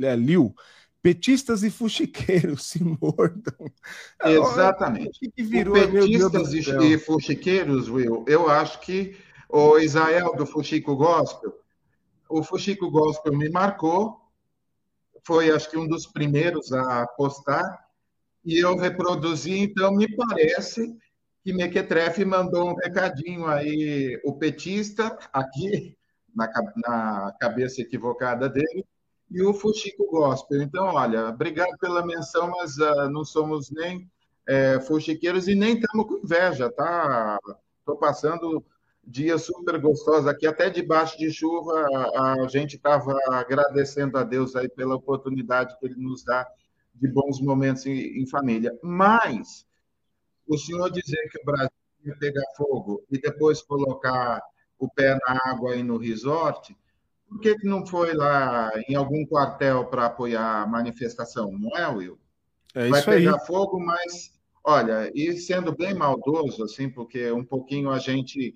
é, 0.00 0.14
Liu, 0.14 0.54
petistas 1.02 1.64
e 1.64 1.70
fuxiqueiros 1.70 2.62
se 2.70 2.84
mordam. 2.84 3.72
Exatamente. 4.24 5.08
O 5.08 5.20
que, 5.20 5.30
que 5.32 5.42
virou, 5.42 5.74
o 5.76 5.90
petistas 5.90 6.52
e 6.54 6.96
fuxiqueiros, 6.96 7.88
Will, 7.88 8.24
eu 8.28 8.48
acho 8.48 8.78
que 8.82 9.16
o 9.48 9.78
Israel 9.80 10.36
do 10.36 10.46
Fuxico 10.46 10.94
Gospel, 10.94 11.52
o 12.28 12.40
Fuxico 12.44 12.88
Gospel 12.88 13.36
me 13.36 13.48
marcou, 13.48 14.20
foi 15.24 15.50
acho 15.50 15.68
que 15.68 15.76
um 15.76 15.88
dos 15.88 16.06
primeiros 16.06 16.72
a 16.72 17.04
postar, 17.08 17.83
e 18.44 18.58
eu 18.58 18.76
reproduzi, 18.76 19.58
então 19.58 19.94
me 19.94 20.06
parece 20.14 20.94
que 21.42 21.52
Mequetrefe 21.52 22.24
mandou 22.24 22.70
um 22.70 22.74
recadinho 22.74 23.46
aí, 23.46 24.20
o 24.24 24.34
petista, 24.34 25.16
aqui, 25.32 25.96
na, 26.34 26.50
na 26.76 27.34
cabeça 27.38 27.82
equivocada 27.82 28.48
dele, 28.48 28.84
e 29.30 29.42
o 29.42 29.54
Fuxico 29.54 30.06
Gospel. 30.10 30.62
Então, 30.62 30.86
olha, 30.86 31.28
obrigado 31.28 31.76
pela 31.78 32.04
menção, 32.04 32.50
mas 32.50 32.76
uh, 32.78 33.10
não 33.10 33.24
somos 33.24 33.70
nem 33.70 34.10
é, 34.46 34.80
fuxiqueiros 34.80 35.48
e 35.48 35.54
nem 35.54 35.74
estamos 35.76 36.06
com 36.06 36.18
inveja, 36.18 36.70
tá? 36.70 37.38
Estou 37.78 37.96
passando 37.96 38.64
dias 39.02 39.42
super 39.42 39.78
gostosos 39.78 40.26
aqui, 40.26 40.46
até 40.46 40.70
debaixo 40.70 41.18
de 41.18 41.30
chuva, 41.30 41.86
a, 42.14 42.42
a 42.42 42.48
gente 42.48 42.76
estava 42.76 43.14
agradecendo 43.28 44.16
a 44.16 44.24
Deus 44.24 44.56
aí 44.56 44.68
pela 44.68 44.94
oportunidade 44.94 45.78
que 45.78 45.86
Ele 45.86 45.96
nos 45.96 46.24
dá 46.24 46.46
de 46.94 47.08
bons 47.08 47.40
momentos 47.40 47.84
em, 47.86 48.22
em 48.22 48.26
família. 48.26 48.76
Mas 48.82 49.66
o 50.46 50.56
senhor 50.56 50.90
dizer 50.90 51.28
que 51.30 51.40
o 51.40 51.44
Brasil 51.44 51.70
ia 52.04 52.16
pegar 52.16 52.44
fogo 52.56 53.04
e 53.10 53.18
depois 53.18 53.62
colocar 53.62 54.40
o 54.78 54.88
pé 54.88 55.18
na 55.26 55.40
água 55.46 55.72
aí 55.72 55.82
no 55.82 55.96
resort, 55.96 56.76
por 57.28 57.40
que, 57.40 57.56
que 57.56 57.66
não 57.66 57.86
foi 57.86 58.12
lá 58.14 58.70
em 58.88 58.94
algum 58.94 59.24
quartel 59.26 59.86
para 59.86 60.06
apoiar 60.06 60.62
a 60.62 60.66
manifestação? 60.66 61.50
Não 61.52 61.76
é, 61.76 61.88
Will? 61.88 62.18
É 62.74 62.88
Vai 62.88 63.02
pegar 63.02 63.34
aí. 63.34 63.46
fogo, 63.46 63.80
mas, 63.80 64.32
olha, 64.62 65.10
e 65.14 65.36
sendo 65.38 65.74
bem 65.74 65.94
maldoso, 65.94 66.62
assim, 66.64 66.88
porque 66.88 67.32
um 67.32 67.44
pouquinho 67.44 67.90
a 67.90 67.98
gente 67.98 68.54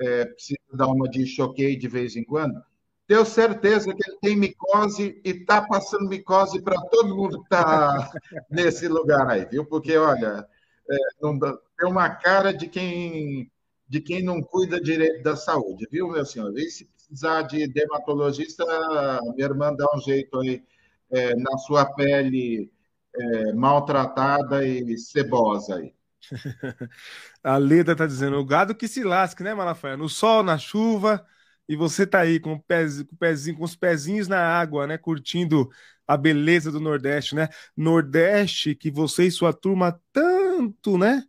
é, 0.00 0.24
precisa 0.24 0.58
dar 0.72 0.86
uma 0.88 1.08
de 1.08 1.26
choquei 1.26 1.76
de 1.76 1.88
vez 1.88 2.16
em 2.16 2.24
quando, 2.24 2.60
tenho 3.08 3.24
certeza 3.24 3.94
que 3.94 4.02
ele 4.06 4.18
tem 4.20 4.36
micose 4.36 5.18
e 5.24 5.30
está 5.30 5.62
passando 5.62 6.10
micose 6.10 6.60
para 6.60 6.78
todo 6.82 7.16
mundo 7.16 7.38
que 7.38 7.44
está 7.44 8.12
nesse 8.50 8.86
lugar 8.86 9.26
aí, 9.30 9.46
viu? 9.46 9.64
Porque, 9.64 9.96
olha, 9.96 10.46
é, 10.90 10.96
não, 11.22 11.38
tem 11.38 11.88
uma 11.88 12.10
cara 12.10 12.52
de 12.52 12.68
quem, 12.68 13.50
de 13.88 14.00
quem 14.02 14.22
não 14.22 14.42
cuida 14.42 14.78
direito 14.78 15.22
da 15.22 15.34
saúde, 15.36 15.88
viu, 15.90 16.08
meu 16.08 16.26
senhor? 16.26 16.56
E 16.58 16.70
se 16.70 16.84
precisar 16.84 17.42
de 17.42 17.66
dermatologista, 17.66 18.62
minha 19.34 19.46
irmã 19.46 19.74
dá 19.74 19.86
um 19.96 20.00
jeito 20.00 20.38
aí 20.40 20.62
é, 21.10 21.34
na 21.34 21.56
sua 21.56 21.86
pele 21.86 22.70
é, 23.16 23.52
maltratada 23.54 24.66
e 24.66 24.98
cebosa 24.98 25.76
aí. 25.76 25.94
A 27.42 27.56
Leda 27.56 27.92
está 27.92 28.06
dizendo, 28.06 28.36
o 28.36 28.44
gado 28.44 28.74
que 28.74 28.86
se 28.86 29.02
lasque, 29.02 29.42
né, 29.42 29.54
Malafaia? 29.54 29.96
No 29.96 30.10
sol, 30.10 30.42
na 30.42 30.58
chuva, 30.58 31.26
e 31.68 31.76
você 31.76 32.06
tá 32.06 32.20
aí 32.20 32.40
com, 32.40 32.54
o 32.54 32.58
com, 32.58 32.64
o 33.12 33.16
pezinho, 33.18 33.56
com 33.58 33.64
os 33.64 33.76
pezinhos 33.76 34.26
na 34.26 34.40
água, 34.40 34.86
né? 34.86 34.96
Curtindo 34.96 35.68
a 36.06 36.16
beleza 36.16 36.72
do 36.72 36.80
Nordeste, 36.80 37.34
né? 37.34 37.48
Nordeste 37.76 38.74
que 38.74 38.90
você 38.90 39.24
e 39.24 39.30
sua 39.30 39.52
turma 39.52 40.00
tanto, 40.12 40.96
né? 40.96 41.22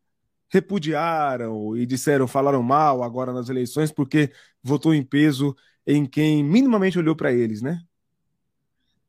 Repudiaram 0.48 1.76
e 1.76 1.86
disseram, 1.86 2.28
falaram 2.28 2.64
mal 2.64 3.04
agora 3.04 3.34
nas 3.34 3.50
eleições 3.50 3.92
porque 3.92 4.32
votou 4.64 4.94
em 4.94 5.04
peso 5.04 5.56
em 5.86 6.06
quem 6.06 6.44
minimamente 6.44 6.98
olhou 6.98 7.16
para 7.16 7.34
eles, 7.34 7.62
né? 7.62 7.82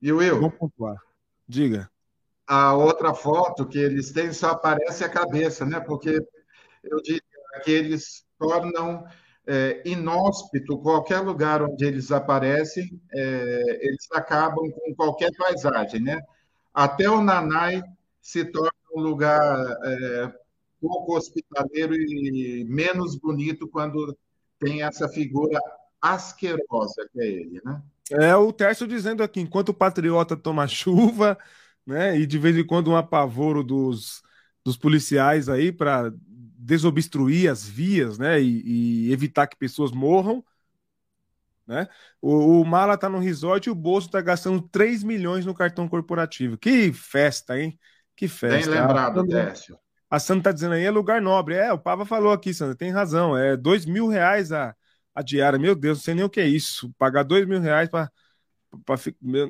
E 0.03 0.13
o 0.13 0.21
eu? 0.21 0.41
Vamos 0.41 0.59
pontuar. 0.59 0.97
Diga. 1.47 1.89
A 2.47 2.75
outra 2.75 3.15
foto 3.15 3.67
que 3.67 3.79
eles 3.79 4.11
têm 4.11 4.33
só 4.33 4.51
aparece 4.51 5.05
a 5.05 5.09
cabeça, 5.09 5.65
né? 5.65 5.79
Porque 5.79 6.21
eu 6.83 7.01
diria 7.01 7.23
que 7.63 7.71
eles 7.71 8.25
tornam 8.37 9.05
é, 9.47 9.83
inóspito 9.85 10.79
qualquer 10.79 11.21
lugar 11.21 11.63
onde 11.63 11.85
eles 11.85 12.13
aparecem, 12.13 13.01
é, 13.13 13.87
eles 13.87 14.07
acabam 14.13 14.71
com 14.71 14.95
qualquer 14.95 15.31
paisagem, 15.37 16.01
né? 16.01 16.21
Até 16.73 17.09
o 17.09 17.21
Nanai 17.21 17.83
se 18.21 18.45
torna 18.45 18.71
um 18.95 19.01
lugar 19.01 19.41
é, 19.85 20.33
pouco 20.81 21.17
hospitaleiro 21.17 21.95
e 21.95 22.65
menos 22.69 23.17
bonito 23.17 23.69
quando 23.69 24.17
tem 24.59 24.83
essa 24.83 25.09
figura 25.09 25.59
asquerosa 26.01 27.09
que 27.13 27.21
é 27.21 27.27
ele, 27.27 27.61
né? 27.65 27.83
É 28.11 28.35
o 28.35 28.53
Tércio 28.53 28.89
dizendo 28.89 29.23
aqui, 29.23 29.41
enquanto 29.41 29.69
o 29.69 29.75
patriota 29.75 30.37
toma 30.37 30.67
chuva, 30.67 31.39
né, 31.87 32.19
e 32.19 32.27
de 32.27 32.39
vez 32.39 32.57
em 32.57 32.67
quando 32.67 32.91
um 32.91 32.97
apavoro 32.97 33.63
dos, 33.63 34.23
dos 34.65 34.77
policiais 34.77 35.49
aí 35.49 35.71
para 35.71 36.13
desobstruir 36.61 37.51
as 37.51 37.67
vias, 37.67 38.19
né, 38.19 38.41
e, 38.41 39.09
e, 39.09 39.13
evitar 39.13 39.47
que 39.47 39.57
pessoas 39.57 39.93
morram, 39.93 40.45
né? 41.67 41.89
O, 42.21 42.61
o 42.61 42.65
Mala 42.67 42.99
tá 42.99 43.09
no 43.09 43.19
resort 43.19 43.69
e 43.69 43.71
o 43.71 43.75
bolso 43.75 44.11
tá 44.11 44.21
gastando 44.21 44.61
3 44.61 45.05
milhões 45.05 45.47
no 45.47 45.55
cartão 45.55 45.89
corporativo. 45.89 46.59
Que 46.59 46.93
festa, 46.93 47.59
hein? 47.59 47.79
Que 48.17 48.27
festa. 48.27 48.71
Bem 48.71 48.81
lembrado, 48.81 49.25
Décio. 49.25 49.79
A 50.11 50.19
Sandra 50.19 50.45
tá 50.45 50.53
dizendo 50.53 50.75
aí, 50.75 50.85
é 50.85 50.91
lugar 50.91 51.23
nobre. 51.23 51.55
É, 51.55 51.73
o 51.73 51.79
Pava 51.79 52.05
falou 52.05 52.33
aqui, 52.33 52.53
Sandra, 52.53 52.75
tem 52.75 52.91
razão. 52.91 53.39
É 53.39 53.57
dois 53.57 53.87
mil 53.87 54.09
reais 54.09 54.51
a, 54.51 54.75
a 55.15 55.23
diária. 55.23 55.59
Meu 55.59 55.77
Deus, 55.77 55.99
não 55.99 56.03
sei 56.03 56.15
nem 56.15 56.25
o 56.25 56.31
que 56.31 56.41
é 56.41 56.47
isso. 56.47 56.93
Pagar 56.99 57.23
dois 57.23 57.47
mil 57.47 57.61
reais 57.61 57.89
para. 57.89 58.11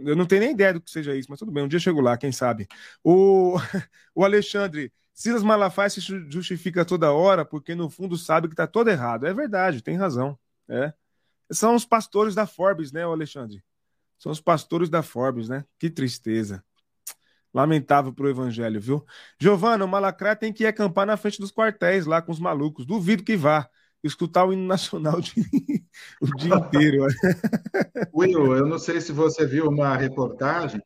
Eu 0.05 0.17
não 0.17 0.27
tenho 0.27 0.43
nem 0.43 0.53
ideia 0.53 0.75
do 0.75 0.81
que 0.81 0.91
seja 0.91 1.15
isso, 1.15 1.29
mas 1.31 1.39
tudo 1.39 1.53
bem, 1.53 1.63
um 1.63 1.69
dia 1.69 1.77
eu 1.77 1.81
chego 1.81 2.01
lá, 2.01 2.17
quem 2.17 2.33
sabe. 2.33 2.67
O, 3.03 3.57
o 4.15 4.25
Alexandre, 4.25 4.93
Silas 5.13 5.43
Malafaia 5.43 5.91
se 5.91 6.01
justifica 6.01 6.85
toda 6.85 7.13
hora 7.13 7.45
porque 7.45 7.75
no 7.75 7.91
fundo 7.91 8.17
sabe 8.17 8.49
que 8.49 8.55
está 8.55 8.67
todo 8.67 8.89
errado. 8.89 9.27
É 9.27 9.35
verdade, 9.35 9.83
tem 9.83 9.97
razão. 9.97 10.39
É. 10.69 10.93
São 11.53 11.75
os 11.75 11.85
pastores 11.85 12.35
da 12.35 12.47
Forbes, 12.47 12.93
né, 12.93 13.03
Alexandre? 13.03 13.63
São 14.19 14.31
os 14.31 14.41
pastores 14.41 14.89
da 14.89 15.03
Forbes, 15.03 15.49
né? 15.49 15.65
Que 15.79 15.91
tristeza. 15.91 16.65
Lamentável 17.53 18.13
pro 18.13 18.29
evangelho, 18.29 18.81
viu? 18.81 19.05
Giovana, 19.41 19.85
o 19.85 19.89
Malacrá 19.89 20.37
tem 20.37 20.53
que 20.53 20.63
ir 20.63 20.67
acampar 20.69 21.07
na 21.07 21.17
frente 21.17 21.41
dos 21.41 21.51
quartéis 21.51 22.07
lá 22.07 22.23
com 22.23 22.31
os 22.31 22.39
malucos. 22.39 22.87
Duvido 22.87 23.25
que 23.25 23.37
vá 23.37 23.69
escutar 24.03 24.45
o 24.45 24.53
hino 24.53 24.67
nacional 24.67 25.21
de... 25.21 25.33
o 26.21 26.27
dia 26.37 26.55
inteiro. 26.55 27.07
Will, 28.15 28.57
eu 28.57 28.67
não 28.67 28.79
sei 28.79 29.01
se 29.01 29.13
você 29.13 29.45
viu 29.45 29.69
uma 29.69 29.97
reportagem. 29.97 30.81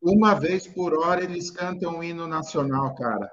Uma 0.00 0.34
vez 0.34 0.66
por 0.66 0.96
hora 0.96 1.24
eles 1.24 1.50
cantam 1.50 1.98
o 1.98 2.04
hino 2.04 2.26
nacional, 2.26 2.94
cara. 2.94 3.28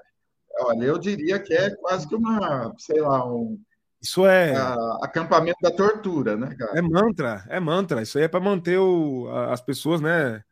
Olha, 0.60 0.86
eu 0.86 0.98
diria 0.98 1.40
que 1.40 1.54
é 1.54 1.70
quase 1.76 2.08
que 2.08 2.16
uma, 2.16 2.74
sei 2.78 3.02
lá, 3.02 3.26
um. 3.26 3.60
Isso 4.02 4.26
é. 4.26 4.54
acampamento 5.02 5.58
da 5.62 5.72
tortura, 5.72 6.38
né, 6.38 6.56
cara? 6.56 6.78
É 6.78 6.82
mantra, 6.82 7.44
é 7.50 7.60
mantra. 7.60 8.02
Isso 8.02 8.18
aí 8.18 8.26
é 8.26 8.28
para 8.28 8.40
manter 8.40 8.78
o, 8.78 9.28
as 9.50 9.62
pessoas, 9.62 10.00
né, 10.00 10.44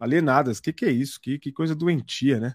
alienadas. 0.00 0.58
Que 0.58 0.72
que 0.72 0.86
é 0.86 0.90
isso? 0.90 1.20
Que, 1.20 1.38
que 1.38 1.52
coisa 1.52 1.74
doentia, 1.74 2.40
né? 2.40 2.54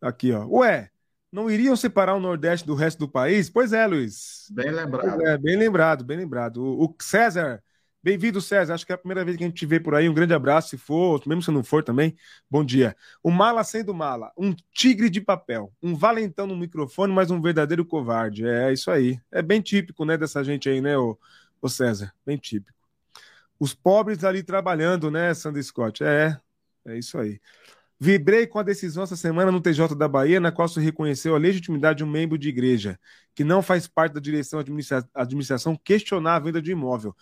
Aqui, 0.00 0.32
ó. 0.32 0.46
Ué, 0.46 0.90
não 1.30 1.50
iriam 1.50 1.74
separar 1.74 2.14
o 2.14 2.20
Nordeste 2.20 2.66
do 2.66 2.74
resto 2.74 2.98
do 2.98 3.08
país? 3.08 3.48
Pois 3.48 3.72
é, 3.72 3.86
Luiz. 3.86 4.46
Bem 4.50 4.70
lembrado. 4.70 5.26
É, 5.26 5.38
bem 5.38 5.56
lembrado, 5.56 6.04
bem 6.04 6.18
lembrado. 6.18 6.62
O, 6.62 6.84
o 6.84 6.96
César 7.00 7.62
Bem-vindo, 8.04 8.40
César. 8.40 8.74
Acho 8.74 8.84
que 8.84 8.90
é 8.90 8.96
a 8.96 8.98
primeira 8.98 9.24
vez 9.24 9.36
que 9.36 9.44
a 9.44 9.46
gente 9.46 9.56
te 9.56 9.64
vê 9.64 9.78
por 9.78 9.94
aí. 9.94 10.08
Um 10.08 10.14
grande 10.14 10.34
abraço, 10.34 10.70
se 10.70 10.76
for, 10.76 11.22
mesmo 11.24 11.40
se 11.40 11.52
não 11.52 11.62
for 11.62 11.84
também. 11.84 12.16
Bom 12.50 12.64
dia. 12.64 12.96
O 13.22 13.30
mala 13.30 13.62
sendo 13.62 13.94
mala, 13.94 14.32
um 14.36 14.52
tigre 14.72 15.08
de 15.08 15.20
papel, 15.20 15.72
um 15.80 15.94
valentão 15.94 16.44
no 16.44 16.56
microfone, 16.56 17.12
mas 17.12 17.30
um 17.30 17.40
verdadeiro 17.40 17.84
covarde. 17.84 18.44
É 18.44 18.72
isso 18.72 18.90
aí. 18.90 19.20
É 19.30 19.40
bem 19.40 19.60
típico, 19.60 20.04
né, 20.04 20.16
dessa 20.16 20.42
gente 20.42 20.68
aí, 20.68 20.80
né, 20.80 20.98
o, 20.98 21.16
o 21.60 21.68
César? 21.68 22.12
Bem 22.26 22.36
típico. 22.36 22.76
Os 23.58 23.72
pobres 23.72 24.24
ali 24.24 24.42
trabalhando, 24.42 25.08
né, 25.08 25.32
Sandy 25.32 25.62
Scott? 25.62 26.02
É, 26.02 26.36
é 26.84 26.98
isso 26.98 27.16
aí. 27.18 27.40
Vibrei 28.00 28.48
com 28.48 28.58
a 28.58 28.64
decisão 28.64 29.04
essa 29.04 29.14
semana 29.14 29.52
no 29.52 29.60
TJ 29.60 29.94
da 29.94 30.08
Bahia, 30.08 30.40
na 30.40 30.50
qual 30.50 30.66
se 30.66 30.80
reconheceu 30.80 31.36
a 31.36 31.38
legitimidade 31.38 31.98
de 31.98 32.04
um 32.04 32.10
membro 32.10 32.36
de 32.36 32.48
igreja 32.48 32.98
que 33.32 33.44
não 33.44 33.62
faz 33.62 33.86
parte 33.86 34.14
da 34.14 34.20
direção 34.20 34.58
administra 34.58 35.08
administração 35.14 35.76
questionar 35.76 36.34
a 36.34 36.38
venda 36.40 36.60
de 36.60 36.72
imóvel. 36.72 37.14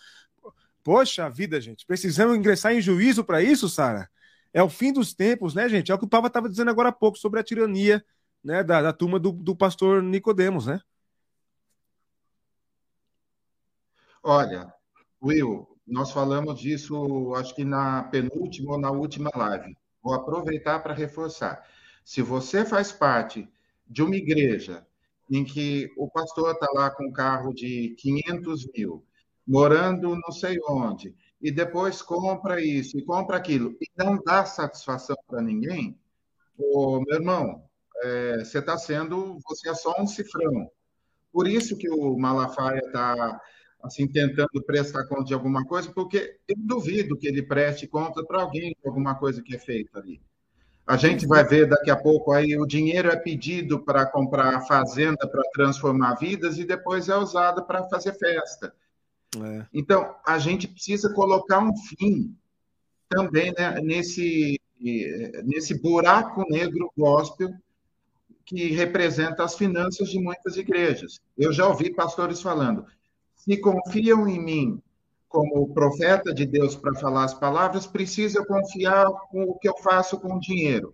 Poxa 0.83 1.29
vida, 1.29 1.61
gente, 1.61 1.85
precisamos 1.85 2.35
ingressar 2.35 2.73
em 2.73 2.81
juízo 2.81 3.23
para 3.23 3.41
isso, 3.41 3.69
Sara? 3.69 4.09
É 4.53 4.61
o 4.61 4.69
fim 4.69 4.91
dos 4.91 5.13
tempos, 5.13 5.53
né, 5.53 5.69
gente? 5.69 5.91
É 5.91 5.95
o 5.95 5.99
que 5.99 6.05
o 6.05 6.09
Papa 6.09 6.27
estava 6.27 6.49
dizendo 6.49 6.71
agora 6.71 6.89
há 6.89 6.91
pouco 6.91 7.17
sobre 7.17 7.39
a 7.39 7.43
tirania 7.43 8.03
né, 8.43 8.63
da, 8.63 8.81
da 8.81 8.93
turma 8.93 9.19
do, 9.19 9.31
do 9.31 9.55
pastor 9.55 10.01
Nicodemos, 10.01 10.65
né? 10.65 10.81
Olha, 14.23 14.71
Will, 15.21 15.67
nós 15.87 16.11
falamos 16.11 16.59
disso, 16.59 17.33
acho 17.35 17.55
que 17.55 17.63
na 17.63 18.03
penúltima 18.03 18.73
ou 18.73 18.79
na 18.79 18.91
última 18.91 19.29
live. 19.35 19.75
Vou 20.01 20.13
aproveitar 20.13 20.79
para 20.79 20.93
reforçar. 20.93 21.65
Se 22.03 22.21
você 22.21 22.65
faz 22.65 22.91
parte 22.91 23.49
de 23.87 24.01
uma 24.01 24.15
igreja 24.15 24.85
em 25.29 25.43
que 25.43 25.91
o 25.97 26.09
pastor 26.09 26.51
está 26.51 26.67
lá 26.73 26.89
com 26.89 27.05
um 27.05 27.11
carro 27.11 27.53
de 27.53 27.95
500 27.97 28.67
mil, 28.75 29.05
morando 29.47 30.15
não 30.15 30.31
sei 30.31 30.57
onde, 30.67 31.15
e 31.41 31.51
depois 31.51 32.01
compra 32.01 32.61
isso 32.61 32.97
e 32.97 33.03
compra 33.03 33.37
aquilo, 33.37 33.75
e 33.81 33.87
não 33.97 34.21
dá 34.23 34.45
satisfação 34.45 35.17
para 35.27 35.41
ninguém, 35.41 35.97
ô, 36.57 37.01
meu 37.01 37.15
irmão, 37.15 37.63
é, 38.03 38.39
você 38.39 38.59
está 38.59 38.77
sendo, 38.77 39.37
você 39.47 39.69
é 39.69 39.73
só 39.73 39.95
um 39.99 40.07
cifrão. 40.07 40.69
Por 41.31 41.47
isso 41.47 41.77
que 41.77 41.89
o 41.89 42.17
Malafaia 42.17 42.79
está 42.79 43.39
assim 43.83 44.07
tentando 44.07 44.63
prestar 44.65 45.05
conta 45.05 45.23
de 45.23 45.33
alguma 45.33 45.65
coisa, 45.65 45.91
porque 45.91 46.37
eu 46.47 46.55
duvido 46.57 47.17
que 47.17 47.27
ele 47.27 47.41
preste 47.41 47.87
conta 47.87 48.23
para 48.23 48.41
alguém 48.41 48.71
de 48.71 48.87
alguma 48.87 49.15
coisa 49.15 49.41
que 49.41 49.55
é 49.55 49.59
feita 49.59 49.99
ali. 49.99 50.21
A 50.85 50.97
gente 50.97 51.25
vai 51.25 51.43
ver 51.43 51.67
daqui 51.67 51.89
a 51.89 51.95
pouco 51.95 52.31
aí 52.31 52.57
o 52.57 52.65
dinheiro 52.65 53.09
é 53.09 53.15
pedido 53.15 53.79
para 53.79 54.05
comprar 54.05 54.61
fazenda 54.67 55.27
para 55.27 55.41
transformar 55.53 56.15
vidas 56.15 56.57
e 56.57 56.65
depois 56.65 57.07
é 57.07 57.15
usado 57.15 57.65
para 57.65 57.87
fazer 57.87 58.13
festa. 58.13 58.73
É. 59.37 59.65
Então 59.73 60.15
a 60.25 60.37
gente 60.37 60.67
precisa 60.67 61.13
colocar 61.13 61.59
um 61.59 61.75
fim 61.75 62.35
também 63.09 63.53
né, 63.57 63.79
nesse 63.81 64.59
nesse 65.43 65.79
buraco 65.79 66.43
negro 66.49 66.91
gospel 66.97 67.53
que 68.43 68.71
representa 68.71 69.43
as 69.43 69.55
finanças 69.55 70.09
de 70.09 70.19
muitas 70.19 70.57
igrejas. 70.57 71.21
Eu 71.37 71.53
já 71.53 71.67
ouvi 71.67 71.93
pastores 71.93 72.41
falando: 72.41 72.85
se 73.35 73.57
confiam 73.57 74.27
em 74.27 74.43
mim 74.43 74.81
como 75.29 75.73
profeta 75.73 76.33
de 76.33 76.45
Deus 76.45 76.75
para 76.75 76.93
falar 76.95 77.23
as 77.23 77.33
palavras, 77.33 77.87
precisa 77.87 78.45
confiar 78.45 79.05
com 79.29 79.43
o 79.43 79.57
que 79.57 79.69
eu 79.69 79.77
faço 79.77 80.19
com 80.19 80.35
o 80.35 80.39
dinheiro. 80.39 80.93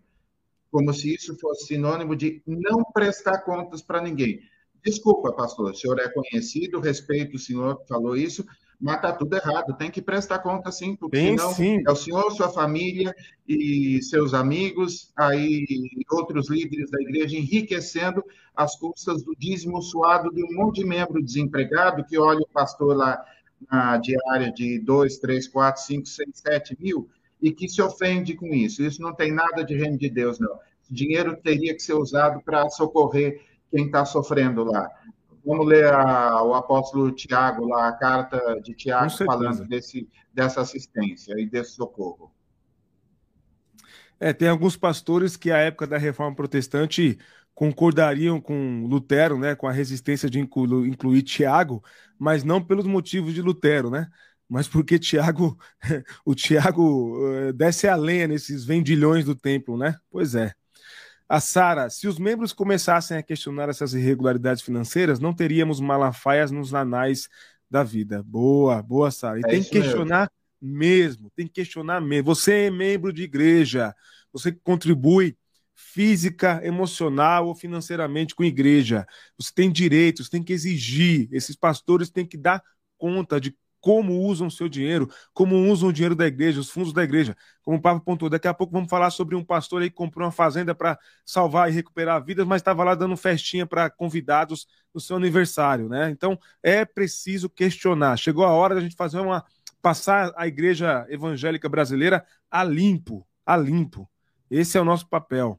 Como 0.69 0.93
se 0.93 1.15
isso 1.15 1.35
fosse 1.39 1.67
sinônimo 1.67 2.15
de 2.15 2.43
não 2.45 2.83
prestar 2.93 3.39
contas 3.39 3.81
para 3.81 4.01
ninguém. 4.01 4.39
Desculpa, 4.87 5.33
pastor, 5.33 5.71
o 5.71 5.75
senhor 5.75 5.99
é 5.99 6.07
conhecido, 6.07 6.79
respeito 6.79 7.35
o 7.35 7.39
senhor 7.39 7.81
que 7.81 7.89
falou 7.89 8.15
isso, 8.15 8.45
mas 8.79 8.95
está 8.95 9.11
tudo 9.11 9.35
errado. 9.35 9.75
Tem 9.75 9.91
que 9.91 10.01
prestar 10.01 10.39
conta 10.39 10.71
sim, 10.71 10.95
porque 10.95 11.17
Bem, 11.17 11.37
senão 11.37 11.53
sim. 11.53 11.83
é 11.85 11.91
o 11.91 11.95
senhor, 11.95 12.31
sua 12.31 12.47
família 12.47 13.13
e 13.45 14.01
seus 14.01 14.33
amigos, 14.33 15.11
aí 15.17 15.65
outros 16.09 16.49
líderes 16.49 16.89
da 16.89 17.01
igreja 17.01 17.35
enriquecendo 17.35 18.23
as 18.55 18.77
custas 18.77 19.21
do 19.23 19.35
dízimo 19.37 19.81
suado 19.81 20.33
de 20.33 20.41
um 20.41 20.55
monte 20.55 20.77
de 20.77 20.85
membro 20.85 21.21
desempregado 21.21 22.05
que 22.05 22.17
olha 22.17 22.39
o 22.39 22.47
pastor 22.47 22.95
lá 22.95 23.21
na 23.69 23.97
diária 23.97 24.53
de 24.53 24.79
2, 24.79 25.17
3, 25.17 25.49
4, 25.49 25.81
5, 25.81 26.07
6, 26.07 26.29
7 26.33 26.77
mil 26.79 27.09
e 27.41 27.51
que 27.51 27.67
se 27.67 27.81
ofende 27.81 28.35
com 28.35 28.47
isso. 28.53 28.81
Isso 28.81 29.01
não 29.01 29.13
tem 29.13 29.33
nada 29.33 29.65
de 29.65 29.75
reino 29.75 29.97
de 29.97 30.09
Deus, 30.09 30.39
não. 30.39 30.55
O 30.89 30.93
dinheiro 30.93 31.35
teria 31.43 31.75
que 31.75 31.83
ser 31.83 31.93
usado 31.93 32.41
para 32.41 32.69
socorrer 32.69 33.46
quem 33.71 33.85
está 33.85 34.05
sofrendo 34.05 34.63
lá. 34.63 34.89
Vamos 35.45 35.65
ler 35.65 35.93
a, 35.93 36.43
o 36.43 36.53
apóstolo 36.53 37.11
Tiago, 37.11 37.65
lá, 37.67 37.87
a 37.87 37.93
carta 37.93 38.59
de 38.61 38.73
Tiago, 38.73 39.09
falando 39.09 39.65
desse, 39.65 40.09
dessa 40.33 40.61
assistência 40.61 41.33
e 41.37 41.45
desse 41.45 41.71
socorro. 41.71 42.31
É, 44.19 44.33
tem 44.33 44.49
alguns 44.49 44.75
pastores 44.75 45.37
que, 45.37 45.51
à 45.51 45.57
época 45.57 45.87
da 45.87 45.97
reforma 45.97 46.35
protestante, 46.35 47.17
concordariam 47.53 48.41
com 48.41 48.85
Lutero, 48.87 49.39
né, 49.39 49.55
com 49.55 49.67
a 49.67 49.71
resistência 49.71 50.29
de 50.29 50.39
incluir, 50.39 50.87
incluir 50.87 51.23
Tiago, 51.23 51.83
mas 52.17 52.43
não 52.43 52.63
pelos 52.63 52.85
motivos 52.85 53.33
de 53.33 53.41
Lutero, 53.41 53.89
né? 53.89 54.07
Mas 54.49 54.67
porque 54.67 54.99
Tiago, 54.99 55.57
o 56.25 56.35
Tiago 56.35 57.17
uh, 57.17 57.53
desce 57.53 57.87
a 57.87 57.95
lenha 57.95 58.27
nesses 58.27 58.63
vendilhões 58.63 59.25
do 59.25 59.35
templo, 59.35 59.77
né? 59.77 59.95
Pois 60.09 60.35
é. 60.35 60.53
A 61.29 61.41
Sara, 61.41 61.89
se 61.89 62.07
os 62.07 62.17
membros 62.17 62.53
começassem 62.53 63.17
a 63.17 63.23
questionar 63.23 63.67
essas 63.67 63.93
irregularidades 63.93 64.63
financeiras, 64.63 65.19
não 65.19 65.33
teríamos 65.33 65.79
malafaias 65.79 66.51
nos 66.51 66.73
anais 66.73 67.27
da 67.69 67.83
vida. 67.83 68.23
Boa, 68.23 68.81
boa, 68.81 69.11
Sara. 69.11 69.39
E 69.39 69.43
é 69.45 69.47
tem 69.47 69.63
que 69.63 69.69
questionar 69.71 70.31
mesmo. 70.61 70.77
mesmo, 70.79 71.31
tem 71.35 71.45
que 71.45 71.53
questionar 71.53 71.99
mesmo. 71.99 72.33
Você 72.33 72.65
é 72.65 72.71
membro 72.71 73.11
de 73.11 73.23
igreja, 73.23 73.93
você 74.31 74.51
contribui 74.51 75.37
física, 75.75 76.61
emocional 76.63 77.47
ou 77.47 77.55
financeiramente 77.55 78.33
com 78.33 78.43
a 78.43 78.47
igreja. 78.47 79.05
Você 79.37 79.51
tem 79.53 79.71
direitos, 79.71 80.29
tem 80.29 80.41
que 80.41 80.53
exigir. 80.53 81.27
Esses 81.31 81.55
pastores 81.55 82.09
têm 82.09 82.25
que 82.25 82.37
dar 82.37 82.63
conta 82.97 83.39
de 83.39 83.55
como 83.87 84.19
usam 84.19 84.49
seu 84.49 84.67
dinheiro, 84.67 85.09
como 85.33 85.55
usam 85.71 85.87
o 85.87 85.93
dinheiro 85.93 86.13
da 86.13 86.27
igreja, 86.27 86.59
os 86.59 86.69
fundos 86.69 86.91
da 86.91 87.05
igreja. 87.05 87.37
Como 87.61 87.77
o 87.77 87.81
Papa 87.81 88.01
pontuou, 88.01 88.29
daqui 88.29 88.45
a 88.45 88.53
pouco 88.53 88.73
vamos 88.73 88.89
falar 88.89 89.09
sobre 89.11 89.33
um 89.33 89.45
pastor 89.45 89.81
aí 89.81 89.89
que 89.89 89.95
comprou 89.95 90.25
uma 90.25 90.31
fazenda 90.31 90.75
para 90.75 90.99
salvar 91.25 91.69
e 91.69 91.73
recuperar 91.73 92.21
vidas, 92.21 92.45
mas 92.45 92.59
estava 92.59 92.83
lá 92.83 92.95
dando 92.95 93.15
festinha 93.15 93.65
para 93.65 93.89
convidados 93.89 94.67
no 94.93 94.99
seu 94.99 95.15
aniversário, 95.15 95.87
né? 95.87 96.09
Então 96.09 96.37
é 96.61 96.83
preciso 96.83 97.49
questionar. 97.49 98.17
Chegou 98.17 98.43
a 98.43 98.51
hora 98.51 98.75
da 98.75 98.81
gente 98.81 98.93
fazer 98.93 99.21
uma 99.21 99.45
passar 99.81 100.33
a 100.35 100.45
igreja 100.45 101.05
evangélica 101.07 101.69
brasileira 101.69 102.25
a 102.51 102.65
limpo, 102.65 103.25
a 103.45 103.55
limpo. 103.55 104.05
Esse 104.51 104.77
é 104.77 104.81
o 104.81 104.85
nosso 104.85 105.07
papel. 105.07 105.57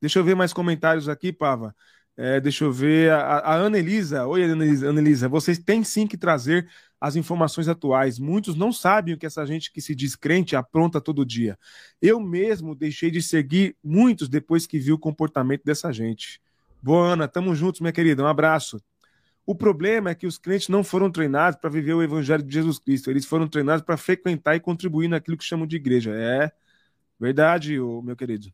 Deixa 0.00 0.18
eu 0.18 0.24
ver 0.24 0.34
mais 0.34 0.52
comentários 0.52 1.08
aqui, 1.08 1.32
Pava. 1.32 1.76
É, 2.20 2.40
deixa 2.40 2.64
eu 2.64 2.72
ver. 2.72 3.12
A, 3.12 3.38
a 3.38 3.54
Ana 3.54 3.78
Elisa. 3.78 4.26
Oi, 4.26 4.42
Ana 4.42 5.00
Elisa. 5.00 5.28
Vocês 5.28 5.56
têm 5.56 5.84
sim 5.84 6.04
que 6.04 6.16
trazer 6.18 6.68
as 7.00 7.14
informações 7.14 7.68
atuais. 7.68 8.18
Muitos 8.18 8.56
não 8.56 8.72
sabem 8.72 9.14
o 9.14 9.18
que 9.18 9.24
essa 9.24 9.46
gente 9.46 9.72
que 9.72 9.80
se 9.80 9.94
diz 9.94 10.16
crente 10.16 10.56
apronta 10.56 11.00
todo 11.00 11.24
dia. 11.24 11.56
Eu 12.02 12.18
mesmo 12.18 12.74
deixei 12.74 13.08
de 13.08 13.22
seguir 13.22 13.76
muitos 13.84 14.28
depois 14.28 14.66
que 14.66 14.80
vi 14.80 14.92
o 14.92 14.98
comportamento 14.98 15.62
dessa 15.64 15.92
gente. 15.92 16.40
Boa, 16.82 17.12
Ana, 17.12 17.28
tamo 17.28 17.54
juntos, 17.54 17.80
minha 17.80 17.92
querida. 17.92 18.24
Um 18.24 18.26
abraço. 18.26 18.82
O 19.46 19.54
problema 19.54 20.10
é 20.10 20.14
que 20.14 20.26
os 20.26 20.38
crentes 20.38 20.68
não 20.68 20.82
foram 20.82 21.12
treinados 21.12 21.60
para 21.60 21.70
viver 21.70 21.94
o 21.94 22.02
evangelho 22.02 22.42
de 22.42 22.52
Jesus 22.52 22.80
Cristo. 22.80 23.10
Eles 23.10 23.26
foram 23.26 23.46
treinados 23.46 23.84
para 23.84 23.96
frequentar 23.96 24.56
e 24.56 24.60
contribuir 24.60 25.06
naquilo 25.06 25.36
que 25.36 25.44
chamam 25.44 25.68
de 25.68 25.76
igreja. 25.76 26.12
É 26.14 26.50
verdade, 27.20 27.78
meu 27.78 28.16
querido. 28.16 28.52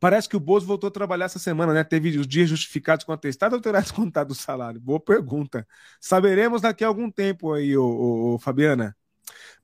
Parece 0.00 0.28
que 0.28 0.36
o 0.36 0.40
Bozo 0.40 0.66
voltou 0.66 0.88
a 0.88 0.90
trabalhar 0.90 1.26
essa 1.26 1.38
semana, 1.38 1.72
né? 1.72 1.84
Teve 1.84 2.18
os 2.18 2.26
dias 2.26 2.48
justificados 2.48 3.04
com 3.04 3.12
atestado 3.12 3.56
ou 3.56 3.60
terá 3.60 3.80
descontado 3.80 4.32
o 4.32 4.34
salário? 4.34 4.80
Boa 4.80 5.00
pergunta. 5.00 5.66
Saberemos 6.00 6.62
daqui 6.62 6.84
a 6.84 6.88
algum 6.88 7.10
tempo 7.10 7.52
aí, 7.52 7.76
ô, 7.76 7.84
ô, 7.84 8.34
ô 8.34 8.38
Fabiana. 8.38 8.96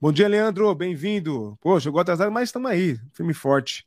Bom 0.00 0.12
dia, 0.12 0.28
Leandro. 0.28 0.74
Bem-vindo. 0.74 1.56
Pô, 1.60 1.78
jogou 1.78 2.00
atrasado, 2.00 2.32
mas 2.32 2.48
estamos 2.48 2.70
aí. 2.70 2.98
Filme 3.12 3.32
forte. 3.32 3.86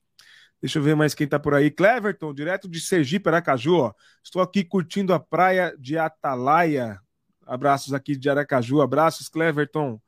Deixa 0.61 0.79
eu 0.79 0.83
ver 0.83 0.95
mais 0.95 1.13
quem 1.13 1.27
tá 1.27 1.39
por 1.39 1.53
aí. 1.53 1.69
Cleverton, 1.69 2.33
direto 2.33 2.67
de 2.69 2.79
Sergipe, 2.79 3.27
Aracaju. 3.29 3.75
Ó. 3.75 3.93
Estou 4.23 4.41
aqui 4.41 4.63
curtindo 4.63 5.13
a 5.13 5.19
praia 5.19 5.75
de 5.77 5.97
Atalaia. 5.97 6.99
Abraços 7.45 7.93
aqui 7.93 8.15
de 8.15 8.29
Aracaju. 8.29 8.81
Abraços, 8.81 9.29
Cleverton. 9.29 9.99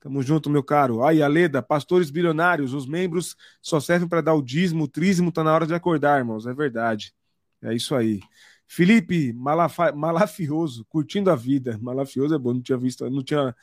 Tamo 0.00 0.22
junto, 0.22 0.48
meu 0.48 0.62
caro. 0.64 1.04
Aí, 1.04 1.22
Aleda, 1.22 1.62
pastores 1.62 2.10
bilionários, 2.10 2.72
os 2.72 2.86
membros 2.86 3.36
só 3.60 3.78
servem 3.78 4.08
para 4.08 4.22
dar 4.22 4.34
o 4.34 4.42
dízimo, 4.42 4.84
o 4.84 4.88
trízimo 4.88 5.30
tá 5.30 5.44
na 5.44 5.52
hora 5.52 5.66
de 5.66 5.74
acordar, 5.74 6.18
irmãos. 6.18 6.46
É 6.46 6.54
verdade. 6.54 7.14
É 7.62 7.74
isso 7.74 7.94
aí. 7.94 8.20
Felipe, 8.66 9.32
malafa... 9.34 9.92
malafioso, 9.92 10.86
curtindo 10.88 11.30
a 11.30 11.36
vida. 11.36 11.78
Malafioso 11.82 12.34
é 12.34 12.38
bom, 12.38 12.54
não 12.54 12.62
tinha 12.62 12.78
visto, 12.78 13.08
não 13.10 13.22
tinha 13.22 13.54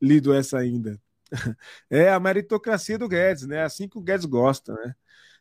lido 0.00 0.34
essa 0.34 0.58
ainda. 0.58 1.00
É 1.90 2.10
a 2.12 2.20
meritocracia 2.20 2.98
do 2.98 3.08
Guedes, 3.08 3.46
né? 3.46 3.56
É 3.58 3.62
assim 3.62 3.88
que 3.88 3.98
o 3.98 4.02
Guedes 4.02 4.26
gosta, 4.26 4.74
né? 4.74 4.94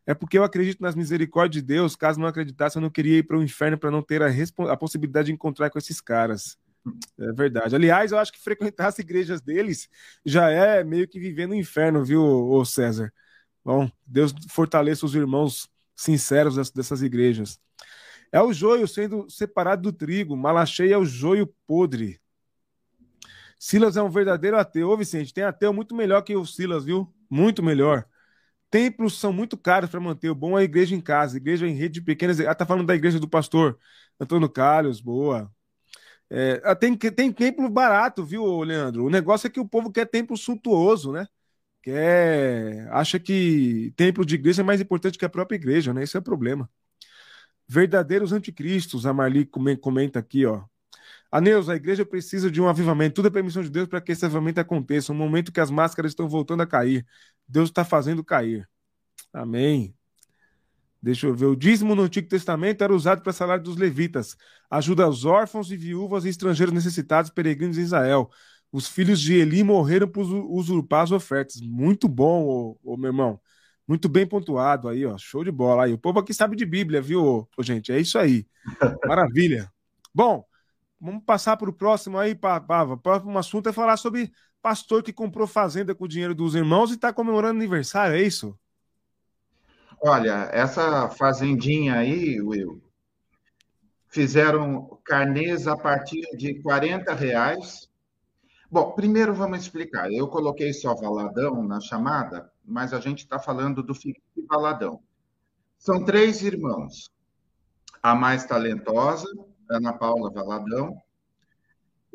É 0.06 0.14
porque 0.14 0.38
eu 0.38 0.44
acredito 0.44 0.82
nas 0.82 0.96
misericórdias 0.96 1.62
de 1.62 1.68
Deus. 1.68 1.96
Caso 1.96 2.20
não 2.20 2.28
acreditasse, 2.28 2.78
eu 2.78 2.82
não 2.82 2.90
queria 2.90 3.18
ir 3.20 3.24
para 3.24 3.38
o 3.38 3.44
inferno 3.44 3.78
para 3.78 3.92
não 3.92 4.02
ter 4.02 4.22
a, 4.22 4.28
a 4.72 4.78
possibilidade 4.78 5.28
de 5.28 5.34
encontrar 5.34 5.70
com 5.70 5.80
esses 5.80 6.00
caras. 6.00 6.58
É 7.18 7.32
verdade. 7.34 7.76
Aliás, 7.76 8.12
eu 8.12 8.20
acho 8.20 8.32
que 8.32 8.40
frequentar 8.40 8.88
as 8.88 9.00
igrejas 9.00 9.42
deles 9.42 9.90
já 10.26 10.50
é 10.50 10.84
meio 10.84 11.08
que 11.08 11.20
viver 11.20 11.48
no 11.48 11.56
inferno, 11.56 12.04
viu, 12.04 12.64
César? 12.66 13.12
Bom, 13.64 13.90
Deus 14.06 14.34
fortaleça 14.50 15.06
os 15.06 15.16
irmãos 15.16 15.68
sinceros 15.96 16.72
dessas 16.72 17.02
igrejas. 17.02 17.60
É 18.32 18.42
o 18.42 18.54
joio 18.54 18.88
sendo 18.88 19.30
separado 19.30 19.82
do 19.84 19.94
trigo, 19.94 20.36
Malacheia 20.38 20.96
é 20.96 20.98
o 20.98 21.06
joio 21.06 21.48
podre. 21.66 22.20
Silas 23.58 23.98
é 23.98 24.02
um 24.02 24.10
verdadeiro 24.10 24.58
ateu. 24.58 24.90
Ô, 24.90 24.98
Vicente, 24.98 25.34
tem 25.34 25.44
ateu 25.44 25.74
muito 25.74 25.96
melhor 25.96 26.22
que 26.22 26.36
o 26.36 26.46
Silas, 26.46 26.84
viu? 26.86 27.12
Muito 27.30 27.64
melhor. 27.64 28.06
Templos 28.70 29.20
são 29.20 29.32
muito 29.34 29.58
caros 29.58 29.90
para 29.90 30.00
manter. 30.00 30.30
O 30.30 30.36
bom 30.36 30.58
é 30.58 30.62
a 30.62 30.66
igreja 30.66 30.96
em 30.96 31.02
casa, 31.02 31.38
igreja 31.38 31.68
em 31.68 31.74
rede 31.74 31.96
de 31.96 32.02
pequenas. 32.02 32.40
Ah, 32.42 32.56
tá 32.56 32.66
falando 32.66 32.88
da 32.88 32.96
igreja 32.96 33.20
do 33.20 33.30
pastor 33.30 33.80
Antônio 34.20 34.50
Carlos, 34.50 35.02
boa. 35.02 35.52
É, 36.30 36.62
ah, 36.64 36.76
tem, 36.76 36.98
tem 36.98 37.32
templo 37.32 37.70
barato, 37.70 38.26
viu, 38.26 38.62
Leandro? 38.64 39.06
O 39.06 39.10
negócio 39.10 39.48
é 39.48 39.50
que 39.50 39.60
o 39.60 39.68
povo 39.68 39.92
quer 39.92 40.06
templo 40.08 40.36
suntuoso, 40.38 41.12
né? 41.12 41.28
Quer, 41.84 42.90
acha 42.92 43.20
que 43.20 43.94
templo 43.98 44.26
de 44.26 44.36
igreja 44.36 44.62
é 44.64 44.66
mais 44.66 44.82
importante 44.82 45.18
que 45.20 45.26
a 45.26 45.30
própria 45.30 45.56
igreja, 45.58 45.94
né? 45.94 46.04
Esse 46.04 46.18
é 46.18 46.20
o 46.20 46.24
problema. 46.24 46.70
Verdadeiros 47.68 48.32
anticristos, 48.32 49.06
a 49.06 49.14
Marli 49.14 49.46
comenta 49.82 50.20
aqui, 50.20 50.46
ó. 50.46 50.64
A 51.32 51.42
Neuza, 51.42 51.74
a 51.74 51.76
igreja 51.76 52.06
precisa 52.06 52.52
de 52.52 52.62
um 52.62 52.68
avivamento. 52.70 53.16
Tudo 53.16 53.30
é 53.30 53.32
permissão 53.32 53.64
de 53.64 53.70
Deus 53.70 53.88
para 53.88 54.02
que 54.02 54.12
esse 54.14 54.26
avivamento 54.26 54.62
aconteça. 54.62 55.14
Um 55.14 55.16
momento 55.16 55.52
que 55.52 55.60
as 55.60 55.72
máscaras 55.72 56.12
estão 56.12 56.30
voltando 56.30 56.62
a 56.64 56.68
cair. 56.68 57.06
Deus 57.48 57.70
está 57.70 57.86
fazendo 57.86 58.24
cair. 58.24 58.70
Amém. 59.34 59.95
Deixa 61.06 61.28
eu 61.28 61.36
ver. 61.36 61.46
O 61.46 61.56
dízimo 61.56 61.94
no 61.94 62.02
Antigo 62.02 62.28
Testamento 62.28 62.84
era 62.84 62.92
usado 62.92 63.22
para 63.22 63.32
salário 63.32 63.64
dos 63.64 63.78
levitas, 63.78 64.36
ajuda 64.68 65.04
aos 65.04 65.24
órfãos 65.24 65.72
e 65.72 65.78
viúvas 65.78 66.26
e 66.26 66.30
estrangeiros 66.30 66.74
necessitados, 66.74 67.30
peregrinos 67.30 67.78
em 67.78 67.82
Israel. 67.82 68.28
os 68.72 68.88
filhos 68.88 69.22
de 69.22 69.36
Eli 69.36 69.64
morreram 69.64 70.08
por 70.08 70.24
usurpar 70.24 71.04
as 71.04 71.12
ofertas. 71.12 71.62
Muito 71.62 72.08
bom, 72.08 72.44
ô, 72.48 72.80
ô, 72.84 72.98
meu 72.98 73.10
irmão. 73.10 73.40
Muito 73.88 74.10
bem 74.10 74.26
pontuado 74.26 74.90
aí, 74.90 75.06
ó. 75.06 75.16
Show 75.16 75.44
de 75.44 75.52
bola 75.52 75.86
aí. 75.86 75.94
O 75.94 75.98
povo 76.00 76.18
aqui 76.20 76.34
sabe 76.34 76.56
de 76.56 76.66
Bíblia, 76.66 77.04
viu, 77.04 77.24
ô, 77.24 77.48
gente? 77.62 77.92
É 77.92 78.00
isso 78.00 78.18
aí. 78.18 78.48
Maravilha. 79.06 79.72
Bom, 80.12 80.44
vamos 81.00 81.24
passar 81.24 81.56
para 81.56 81.70
o 81.70 81.74
próximo 81.74 82.18
aí, 82.18 82.34
Pava. 82.34 82.94
O 82.94 82.98
próximo 82.98 83.38
assunto 83.38 83.70
é 83.70 83.74
falar 83.74 83.98
sobre 83.98 84.32
pastor 84.60 85.04
que 85.04 85.14
comprou 85.14 85.46
fazenda 85.46 85.94
com 85.94 86.06
o 86.06 86.08
dinheiro 86.08 86.34
dos 86.34 86.56
irmãos 86.56 86.90
e 86.90 86.96
está 86.96 87.14
comemorando 87.14 87.60
aniversário, 87.60 88.16
é 88.16 88.24
isso? 88.24 88.58
Olha, 90.08 90.52
essa 90.54 91.10
fazendinha 91.10 91.96
aí, 91.96 92.40
Will, 92.40 92.80
fizeram 94.08 95.00
carnês 95.04 95.68
a 95.68 95.76
partir 95.76 96.22
de 96.38 96.62
40 96.62 97.12
reais. 97.16 97.90
Bom, 98.70 98.92
primeiro 98.92 99.34
vamos 99.34 99.62
explicar. 99.62 100.14
Eu 100.14 100.28
coloquei 100.28 100.72
só 100.74 100.94
Valadão 100.94 101.64
na 101.64 101.82
chamada, 101.82 102.52
mas 102.64 102.94
a 102.94 103.00
gente 103.00 103.24
está 103.24 103.40
falando 103.40 103.82
do 103.82 103.96
Felipe 103.96 104.22
Valadão. 104.48 105.02
São 105.80 106.06
três 106.06 106.44
irmãos. 106.44 107.10
A 108.04 108.14
mais 108.14 108.46
talentosa, 108.46 109.28
Ana 109.68 109.92
Paula 109.92 110.32
Valadão. 110.32 110.96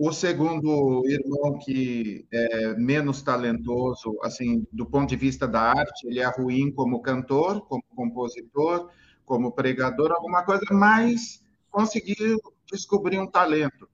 O 0.03 0.13
segundo 0.13 1.03
irmão 1.07 1.59
que 1.59 2.27
é 2.33 2.75
menos 2.75 3.21
talentoso, 3.21 4.19
assim, 4.23 4.67
do 4.73 4.87
ponto 4.87 5.11
de 5.11 5.17
vista 5.17 5.47
da 5.47 5.61
arte, 5.61 6.07
ele 6.07 6.21
é 6.21 6.27
ruim 6.27 6.73
como 6.73 7.03
cantor, 7.03 7.61
como 7.67 7.83
compositor, 7.95 8.89
como 9.27 9.53
pregador, 9.53 10.11
alguma 10.11 10.43
coisa, 10.43 10.65
mas 10.71 11.45
conseguiu 11.71 12.41
descobrir 12.73 13.19
um 13.19 13.27
talento. 13.27 13.87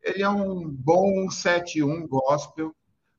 Ele 0.00 0.22
é 0.22 0.28
um 0.28 0.64
bom 0.70 1.26
7-1 1.26 2.06
gospel 2.06 2.72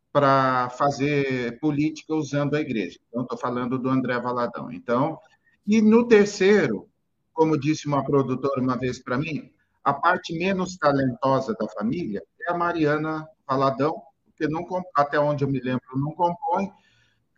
para 0.10 0.70
fazer 0.70 1.60
política 1.60 2.16
usando 2.16 2.56
a 2.56 2.62
igreja. 2.62 2.98
Então, 3.10 3.24
estou 3.24 3.38
falando 3.38 3.78
do 3.78 3.90
André 3.90 4.18
Valadão. 4.18 4.72
Então, 4.72 5.20
e 5.68 5.82
no 5.82 6.08
terceiro, 6.08 6.88
como 7.34 7.60
disse 7.60 7.86
uma 7.86 8.02
produtora 8.02 8.62
uma 8.62 8.78
vez 8.78 8.98
para 8.98 9.18
mim, 9.18 9.52
a 9.90 9.94
parte 9.94 10.38
menos 10.38 10.78
talentosa 10.78 11.56
da 11.60 11.68
família 11.68 12.24
é 12.48 12.52
a 12.52 12.58
Mariana 12.58 13.28
Valadão, 13.48 14.02
porque 14.26 14.48
não, 14.48 14.66
até 14.96 15.20
onde 15.20 15.44
eu 15.44 15.50
me 15.50 15.60
lembro 15.60 15.82
não 15.96 16.12
compõe, 16.12 16.72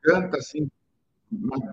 canta 0.04 0.38
assim, 0.38 0.70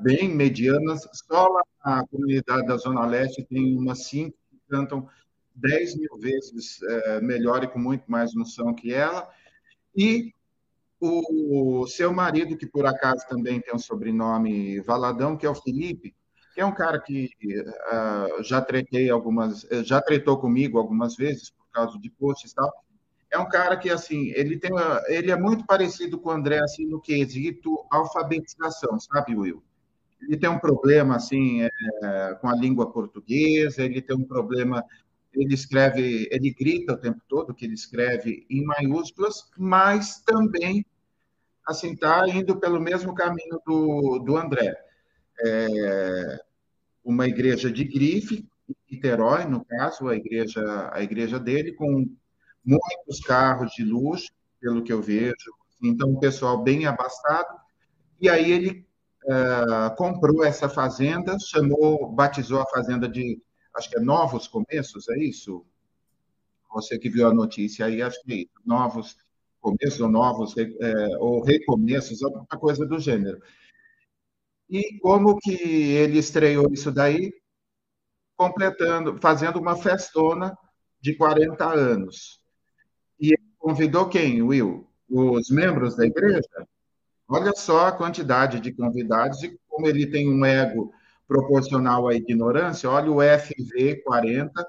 bem 0.02 0.28
medianas. 0.28 1.08
Só 1.12 1.48
lá 1.48 1.62
na 1.84 2.06
comunidade 2.06 2.66
da 2.66 2.76
Zona 2.76 3.04
Leste 3.04 3.44
tem 3.44 3.76
umas 3.76 4.04
cinco 4.04 4.36
que 4.50 4.60
cantam 4.68 5.08
10 5.56 5.96
mil 5.96 6.18
vezes 6.20 6.80
é, 6.82 7.20
melhor 7.20 7.64
e 7.64 7.68
com 7.68 7.78
muito 7.80 8.08
mais 8.10 8.32
noção 8.34 8.72
que 8.72 8.94
ela. 8.94 9.28
E 9.96 10.32
o 11.00 11.86
seu 11.86 12.12
marido, 12.12 12.56
que 12.56 12.66
por 12.66 12.86
acaso 12.86 13.26
também 13.28 13.60
tem 13.60 13.74
um 13.74 13.78
sobrenome 13.78 14.80
Valadão, 14.80 15.36
que 15.36 15.46
é 15.46 15.50
o 15.50 15.54
Felipe, 15.54 16.14
que 16.58 16.62
é 16.62 16.66
um 16.66 16.74
cara 16.74 16.98
que 16.98 17.30
uh, 17.38 18.42
já 18.42 18.60
tretei 18.60 19.08
algumas, 19.08 19.64
já 19.84 20.02
tretou 20.02 20.36
comigo 20.38 20.76
algumas 20.76 21.14
vezes 21.14 21.50
por 21.50 21.68
causa 21.70 21.96
de 22.00 22.10
posts 22.10 22.50
e 22.50 22.54
tal. 22.56 22.68
É 23.30 23.38
um 23.38 23.48
cara 23.48 23.76
que 23.76 23.88
assim, 23.88 24.32
ele 24.34 24.58
tem, 24.58 24.72
ele 25.06 25.30
é 25.30 25.36
muito 25.36 25.64
parecido 25.64 26.18
com 26.18 26.30
o 26.30 26.32
André 26.32 26.58
assim 26.58 26.84
no 26.84 27.00
quesito 27.00 27.86
alfabetização, 27.88 28.98
sabe, 28.98 29.36
Will? 29.36 29.62
Ele 30.20 30.36
tem 30.36 30.50
um 30.50 30.58
problema 30.58 31.14
assim 31.14 31.62
é, 31.62 32.38
com 32.40 32.48
a 32.48 32.56
língua 32.56 32.90
portuguesa, 32.90 33.84
ele 33.84 34.02
tem 34.02 34.16
um 34.16 34.24
problema 34.24 34.84
ele 35.32 35.54
escreve, 35.54 36.26
ele 36.32 36.52
grita 36.58 36.94
o 36.94 36.98
tempo 36.98 37.20
todo 37.28 37.54
que 37.54 37.66
ele 37.66 37.74
escreve 37.74 38.44
em 38.50 38.64
maiúsculas, 38.64 39.48
mas 39.56 40.20
também 40.22 40.84
assim 41.64 41.92
está 41.92 42.28
indo 42.28 42.58
pelo 42.58 42.80
mesmo 42.80 43.14
caminho 43.14 43.60
do, 43.64 44.18
do 44.18 44.36
André. 44.36 44.74
É, 45.40 46.47
uma 47.08 47.26
igreja 47.26 47.72
de 47.72 47.84
grife, 47.84 48.46
Niterói, 48.90 49.46
no 49.46 49.64
caso, 49.64 50.08
a 50.08 50.14
igreja, 50.14 50.90
a 50.92 51.02
igreja 51.02 51.40
dele, 51.40 51.72
com 51.72 52.06
muitos 52.62 53.20
carros 53.26 53.72
de 53.72 53.82
luxo, 53.82 54.30
pelo 54.60 54.82
que 54.82 54.92
eu 54.92 55.00
vejo. 55.00 55.34
Então, 55.82 56.10
um 56.10 56.18
pessoal 56.18 56.62
bem 56.62 56.84
abastado. 56.84 57.58
E 58.20 58.28
aí 58.28 58.52
ele 58.52 58.86
uh, 59.24 59.96
comprou 59.96 60.44
essa 60.44 60.68
fazenda, 60.68 61.34
chamou, 61.38 62.12
batizou 62.12 62.60
a 62.60 62.66
fazenda 62.66 63.08
de, 63.08 63.40
acho 63.74 63.88
que 63.88 63.96
é 63.96 64.00
Novos 64.00 64.46
Começos, 64.46 65.08
é 65.08 65.18
isso? 65.18 65.64
Você 66.74 66.98
que 66.98 67.08
viu 67.08 67.26
a 67.26 67.32
notícia 67.32 67.86
aí, 67.86 68.02
acho 68.02 68.22
que 68.22 68.42
é. 68.42 68.58
Novos 68.66 69.16
Começos, 69.62 70.00
ou 70.00 70.10
Novos, 70.10 70.54
é, 70.58 71.16
ou 71.18 71.42
Recomeços, 71.42 72.22
alguma 72.22 72.46
coisa 72.46 72.84
do 72.84 72.98
gênero. 72.98 73.40
E 74.68 74.98
como 75.00 75.38
que 75.38 75.52
ele 75.52 76.18
estreou 76.18 76.72
isso 76.72 76.92
daí? 76.92 77.32
Completando, 78.36 79.18
fazendo 79.20 79.58
uma 79.58 79.76
festona 79.76 80.56
de 81.00 81.16
40 81.16 81.64
anos. 81.64 82.40
E 83.18 83.28
ele 83.28 83.54
convidou 83.58 84.08
quem, 84.08 84.42
Will? 84.42 84.86
Os 85.08 85.50
membros 85.50 85.96
da 85.96 86.06
igreja? 86.06 86.68
Olha 87.26 87.52
só 87.54 87.86
a 87.86 87.92
quantidade 87.92 88.60
de 88.60 88.72
convidados 88.72 89.42
e 89.42 89.58
como 89.68 89.86
ele 89.86 90.06
tem 90.06 90.28
um 90.28 90.44
ego 90.44 90.92
proporcional 91.26 92.08
à 92.08 92.14
ignorância. 92.14 92.90
Olha 92.90 93.10
o 93.10 93.20
FV 93.20 94.02
40. 94.02 94.66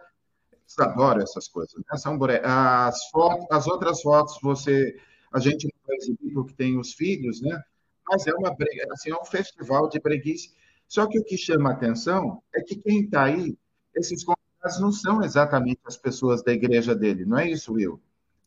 Adoro 0.79 1.21
essas 1.21 1.47
coisas. 1.47 1.73
Né? 1.75 1.97
São 1.97 2.17
as, 2.43 3.09
fotos, 3.09 3.47
as 3.49 3.67
outras 3.67 4.01
fotos 4.01 4.37
você 4.41 4.95
a 5.31 5.39
gente 5.39 5.65
não 5.65 5.87
vai 5.87 5.95
exibir 5.97 6.33
porque 6.33 6.53
tem 6.53 6.77
os 6.77 6.93
filhos, 6.93 7.41
né? 7.41 7.61
Mas 8.10 8.26
é 8.28 8.34
uma 8.34 8.55
assim, 8.91 9.12
é 9.12 9.16
um 9.16 9.26
festival 9.26 9.88
de 9.89 9.99
preguiça. 9.99 10.49
Só 10.88 11.05
que 11.05 11.20
o 11.20 11.24
que 11.24 11.38
chama 11.38 11.70
a 11.70 11.74
atenção 11.74 12.41
é 12.53 12.62
que 12.62 12.76
quem 12.76 13.01
está 13.01 13.26
aí, 13.26 13.55
esses 13.95 14.24
convidados 14.24 14.82
não 14.82 14.91
são 14.91 15.22
exatamente 15.24 15.80
as 15.86 15.95
pessoas 15.95 16.43
da 16.43 16.51
igreja 16.51 16.95
dele, 16.95 17.26
não 17.26 17.38
é 17.38 17.49
isso, 17.49 17.74
Will? 17.74 18.01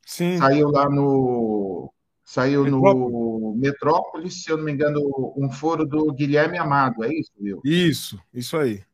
Sim. 0.05 0.39
Saiu 0.39 0.69
lá 0.71 0.91
no. 0.91 1.93
Saiu 2.25 2.65
no 2.65 3.55
Metrópolis, 3.57 4.43
se 4.43 4.51
eu 4.51 4.57
não 4.57 4.65
me 4.65 4.73
engano, 4.73 5.01
um 5.37 5.51
foro 5.51 5.85
do 5.85 6.13
Guilherme 6.13 6.57
Amado, 6.57 7.05
é 7.05 7.13
isso, 7.13 7.33
Will? 7.41 7.61
Isso, 7.65 8.19
isso 8.33 8.57
aí. 8.57 8.85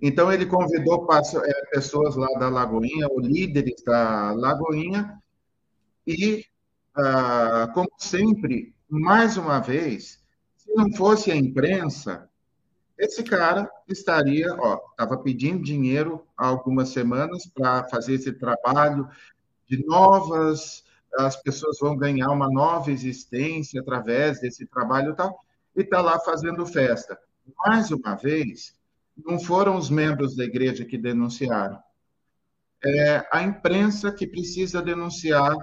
Então 0.00 0.30
ele 0.30 0.44
convidou 0.44 1.06
é, 1.10 1.66
pessoas 1.70 2.14
lá 2.14 2.28
da 2.38 2.48
Lagoinha, 2.50 3.08
ou 3.08 3.20
líderes 3.20 3.82
da 3.84 4.32
Lagoinha, 4.32 5.18
e, 6.06 6.44
ah, 6.94 7.70
como 7.74 7.88
sempre, 7.98 8.75
mais 8.88 9.36
uma 9.36 9.60
vez, 9.60 10.22
se 10.56 10.72
não 10.74 10.92
fosse 10.92 11.30
a 11.30 11.36
imprensa, 11.36 12.28
esse 12.98 13.22
cara 13.22 13.70
estaria, 13.88 14.54
ó, 14.58 14.80
estava 14.90 15.18
pedindo 15.18 15.62
dinheiro 15.62 16.26
há 16.36 16.46
algumas 16.46 16.90
semanas 16.90 17.46
para 17.46 17.84
fazer 17.88 18.14
esse 18.14 18.32
trabalho 18.32 19.08
de 19.68 19.84
novas, 19.86 20.84
as 21.18 21.36
pessoas 21.42 21.78
vão 21.80 21.96
ganhar 21.96 22.30
uma 22.30 22.48
nova 22.50 22.90
existência 22.90 23.80
através 23.80 24.40
desse 24.40 24.66
trabalho 24.66 25.12
e 25.12 25.16
tal, 25.16 25.38
e 25.76 25.82
está 25.82 26.00
lá 26.00 26.18
fazendo 26.20 26.66
festa. 26.66 27.18
Mais 27.64 27.90
uma 27.90 28.14
vez, 28.14 28.74
não 29.16 29.38
foram 29.38 29.76
os 29.76 29.90
membros 29.90 30.36
da 30.36 30.44
igreja 30.44 30.84
que 30.84 30.98
denunciaram. 30.98 31.78
É 32.84 33.26
a 33.32 33.42
imprensa 33.42 34.12
que 34.12 34.26
precisa 34.26 34.82
denunciar 34.82 35.54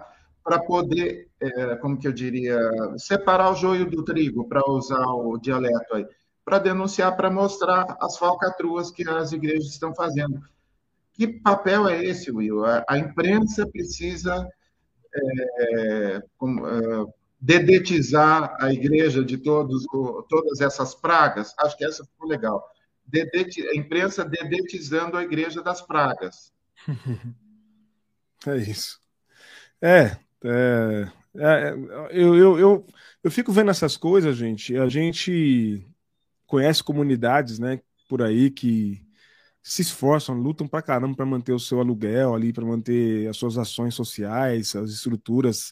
para 0.43 0.59
poder, 0.59 1.29
é, 1.43 1.75
como 1.77 1.97
que 1.97 2.07
eu 2.07 2.13
diria, 2.13 2.57
separar 2.97 3.51
o 3.51 3.55
joio 3.55 3.89
do 3.89 4.03
trigo, 4.03 4.47
para 4.47 4.61
usar 4.69 5.05
o 5.07 5.37
dialeto 5.37 5.95
aí, 5.95 6.07
para 6.45 6.59
denunciar, 6.59 7.15
para 7.15 7.29
mostrar 7.29 7.97
as 8.01 8.17
falcatruas 8.17 8.91
que 8.91 9.07
as 9.07 9.31
igrejas 9.31 9.67
estão 9.67 9.93
fazendo. 9.93 10.41
Que 11.13 11.27
papel 11.27 11.87
é 11.87 12.03
esse, 12.03 12.31
Will? 12.31 12.65
A, 12.65 12.83
a 12.89 12.97
imprensa 12.97 13.67
precisa 13.67 14.47
é, 15.15 16.23
com, 16.37 16.67
é, 16.67 17.05
dedetizar 17.39 18.55
a 18.59 18.71
igreja 18.73 19.23
de 19.23 19.37
todos, 19.37 19.85
todas 20.29 20.61
essas 20.61 20.95
pragas. 20.95 21.53
Acho 21.59 21.77
que 21.77 21.85
essa 21.85 22.03
ficou 22.03 22.27
legal. 22.27 22.65
A 23.13 23.75
imprensa 23.75 24.23
dedetizando 24.23 25.17
a 25.17 25.23
igreja 25.23 25.61
das 25.61 25.81
pragas. 25.81 26.51
É 28.45 28.57
isso. 28.57 28.99
É, 29.81 30.17
é, 30.43 31.09
eu, 32.11 32.35
eu, 32.35 32.59
eu, 32.59 32.87
eu 33.23 33.31
fico 33.31 33.51
vendo 33.51 33.71
essas 33.71 33.97
coisas, 33.97 34.35
gente. 34.35 34.77
A 34.77 34.87
gente 34.87 35.85
conhece 36.45 36.83
comunidades, 36.83 37.59
né, 37.59 37.81
por 38.07 38.21
aí 38.21 38.51
que 38.51 39.01
se 39.63 39.81
esforçam, 39.81 40.35
lutam 40.35 40.67
pra 40.67 40.81
caramba 40.81 41.15
para 41.15 41.25
manter 41.25 41.53
o 41.53 41.59
seu 41.59 41.79
aluguel 41.79 42.35
ali, 42.35 42.51
para 42.53 42.65
manter 42.65 43.27
as 43.29 43.37
suas 43.37 43.57
ações 43.57 43.95
sociais, 43.95 44.75
as 44.75 44.91
estruturas, 44.91 45.71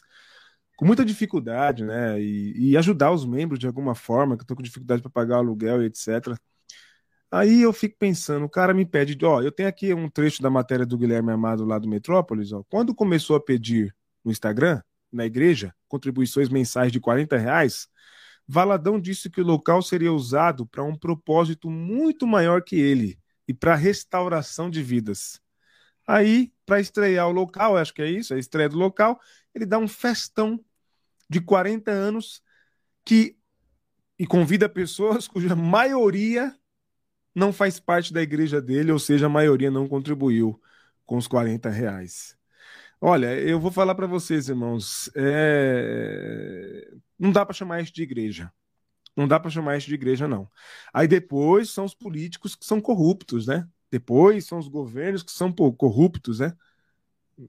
com 0.76 0.86
muita 0.86 1.04
dificuldade, 1.04 1.84
né? 1.84 2.20
E, 2.20 2.70
e 2.72 2.76
ajudar 2.76 3.12
os 3.12 3.24
membros 3.26 3.58
de 3.58 3.66
alguma 3.66 3.94
forma, 3.94 4.36
que 4.36 4.44
estão 4.44 4.56
com 4.56 4.62
dificuldade 4.62 5.02
para 5.02 5.10
pagar 5.10 5.36
o 5.36 5.38
aluguel 5.40 5.82
e 5.82 5.86
etc. 5.86 6.36
Aí 7.30 7.62
eu 7.62 7.72
fico 7.72 7.96
pensando, 7.98 8.44
o 8.44 8.48
cara 8.48 8.74
me 8.74 8.84
pede, 8.84 9.16
ó, 9.24 9.40
eu 9.42 9.52
tenho 9.52 9.68
aqui 9.68 9.94
um 9.94 10.08
trecho 10.08 10.42
da 10.42 10.50
matéria 10.50 10.84
do 10.84 10.98
Guilherme 10.98 11.32
Amado 11.32 11.64
lá 11.64 11.78
do 11.78 11.88
Metrópolis, 11.88 12.52
ó. 12.52 12.62
Quando 12.68 12.94
começou 12.94 13.36
a 13.36 13.40
pedir 13.40 13.94
no 14.24 14.30
Instagram, 14.30 14.82
na 15.12 15.26
igreja, 15.26 15.74
contribuições 15.88 16.48
mensais 16.48 16.90
de 16.90 16.98
40 16.98 17.36
reais, 17.36 17.88
Valadão 18.46 19.00
disse 19.00 19.30
que 19.30 19.40
o 19.40 19.44
local 19.44 19.82
seria 19.82 20.12
usado 20.12 20.66
para 20.66 20.82
um 20.82 20.96
propósito 20.96 21.70
muito 21.70 22.26
maior 22.26 22.62
que 22.62 22.76
ele 22.76 23.18
e 23.46 23.54
para 23.54 23.74
restauração 23.74 24.68
de 24.68 24.82
vidas. 24.82 25.40
Aí, 26.06 26.52
para 26.66 26.80
estrear 26.80 27.28
o 27.28 27.32
local, 27.32 27.76
acho 27.76 27.94
que 27.94 28.02
é 28.02 28.10
isso, 28.10 28.34
a 28.34 28.38
estreia 28.38 28.68
do 28.68 28.76
local, 28.76 29.20
ele 29.54 29.64
dá 29.64 29.78
um 29.78 29.88
festão 29.88 30.62
de 31.28 31.40
40 31.40 31.90
anos 31.90 32.42
que 33.04 33.36
e 34.18 34.26
convida 34.26 34.68
pessoas 34.68 35.26
cuja 35.28 35.56
maioria 35.56 36.56
não 37.34 37.52
faz 37.52 37.80
parte 37.80 38.12
da 38.12 38.22
igreja 38.22 38.60
dele, 38.60 38.92
ou 38.92 38.98
seja, 38.98 39.26
a 39.26 39.28
maioria 39.28 39.70
não 39.70 39.88
contribuiu 39.88 40.60
com 41.06 41.16
os 41.16 41.26
40 41.26 41.70
reais. 41.70 42.36
Olha, 43.04 43.36
eu 43.36 43.58
vou 43.58 43.72
falar 43.72 43.96
para 43.96 44.06
vocês, 44.06 44.48
irmãos, 44.48 45.10
é... 45.16 46.88
não 47.18 47.32
dá 47.32 47.44
para 47.44 47.52
chamar 47.52 47.82
isso 47.82 47.92
de 47.92 48.00
igreja. 48.00 48.52
Não 49.16 49.26
dá 49.26 49.40
para 49.40 49.50
chamar 49.50 49.76
isso 49.76 49.88
de 49.88 49.94
igreja, 49.94 50.28
não. 50.28 50.48
Aí 50.94 51.08
depois 51.08 51.70
são 51.70 51.84
os 51.84 51.94
políticos 51.94 52.54
que 52.54 52.64
são 52.64 52.80
corruptos, 52.80 53.44
né? 53.48 53.68
Depois 53.90 54.46
são 54.46 54.56
os 54.56 54.68
governos 54.68 55.24
que 55.24 55.32
são 55.32 55.52
corruptos, 55.52 56.38
né? 56.38 56.56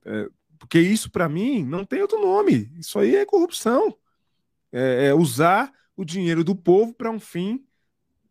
É, 0.03 0.27
porque 0.57 0.79
isso, 0.79 1.11
para 1.11 1.29
mim, 1.29 1.63
não 1.63 1.85
tem 1.85 2.01
outro 2.01 2.19
nome. 2.19 2.71
Isso 2.79 2.97
aí 2.97 3.15
é 3.15 3.23
corrupção. 3.23 3.95
É, 4.71 5.09
é 5.09 5.13
usar 5.13 5.71
o 5.95 6.03
dinheiro 6.03 6.43
do 6.43 6.55
povo 6.55 6.95
para 6.95 7.11
um 7.11 7.19
fim 7.19 7.63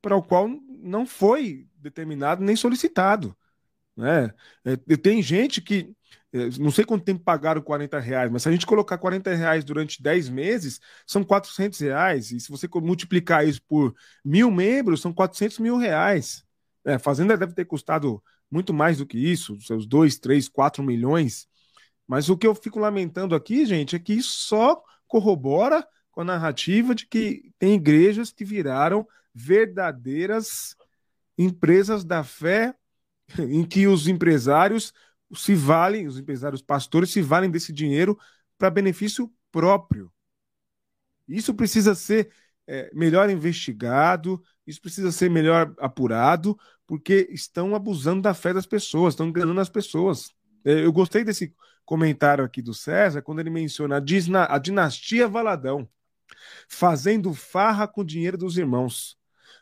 para 0.01 0.17
o 0.17 0.23
qual 0.25 0.49
não 0.49 1.07
foi 1.07 1.69
determinado 1.77 2.43
nem 2.43 2.57
solicitado. 2.57 3.37
Né? 3.97 4.35
É, 4.65 4.77
tem 4.97 5.23
gente 5.23 5.61
que, 5.61 5.95
não 6.59 6.71
sei 6.71 6.85
quanto 6.85 7.05
tempo 7.05 7.23
pagaram 7.23 7.61
40 7.61 7.99
reais, 8.01 8.31
mas 8.31 8.43
se 8.43 8.49
a 8.49 8.53
gente 8.53 8.65
colocar 8.67 8.97
40 8.97 9.35
reais 9.35 9.65
durante 9.65 10.03
10 10.03 10.31
meses, 10.31 10.81
são 11.07 11.23
400 11.23 11.79
reais. 11.81 12.31
E 12.33 12.41
se 12.41 12.51
você 12.51 12.67
multiplicar 12.77 13.47
isso 13.47 13.61
por 13.69 13.95
mil 14.25 14.51
membros, 14.51 15.03
são 15.03 15.13
400 15.13 15.59
mil 15.59 15.77
reais. 15.77 16.45
É, 16.85 16.95
a 16.95 16.99
Fazenda 16.99 17.37
deve 17.37 17.53
ter 17.55 17.67
custado 17.67 18.23
muito 18.51 18.73
mais 18.73 18.99
do 18.99 19.07
que 19.07 19.19
isso, 19.19 19.61
seus 19.61 19.87
2, 19.87 20.19
3, 20.19 20.49
4 20.49 20.83
milhões. 20.83 21.47
Mas 22.07 22.29
o 22.29 22.37
que 22.37 22.47
eu 22.47 22.55
fico 22.55 22.79
lamentando 22.79 23.35
aqui, 23.35 23.65
gente, 23.67 23.95
é 23.95 23.99
que 23.99 24.15
isso 24.15 24.33
só 24.33 24.83
corrobora 25.07 25.87
com 26.11 26.23
a 26.23 26.25
narrativa 26.25 26.95
de 26.95 27.07
que 27.07 27.53
tem 27.59 27.75
igrejas 27.75 28.33
que 28.33 28.45
viraram 28.45 29.07
verdadeiras 29.35 30.77
empresas 31.37 32.05
da 32.05 32.23
fé, 32.23 32.75
em 33.39 33.65
que 33.65 33.87
os 33.87 34.07
empresários 34.09 34.93
se 35.35 35.55
valem, 35.55 36.07
os 36.07 36.19
empresários 36.19 36.63
pastores 36.63 37.11
se 37.11 37.23
valem 37.23 37.51
desse 37.51 37.73
dinheiro 37.73 38.19
para 38.59 38.71
benefício 38.71 39.33
próprio. 39.51 40.13
Isso 41.29 41.55
precisa 41.55 41.95
ser 41.95 42.31
é, 42.67 42.91
melhor 42.95 43.31
investigado, 43.31 44.43
isso 44.67 44.81
precisa 44.81 45.11
ser 45.11 45.31
melhor 45.31 45.75
apurado, 45.79 46.59
porque 46.87 47.29
estão 47.31 47.75
abusando 47.75 48.23
da 48.23 48.35
fé 48.35 48.53
das 48.53 48.67
pessoas, 48.67 49.15
estão 49.15 49.29
enganando 49.29 49.61
as 49.61 49.69
pessoas. 49.69 50.31
É, 50.65 50.85
eu 50.85 50.93
gostei 50.93 51.25
desse 51.25 51.55
comentário 51.85 52.45
aqui 52.45 52.63
do 52.63 52.75
César, 52.75 53.23
quando 53.23 53.41
ele 53.41 53.51
menciona 53.51 53.97
a, 53.97 54.55
a 54.55 54.59
dinastia 54.59 55.29
Valadão 55.29 55.89
fazendo 56.69 57.35
farra 57.35 57.87
com 57.87 58.01
o 58.01 58.05
dinheiro 58.05 58.39
dos 58.39 58.57
irmãos. 58.57 59.19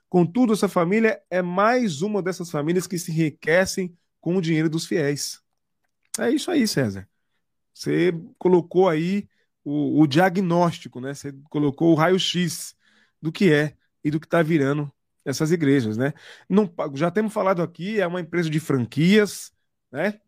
Contudo, 0.08 0.52
essa 0.52 0.68
família 0.68 1.20
é 1.30 1.40
mais 1.40 2.02
uma 2.02 2.22
dessas 2.22 2.50
famílias 2.50 2.86
que 2.86 2.98
se 2.98 3.10
enriquecem 3.12 3.96
com 4.20 4.36
o 4.36 4.40
dinheiro 4.40 4.68
dos 4.68 4.86
fiéis. 4.86 5.40
É 6.18 6.30
isso 6.30 6.50
aí, 6.50 6.66
César. 6.66 7.08
Você 7.74 8.12
colocou 8.38 8.88
aí 8.88 9.28
o, 9.64 10.02
o 10.02 10.06
diagnóstico, 10.06 11.00
né? 11.00 11.14
Você 11.14 11.32
colocou 11.50 11.92
o 11.92 11.96
raio-x 11.96 12.76
do 13.22 13.32
que 13.32 13.52
é 13.52 13.76
e 14.04 14.10
do 14.10 14.20
que 14.20 14.26
está 14.26 14.42
virando 14.42 14.92
essas 15.24 15.52
igrejas, 15.52 15.96
né? 15.96 16.14
Não, 16.48 16.72
já 16.94 17.10
temos 17.10 17.32
falado 17.32 17.62
aqui, 17.62 18.00
é 18.00 18.06
uma 18.06 18.20
empresa 18.20 18.50
de 18.50 18.60
franquias, 18.60 19.52
né? 19.92 20.20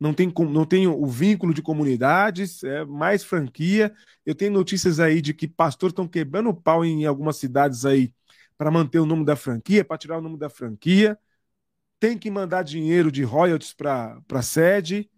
não 0.00 0.12
tem, 0.14 0.32
não 0.50 0.64
tem 0.66 0.86
o 0.88 1.06
vínculo 1.06 1.54
de 1.54 1.62
comunidades, 1.62 2.64
é 2.64 2.84
mais 2.84 3.22
franquia. 3.24 3.94
Eu 4.26 4.34
tenho 4.34 4.52
notícias 4.52 4.98
aí 5.00 5.20
de 5.22 5.32
que 5.32 5.46
pastores 5.48 5.92
estão 5.92 6.08
quebrando 6.08 6.50
o 6.50 6.54
pau 6.54 6.84
em 6.84 7.06
algumas 7.06 7.36
cidades 7.36 7.84
aí 7.84 8.12
para 8.58 8.70
manter 8.70 8.98
o 8.98 9.06
nome 9.06 9.24
da 9.24 9.36
franquia, 9.36 9.84
para 9.84 9.98
tirar 9.98 10.18
o 10.18 10.20
nome 10.22 10.38
da 10.38 10.50
franquia. 10.50 11.18
Tem 12.02 12.18
que 12.18 12.32
mandar 12.32 12.64
dinheiro 12.64 13.12
de 13.12 13.22
royalties 13.22 13.72
para 13.72 14.20
a 14.28 14.42
sede. 14.42 15.08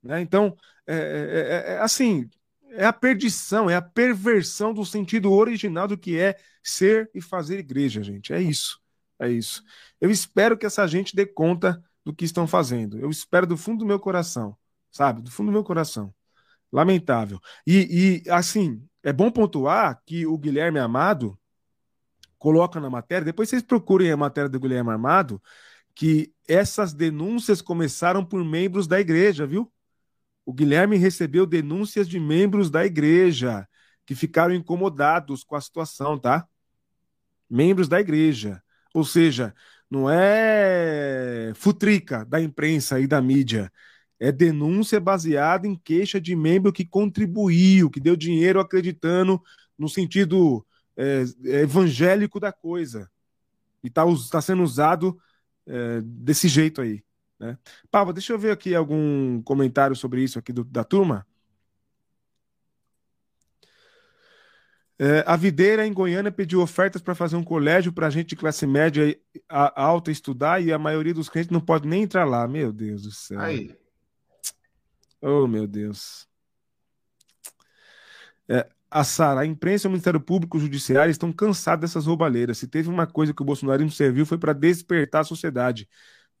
Né? 0.00 0.20
Então, 0.20 0.56
é, 0.86 0.94
é, 0.94 1.00
é, 1.00 1.72
é, 1.74 1.78
assim, 1.80 2.30
é 2.70 2.86
a 2.86 2.92
perdição, 2.92 3.68
é 3.68 3.74
a 3.74 3.82
perversão 3.82 4.72
do 4.72 4.86
sentido 4.86 5.32
original 5.32 5.88
do 5.88 5.98
que 5.98 6.16
é 6.16 6.38
ser 6.62 7.10
e 7.12 7.20
fazer 7.20 7.58
igreja, 7.58 8.04
gente. 8.04 8.32
É 8.32 8.40
isso. 8.40 8.80
É 9.18 9.28
isso. 9.28 9.64
Eu 10.00 10.12
espero 10.12 10.56
que 10.56 10.64
essa 10.64 10.86
gente 10.86 11.16
dê 11.16 11.26
conta 11.26 11.82
do 12.04 12.14
que 12.14 12.24
estão 12.24 12.46
fazendo. 12.46 13.00
Eu 13.00 13.10
espero 13.10 13.44
do 13.44 13.56
fundo 13.56 13.80
do 13.80 13.86
meu 13.86 13.98
coração, 13.98 14.56
sabe? 14.92 15.20
Do 15.20 15.32
fundo 15.32 15.48
do 15.48 15.52
meu 15.52 15.64
coração. 15.64 16.14
Lamentável. 16.70 17.40
E, 17.66 18.22
e 18.24 18.30
assim, 18.30 18.80
é 19.02 19.12
bom 19.12 19.28
pontuar 19.28 20.00
que 20.06 20.24
o 20.24 20.38
Guilherme 20.38 20.78
Amado 20.78 21.36
coloca 22.38 22.78
na 22.78 22.88
matéria, 22.88 23.24
depois 23.24 23.48
vocês 23.48 23.60
procurem 23.60 24.12
a 24.12 24.16
matéria 24.16 24.48
do 24.48 24.60
Guilherme 24.60 24.92
Amado, 24.92 25.42
que 25.98 26.32
essas 26.46 26.94
denúncias 26.94 27.60
começaram 27.60 28.24
por 28.24 28.44
membros 28.44 28.86
da 28.86 29.00
igreja, 29.00 29.44
viu? 29.44 29.68
O 30.46 30.52
Guilherme 30.52 30.96
recebeu 30.96 31.44
denúncias 31.44 32.08
de 32.08 32.20
membros 32.20 32.70
da 32.70 32.86
igreja 32.86 33.66
que 34.06 34.14
ficaram 34.14 34.54
incomodados 34.54 35.42
com 35.42 35.56
a 35.56 35.60
situação, 35.60 36.16
tá? 36.16 36.46
Membros 37.50 37.88
da 37.88 38.00
igreja. 38.00 38.62
Ou 38.94 39.04
seja, 39.04 39.52
não 39.90 40.08
é 40.08 41.50
futrica 41.56 42.24
da 42.24 42.40
imprensa 42.40 43.00
e 43.00 43.06
da 43.08 43.20
mídia. 43.20 43.68
É 44.20 44.30
denúncia 44.30 45.00
baseada 45.00 45.66
em 45.66 45.74
queixa 45.74 46.20
de 46.20 46.36
membro 46.36 46.72
que 46.72 46.86
contribuiu, 46.86 47.90
que 47.90 47.98
deu 47.98 48.14
dinheiro 48.14 48.60
acreditando 48.60 49.42
no 49.76 49.88
sentido 49.88 50.64
é, 50.96 51.24
evangélico 51.60 52.38
da 52.38 52.52
coisa. 52.52 53.10
E 53.82 53.88
está 53.88 54.04
tá 54.30 54.40
sendo 54.40 54.62
usado 54.62 55.18
é, 55.68 56.00
desse 56.02 56.48
jeito 56.48 56.80
aí. 56.80 57.04
Né? 57.38 57.56
Pava, 57.90 58.12
deixa 58.12 58.32
eu 58.32 58.38
ver 58.38 58.50
aqui 58.50 58.74
algum 58.74 59.40
comentário 59.42 59.94
sobre 59.94 60.22
isso 60.22 60.38
aqui 60.38 60.52
do, 60.52 60.64
da 60.64 60.82
turma. 60.82 61.26
É, 65.00 65.22
a 65.24 65.36
Videira, 65.36 65.86
em 65.86 65.92
Goiânia, 65.92 66.32
pediu 66.32 66.60
ofertas 66.60 67.00
para 67.00 67.14
fazer 67.14 67.36
um 67.36 67.44
colégio 67.44 67.92
para 67.92 68.10
gente 68.10 68.30
de 68.30 68.36
classe 68.36 68.66
média 68.66 69.16
alta 69.48 70.10
estudar 70.10 70.60
e 70.60 70.72
a 70.72 70.78
maioria 70.78 71.14
dos 71.14 71.28
clientes 71.28 71.52
não 71.52 71.60
pode 71.60 71.86
nem 71.86 72.02
entrar 72.02 72.24
lá. 72.24 72.48
Meu 72.48 72.72
Deus 72.72 73.02
do 73.02 73.12
céu. 73.12 73.38
Aí. 73.38 73.76
Oh, 75.20 75.46
meu 75.46 75.68
Deus. 75.68 76.26
É, 78.48 78.68
a 78.90 79.04
Sara, 79.04 79.40
a 79.40 79.46
imprensa 79.46 79.88
o 79.88 79.90
Ministério 79.90 80.20
Público 80.20 80.56
e 80.56 80.58
o 80.58 80.62
Judiciário 80.62 81.10
estão 81.10 81.32
cansados 81.32 81.82
dessas 81.82 82.06
roubalheiras. 82.06 82.58
Se 82.58 82.66
teve 82.66 82.88
uma 82.88 83.06
coisa 83.06 83.34
que 83.34 83.42
o 83.42 83.44
bolsonarismo 83.44 83.90
serviu 83.90 84.24
foi 84.26 84.38
para 84.38 84.52
despertar 84.52 85.22
a 85.22 85.24
sociedade, 85.24 85.88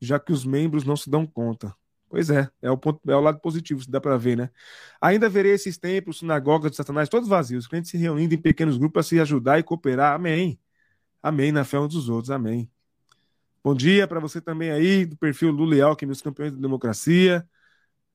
já 0.00 0.18
que 0.18 0.32
os 0.32 0.44
membros 0.44 0.84
não 0.84 0.96
se 0.96 1.10
dão 1.10 1.26
conta. 1.26 1.74
Pois 2.08 2.30
é, 2.30 2.48
é 2.62 2.70
o, 2.70 2.78
ponto, 2.78 3.00
é 3.10 3.14
o 3.14 3.20
lado 3.20 3.38
positivo, 3.40 3.82
se 3.82 3.90
dá 3.90 4.00
para 4.00 4.16
ver, 4.16 4.36
né? 4.36 4.50
Ainda 5.00 5.28
verei 5.28 5.52
esses 5.52 5.76
templos, 5.76 6.20
sinagogas 6.20 6.70
de 6.70 6.76
Satanás, 6.78 7.08
todos 7.08 7.28
vazios, 7.28 7.64
os 7.64 7.68
crentes 7.68 7.90
se 7.90 7.98
reunindo 7.98 8.34
em 8.34 8.38
pequenos 8.38 8.78
grupos 8.78 8.92
para 8.94 9.02
se 9.02 9.20
ajudar 9.20 9.58
e 9.58 9.62
cooperar. 9.62 10.14
Amém. 10.14 10.58
Amém, 11.22 11.52
na 11.52 11.64
fé 11.64 11.78
uns 11.78 11.92
dos 11.92 12.08
outros. 12.08 12.30
Amém. 12.30 12.70
Bom 13.62 13.74
dia 13.74 14.06
para 14.08 14.20
você 14.20 14.40
também 14.40 14.70
aí, 14.70 15.04
do 15.04 15.16
perfil 15.16 15.50
Luleal, 15.50 15.94
que 15.96 16.06
meus 16.06 16.22
campeões 16.22 16.52
da 16.52 16.58
democracia. 16.58 17.46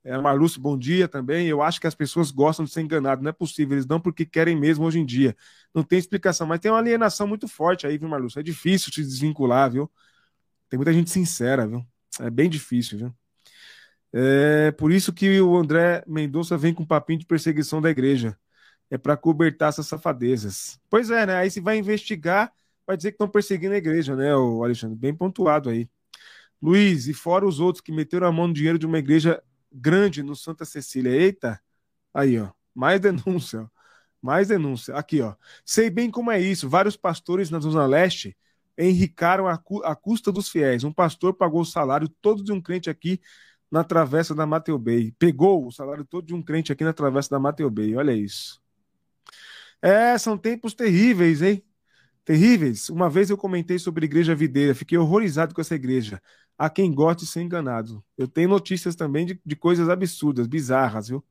É, 0.06 0.18
Marlúcio, 0.18 0.60
bom 0.60 0.78
dia 0.78 1.08
também. 1.08 1.48
Eu 1.48 1.62
acho 1.62 1.80
que 1.80 1.88
as 1.88 1.96
pessoas 1.96 2.30
gostam 2.30 2.66
de 2.66 2.72
ser 2.72 2.82
enganadas. 2.82 3.24
Não 3.24 3.30
é 3.30 3.34
possível, 3.34 3.76
eles 3.76 3.86
dão 3.86 4.02
porque 4.02 4.26
querem 4.26 4.56
mesmo 4.56 4.86
hoje 4.86 5.00
em 5.00 5.06
dia. 5.06 5.36
Não 5.74 5.82
tem 5.82 5.98
explicação, 5.98 6.46
mas 6.46 6.60
tem 6.60 6.70
uma 6.70 6.80
alienação 6.80 7.26
muito 7.26 7.48
forte 7.48 7.88
aí, 7.88 7.98
viu, 7.98 8.10
Marlúcio? 8.10 8.40
É 8.40 8.44
difícil 8.44 8.92
te 8.92 9.02
desvincular, 9.02 9.72
viu? 9.72 9.90
Tem 10.70 10.78
muita 10.78 10.92
gente 10.92 11.10
sincera, 11.10 11.66
viu? 11.66 11.86
É 12.20 12.30
bem 12.30 12.50
difícil, 12.50 12.98
viu? 12.98 13.14
É 14.12 14.72
por 14.72 14.92
isso 14.92 15.14
que 15.14 15.40
o 15.42 15.56
André 15.56 16.04
Mendonça 16.06 16.58
vem 16.58 16.74
com 16.74 16.86
papinho 16.86 17.20
de 17.20 17.26
perseguição 17.26 17.82
da 17.82 17.90
igreja. 17.90 18.38
É 18.92 18.98
para 18.98 19.16
cobertar 19.18 19.70
essas 19.70 19.88
safadezas. 19.88 20.80
Pois 20.90 21.10
é, 21.10 21.26
né? 21.26 21.36
Aí 21.38 21.50
se 21.50 21.62
vai 21.62 21.78
investigar, 21.78 22.52
vai 22.86 22.98
dizer 22.98 23.12
que 23.12 23.16
estão 23.16 23.28
perseguindo 23.28 23.74
a 23.74 23.78
igreja, 23.78 24.16
né, 24.16 24.36
o 24.36 24.64
Alexandre? 24.64 24.98
Bem 24.98 25.16
pontuado 25.16 25.70
aí. 25.70 25.90
Luiz, 26.62 27.08
e 27.08 27.14
fora 27.14 27.46
os 27.46 27.60
outros 27.60 27.82
que 27.82 27.92
meteram 27.92 28.28
a 28.28 28.32
mão 28.32 28.48
no 28.48 28.54
dinheiro 28.54 28.78
de 28.78 28.86
uma 28.86 29.00
igreja 29.00 29.42
grande 29.74 30.24
no 30.24 30.36
Santa 30.36 30.66
Cecília. 30.66 31.12
Eita! 31.12 31.60
Aí, 32.14 32.40
ó. 32.40 32.52
Mais 32.74 33.00
denúncia. 33.02 33.62
Ó. 33.62 33.68
Mais 34.22 34.48
denúncia. 34.48 34.96
Aqui, 34.96 35.22
ó. 35.22 35.36
Sei 35.66 35.90
bem 35.90 36.10
como 36.12 36.32
é 36.32 36.40
isso. 36.40 36.70
Vários 36.70 36.96
pastores 36.96 37.50
na 37.50 37.60
Zona 37.60 37.86
Leste 37.86 38.38
enricaram 38.78 39.48
a, 39.48 39.58
cu 39.58 39.82
custa 40.02 40.32
dos 40.32 40.50
fiéis. 40.50 40.84
Um 40.84 40.94
pastor 40.94 41.34
pagou 41.34 41.62
o 41.62 41.66
salário 41.66 42.08
todo 42.22 42.44
de 42.44 42.52
um 42.52 42.62
crente 42.62 42.90
aqui 42.90 43.20
na 43.70 43.84
travessa 43.84 44.36
da 44.36 44.46
Mateu 44.46 44.78
Bay. 44.78 45.12
Pegou 45.18 45.66
o 45.68 45.72
salário 45.72 46.06
todo 46.06 46.26
de 46.26 46.34
um 46.34 46.42
crente 46.42 46.72
aqui 46.72 46.84
na 46.84 46.94
travessa 46.94 47.32
da 47.32 47.40
Mateu 47.40 47.70
Bay. 47.70 47.96
Olha 47.96 48.14
isso. 48.14 48.62
É, 49.82 50.18
são 50.18 50.38
tempos 50.38 50.74
terríveis, 50.74 51.42
hein? 51.42 51.64
Terríveis. 52.24 52.90
Uma 52.90 53.10
vez 53.10 53.30
eu 53.30 53.38
comentei 53.38 53.78
sobre 53.78 54.06
a 54.06 54.08
igreja 54.08 54.34
videira, 54.34 54.74
fiquei 54.74 54.98
horrorizado 54.98 55.54
com 55.54 55.60
essa 55.60 55.76
igreja. 55.76 56.22
Há 56.58 56.70
quem 56.70 56.94
goste 56.94 57.26
de 57.26 57.32
ser 57.32 57.42
enganado. 57.42 58.04
Eu 58.18 58.28
tenho 58.28 58.50
notícias 58.50 58.96
também 58.96 59.26
de, 59.26 59.40
de 59.46 59.56
coisas 59.56 59.90
absurdas, 59.90 60.48
bizarras, 60.48 61.10
viu? 61.10 61.24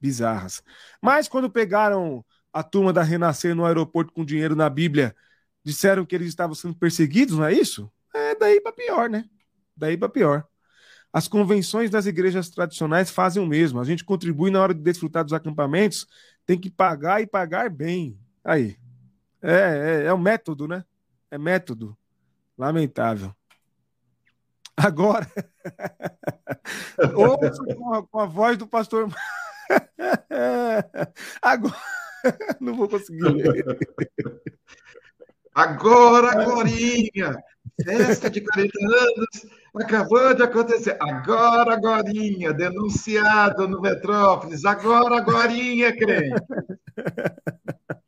Bizarras. 0.00 0.62
Mas 1.02 1.28
quando 1.28 1.50
pegaram 1.50 2.24
a 2.52 2.62
turma 2.62 2.92
da 2.92 3.02
Renascer 3.02 3.54
no 3.54 3.64
aeroporto 3.64 4.12
com 4.12 4.24
dinheiro 4.24 4.54
na 4.54 4.68
Bíblia, 4.68 5.14
disseram 5.64 6.04
que 6.04 6.14
eles 6.14 6.28
estavam 6.28 6.54
sendo 6.54 6.74
perseguidos, 6.74 7.36
não 7.36 7.44
é 7.44 7.52
isso? 7.52 7.90
É 8.14 8.34
daí 8.34 8.60
para 8.60 8.72
pior, 8.72 9.08
né? 9.08 9.24
Daí 9.76 9.96
para 9.96 10.08
pior. 10.08 10.46
As 11.12 11.26
convenções 11.26 11.90
das 11.90 12.06
igrejas 12.06 12.50
tradicionais 12.50 13.10
fazem 13.10 13.42
o 13.42 13.46
mesmo. 13.46 13.80
A 13.80 13.84
gente 13.84 14.04
contribui 14.04 14.50
na 14.50 14.60
hora 14.60 14.74
de 14.74 14.80
desfrutar 14.80 15.24
dos 15.24 15.32
acampamentos, 15.32 16.06
tem 16.44 16.58
que 16.58 16.70
pagar 16.70 17.22
e 17.22 17.26
pagar 17.26 17.70
bem. 17.70 18.18
Aí. 18.44 18.76
É, 19.40 19.52
é, 19.52 20.04
é 20.06 20.12
o 20.12 20.18
método, 20.18 20.68
né? 20.68 20.84
É 21.30 21.38
método. 21.38 21.96
Lamentável. 22.56 23.34
Agora, 24.78 25.26
ouço 27.14 27.64
com 27.64 27.94
a, 27.94 28.06
com 28.06 28.20
a 28.20 28.26
voz 28.26 28.56
do 28.56 28.66
pastor. 28.66 29.08
Agora, 31.42 31.74
não 32.60 32.74
vou 32.74 32.88
conseguir 32.88 33.28
ler. 33.28 33.64
Agora, 35.52 36.44
Gorinha, 36.44 37.36
festa 37.82 38.30
de 38.30 38.40
40 38.40 38.72
anos 38.78 39.46
acabou 39.74 40.32
de 40.34 40.42
acontecer. 40.44 40.96
Agora, 41.00 41.76
Gorinha, 41.76 42.52
denunciado 42.52 43.66
no 43.66 43.80
Metrópolis. 43.80 44.64
Agora, 44.64 45.20
Gorinha, 45.20 45.96
crente. 45.96 46.40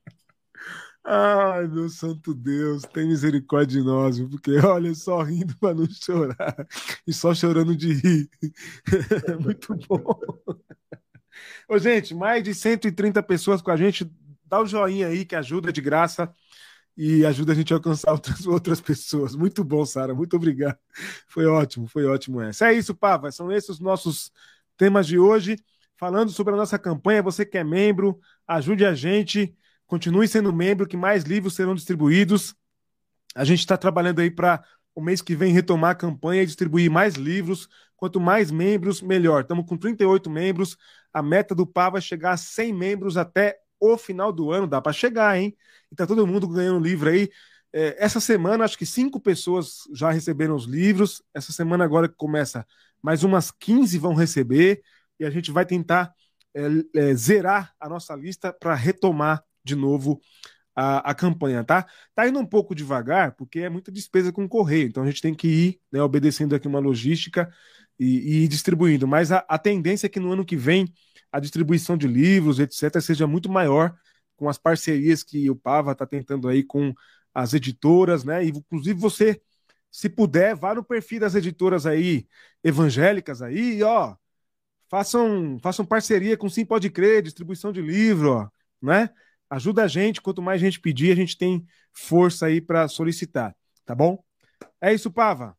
Ai, 1.05 1.67
meu 1.67 1.89
santo 1.89 2.35
Deus, 2.35 2.83
tem 2.83 3.09
misericórdia 3.09 3.81
de 3.81 3.87
nós, 3.87 4.21
porque 4.21 4.53
olha, 4.65 4.95
só 4.95 5.23
rindo 5.23 5.57
para 5.57 5.75
não 5.75 5.87
chorar 5.91 6.67
e 7.07 7.13
só 7.13 7.35
chorando 7.35 7.75
de 7.75 7.93
rir. 7.95 8.31
Muito 9.41 9.75
bom. 9.89 10.21
Ô, 11.69 11.79
gente, 11.79 12.15
mais 12.15 12.43
de 12.45 12.55
130 12.55 13.23
pessoas 13.23 13.63
com 13.63 13.71
a 13.71 13.77
gente. 13.77 14.11
Dá 14.45 14.61
o 14.61 14.65
um 14.65 14.67
joinha 14.67 15.07
aí 15.09 15.25
que 15.25 15.37
ajuda 15.37 15.73
de 15.73 15.81
graça 15.81 16.33
e 16.97 17.25
ajuda 17.25 17.53
a 17.53 17.55
gente 17.55 17.73
a 17.73 17.77
alcançar 17.77 18.13
outras, 18.13 18.47
outras 18.47 18.81
pessoas. 18.81 19.35
Muito 19.35 19.65
bom, 19.65 19.85
Sara. 19.87 20.15
Muito 20.15 20.37
obrigado. 20.37 20.79
Foi 21.29 21.47
ótimo, 21.47 21.87
foi 21.89 22.07
ótimo 22.07 22.41
essa. 22.41 22.71
É 22.71 22.75
isso, 22.75 22.95
Pava. 22.95 23.31
São 23.33 23.51
esses 23.53 23.71
os 23.71 23.81
nossos 23.81 24.33
temas 24.77 25.07
de 25.07 25.19
hoje. 25.19 25.57
Falando 25.97 26.31
sobre 26.31 26.55
a 26.55 26.57
nossa 26.57 26.79
campanha, 26.79 27.23
você 27.23 27.45
que 27.45 27.59
é 27.59 27.65
membro, 27.65 28.19
ajude 28.47 28.87
a 28.87 28.95
gente, 28.95 29.55
continue 29.91 30.29
sendo 30.29 30.53
membro, 30.53 30.87
que 30.87 30.97
mais 30.97 31.25
livros 31.25 31.57
serão 31.57 31.75
distribuídos. 31.75 32.55
A 33.35 33.45
gente 33.45 33.59
está 33.59 33.77
trabalhando 33.77 34.21
aí 34.21 34.31
para 34.31 34.63
o 34.95 35.01
mês 35.01 35.21
que 35.21 35.35
vem 35.35 35.53
retomar 35.53 35.91
a 35.91 35.95
campanha 35.97 36.45
e 36.45 36.47
distribuir 36.47 36.89
mais 36.89 37.15
livros. 37.17 37.69
Quanto 37.97 38.21
mais 38.21 38.53
membros, 38.53 39.03
melhor. 39.03 39.43
Estamos 39.43 39.67
com 39.67 39.77
38 39.77 40.31
membros. 40.31 40.77
A 41.13 41.21
meta 41.21 41.57
do 41.57 41.67
Pava 41.67 41.99
é 41.99 42.01
chegar 42.01 42.31
a 42.31 42.37
100 42.37 42.73
membros 42.73 43.17
até 43.17 43.59
o 43.81 43.99
final 43.99 44.33
do 44.33 44.53
ano. 44.53 44.69
Dá 44.69 44.81
para 44.81 44.93
chegar, 44.93 45.37
hein? 45.37 45.57
E 45.91 45.97
tá 45.97 46.07
todo 46.07 46.25
mundo 46.25 46.47
ganhando 46.47 46.79
livro 46.79 47.11
aí. 47.11 47.29
É, 47.73 47.97
essa 47.99 48.21
semana, 48.21 48.65
acho 48.65 48.79
que 48.79 48.87
cinco 48.87 49.21
pessoas 49.21 49.89
já 49.93 50.13
receberam 50.13 50.55
os 50.55 50.67
livros. 50.67 51.21
Essa 51.35 51.53
semana, 51.53 51.83
agora 51.83 52.09
que 52.09 52.15
começa, 52.15 52.65
mais 53.03 53.25
umas 53.25 53.51
15 53.51 53.99
vão 53.99 54.15
receber. 54.15 54.83
E 55.19 55.25
a 55.25 55.31
gente 55.31 55.51
vai 55.51 55.67
tentar 55.67 56.15
é, 56.55 56.63
é, 56.95 57.15
zerar 57.15 57.75
a 57.81 57.89
nossa 57.89 58.15
lista 58.15 58.53
para 58.53 58.77
retomar 58.77 59.45
de 59.65 59.77
novo 59.77 60.21
a, 60.75 61.11
a, 61.11 61.15
campanha, 61.15 61.65
tá? 61.65 61.87
Tá 62.15 62.29
indo 62.29 62.39
um 62.39 62.47
pouco 62.47 62.75
devagar, 62.75 63.33
porque 63.33 63.61
é 63.61 63.69
muita 63.69 63.93
despesa 63.93 64.33
com 64.33 64.49
correio. 64.49 64.89
Então 64.89 65.03
a 65.03 65.07
gente 65.07 65.23
tem 65.23 65.35
que 65.35 65.49
ir 65.49 65.81
né, 65.93 66.03
obedecendo 66.03 66.55
aqui 66.55 66.69
uma 66.69 66.79
logística 66.79 67.53
e, 67.99 68.45
e 68.45 68.49
distribuindo. 68.49 69.07
Mas 69.07 69.33
a, 69.33 69.45
a 69.49 69.59
tendência 69.59 70.07
é 70.07 70.11
que 70.11 70.21
no 70.21 70.33
ano 70.33 70.45
que 70.45 70.57
vem 70.57 70.93
a 71.33 71.39
distribuição 71.41 71.97
de 71.97 72.07
livros, 72.09 72.59
etc., 72.59 73.01
seja 73.01 73.27
muito 73.27 73.51
maior 73.51 73.95
com 74.37 74.49
as 74.49 74.59
parcerias 74.59 75.23
que 75.23 75.51
o 75.51 75.57
Pava 75.57 75.93
está 75.93 76.07
tentando 76.07 76.49
aí 76.49 76.65
com 76.65 76.95
as 77.35 77.55
editoras, 77.55 78.25
né? 78.25 78.45
E 78.45 78.49
inclusive 78.49 78.99
você, 78.99 79.41
se 79.91 80.09
puder, 80.09 80.57
vá 80.57 80.75
no 80.75 80.85
perfil 80.85 81.21
das 81.21 81.35
editoras 81.35 81.87
aí 81.87 82.27
evangélicas 82.65 83.43
aí, 83.43 83.83
ó, 83.83 84.17
façam, 84.89 85.59
façam 85.63 85.87
parceria 85.87 86.37
com 86.37 86.49
Sim 86.49 86.65
Pode 86.65 86.91
Crer, 86.91 87.23
distribuição 87.23 87.73
de 87.73 87.83
livro, 87.83 88.33
ó, 88.33 88.49
né? 88.83 89.11
Ajuda 89.51 89.83
a 89.83 89.89
gente, 89.89 90.23
quanto 90.23 90.41
mais 90.41 90.61
gente 90.61 90.81
pedir, 90.81 91.11
a 91.11 91.17
gente 91.17 91.37
tem 91.37 91.67
força 91.93 92.47
aí 92.47 92.61
para 92.61 92.87
solicitar, 92.87 93.55
tá 93.85 93.95
bom? 93.97 94.23
É 94.81 94.95
isso, 94.95 95.11
Pava. 95.11 95.59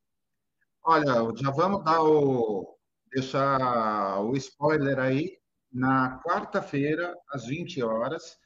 Olha, 0.83 1.29
já 1.35 1.51
vamos 1.51 1.83
dar 1.83 2.01
o 2.01 2.77
deixar 3.13 4.21
o 4.21 4.35
spoiler 4.37 4.97
aí. 4.97 5.37
Na 5.71 6.21
quarta-feira, 6.25 7.15
às 7.29 7.45
20 7.45 7.83
horas, 7.83 8.37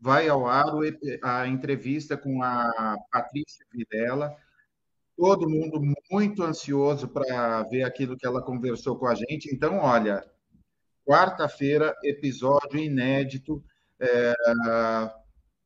vai 0.00 0.28
ao 0.28 0.46
ar 0.46 0.66
a 1.22 1.46
entrevista 1.46 2.16
com 2.16 2.42
a 2.42 2.96
Patrícia 3.10 3.66
Videla. 3.72 4.36
Todo 5.16 5.48
mundo 5.48 5.80
muito 6.10 6.42
ansioso 6.42 7.08
para 7.08 7.62
ver 7.64 7.84
aquilo 7.84 8.16
que 8.16 8.26
ela 8.26 8.42
conversou 8.42 8.96
com 8.98 9.06
a 9.06 9.14
gente. 9.14 9.52
Então, 9.54 9.78
olha, 9.78 10.24
quarta-feira, 11.06 11.94
episódio 12.02 12.78
inédito, 12.78 13.62
é, 14.00 14.34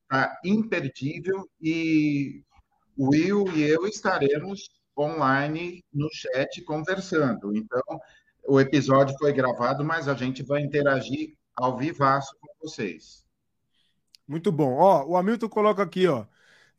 tá 0.08 0.38
imperdível 0.44 1.48
e 1.60 2.42
o 2.96 3.10
Will 3.10 3.46
e 3.54 3.62
eu 3.62 3.86
estaremos 3.86 4.70
online 4.98 5.84
no 5.92 6.08
chat 6.12 6.62
conversando. 6.62 7.56
Então, 7.56 7.82
o 8.46 8.60
episódio 8.60 9.16
foi 9.18 9.32
gravado, 9.32 9.84
mas 9.84 10.08
a 10.08 10.14
gente 10.14 10.42
vai 10.42 10.62
interagir 10.62 11.34
ao 11.54 11.76
vivaço 11.76 12.34
com 12.40 12.48
vocês. 12.60 13.24
Muito 14.26 14.50
bom. 14.50 14.74
Ó, 14.74 15.06
o 15.06 15.16
Hamilton 15.16 15.48
coloca 15.48 15.82
aqui, 15.82 16.06
ó. 16.06 16.26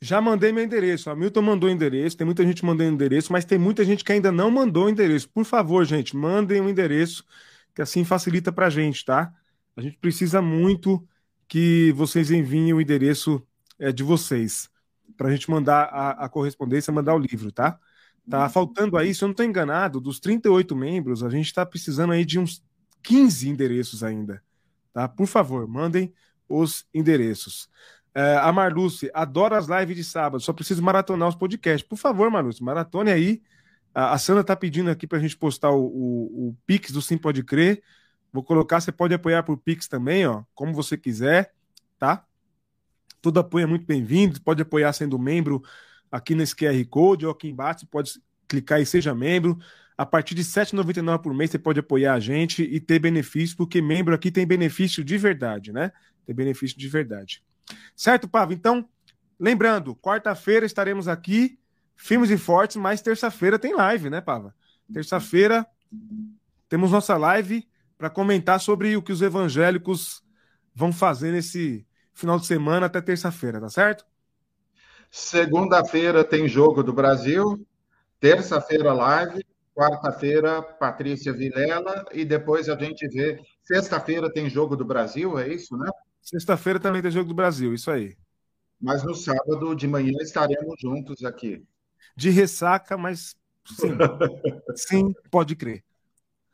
Já 0.01 0.21
mandei 0.21 0.51
meu 0.51 0.63
endereço. 0.63 1.09
O 1.09 1.13
Hamilton 1.13 1.41
mandou 1.41 1.69
o 1.69 1.71
endereço. 1.71 2.17
Tem 2.17 2.25
muita 2.25 2.43
gente 2.43 2.63
mandando 2.63 2.93
endereço, 2.93 3.31
mas 3.31 3.45
tem 3.45 3.57
muita 3.57 3.83
gente 3.83 4.03
que 4.03 4.11
ainda 4.11 4.31
não 4.31 4.49
mandou 4.49 4.85
o 4.85 4.89
endereço. 4.89 5.29
Por 5.29 5.45
favor, 5.45 5.83
gente, 5.85 6.15
mandem 6.15 6.61
o 6.61 6.65
um 6.65 6.69
endereço, 6.69 7.25
que 7.73 7.81
assim 7.81 8.03
facilita 8.03 8.51
pra 8.51 8.69
gente, 8.69 9.03
tá? 9.03 9.33
A 9.75 9.81
gente 9.81 9.97
precisa 9.97 10.41
muito 10.41 11.05
que 11.49 11.91
vocês 11.93 12.31
enviem 12.31 12.73
o 12.73 12.79
endereço 12.79 13.45
é, 13.77 13.91
de 13.91 14.03
vocês, 14.03 14.69
pra 15.17 15.31
gente 15.31 15.49
mandar 15.49 15.83
a, 15.85 16.25
a 16.25 16.29
correspondência, 16.29 16.93
mandar 16.93 17.15
o 17.15 17.19
livro, 17.19 17.51
tá? 17.51 17.77
Tá 18.29 18.47
faltando 18.47 18.95
aí, 18.95 19.13
se 19.13 19.23
eu 19.23 19.27
não 19.27 19.31
estou 19.31 19.45
enganado, 19.45 19.99
dos 19.99 20.19
38 20.19 20.75
membros, 20.75 21.23
a 21.23 21.29
gente 21.29 21.47
está 21.47 21.65
precisando 21.65 22.13
aí 22.13 22.23
de 22.23 22.37
uns 22.37 22.63
15 23.01 23.49
endereços 23.49 24.03
ainda. 24.03 24.43
Tá? 24.93 25.07
Por 25.07 25.25
favor, 25.25 25.67
mandem 25.67 26.13
os 26.47 26.85
endereços. 26.93 27.67
É, 28.13 28.37
a 28.37 28.51
Marluce, 28.51 29.09
adora 29.13 29.57
as 29.57 29.67
lives 29.67 29.95
de 29.95 30.03
sábado, 30.03 30.43
só 30.43 30.53
preciso 30.53 30.83
maratonar 30.83 31.27
os 31.27 31.35
podcasts. 31.35 31.87
Por 31.87 31.97
favor, 31.97 32.29
Marluce, 32.29 32.63
maratone 32.63 33.11
aí. 33.11 33.41
A, 33.93 34.13
a 34.13 34.17
Sandra 34.19 34.43
tá 34.43 34.55
pedindo 34.55 34.91
aqui 34.91 35.07
para 35.07 35.17
a 35.17 35.21
gente 35.21 35.37
postar 35.37 35.71
o, 35.71 35.85
o, 35.85 36.49
o, 36.49 36.57
Pix 36.67 36.91
do 36.91 37.01
Sim 37.01 37.17
Pode 37.17 37.43
Crer. 37.43 37.81
Vou 38.31 38.43
colocar, 38.43 38.79
você 38.79 38.91
pode 38.91 39.13
apoiar 39.13 39.43
por 39.43 39.57
Pix 39.57 39.87
também, 39.87 40.25
ó, 40.27 40.43
como 40.53 40.73
você 40.73 40.97
quiser, 40.97 41.53
tá? 41.97 42.25
Todo 43.21 43.39
apoio 43.39 43.63
é 43.63 43.65
muito 43.65 43.85
bem-vindo, 43.85 44.41
pode 44.41 44.61
apoiar 44.61 44.93
sendo 44.93 45.17
membro 45.17 45.63
aqui 46.11 46.35
nesse 46.35 46.55
QR 46.55 46.85
Code 46.89 47.25
ou 47.25 47.31
aqui 47.31 47.49
embaixo, 47.49 47.87
pode 47.87 48.21
clicar 48.47 48.79
e 48.79 48.85
seja 48.85 49.13
membro. 49.13 49.57
A 49.97 50.05
partir 50.05 50.33
de 50.33 50.41
R$ 50.41 50.47
7,99 50.47 51.21
por 51.21 51.33
mês 51.33 51.51
você 51.51 51.59
pode 51.59 51.79
apoiar 51.79 52.13
a 52.13 52.19
gente 52.19 52.63
e 52.63 52.79
ter 52.79 52.99
benefício, 52.99 53.57
porque 53.57 53.81
membro 53.81 54.15
aqui 54.15 54.31
tem 54.31 54.47
benefício 54.47 55.03
de 55.03 55.17
verdade, 55.17 55.73
né? 55.73 55.91
ter 56.25 56.33
benefício 56.33 56.77
de 56.77 56.87
verdade. 56.87 57.43
Certo, 57.95 58.27
Pavo? 58.27 58.53
Então, 58.53 58.87
lembrando, 59.39 59.95
quarta-feira 59.95 60.65
estaremos 60.65 61.07
aqui, 61.07 61.59
firmes 61.95 62.29
e 62.29 62.37
fortes, 62.37 62.77
mas 62.77 63.01
terça-feira 63.01 63.59
tem 63.59 63.75
live, 63.75 64.09
né, 64.09 64.21
Pava? 64.21 64.55
Terça-feira 64.93 65.67
temos 66.69 66.91
nossa 66.91 67.17
live 67.17 67.67
para 67.99 68.09
comentar 68.09 68.61
sobre 68.61 68.95
o 68.95 69.03
que 69.03 69.11
os 69.11 69.21
evangélicos 69.21 70.23
vão 70.73 70.93
fazer 70.93 71.33
nesse 71.33 71.85
final 72.13 72.39
de 72.39 72.45
semana 72.45 72.85
até 72.85 73.01
terça-feira, 73.01 73.59
tá 73.59 73.69
certo? 73.69 74.05
Segunda-feira 75.11 76.23
tem 76.23 76.47
jogo 76.47 76.81
do 76.81 76.93
Brasil, 76.93 77.67
terça-feira 78.17 78.93
live, 78.93 79.45
quarta-feira 79.75 80.61
Patrícia 80.61 81.33
Vilela 81.33 82.05
e 82.13 82.23
depois 82.23 82.69
a 82.69 82.75
gente 82.77 83.05
vê. 83.09 83.41
Sexta-feira 83.63 84.31
tem 84.31 84.49
jogo 84.49 84.77
do 84.77 84.85
Brasil, 84.85 85.37
é 85.37 85.49
isso, 85.49 85.75
né? 85.77 85.89
Sexta-feira 86.21 86.79
também 86.79 87.01
tem 87.01 87.11
Jogo 87.11 87.29
do 87.29 87.33
Brasil, 87.33 87.73
isso 87.73 87.89
aí. 87.89 88.15
Mas 88.79 89.03
no 89.03 89.15
sábado 89.15 89.75
de 89.75 89.87
manhã 89.87 90.15
estaremos 90.21 90.75
juntos 90.79 91.23
aqui. 91.23 91.65
De 92.15 92.29
ressaca, 92.29 92.97
mas 92.97 93.35
sim. 93.65 93.89
sim, 94.75 95.13
pode 95.29 95.55
crer. 95.55 95.83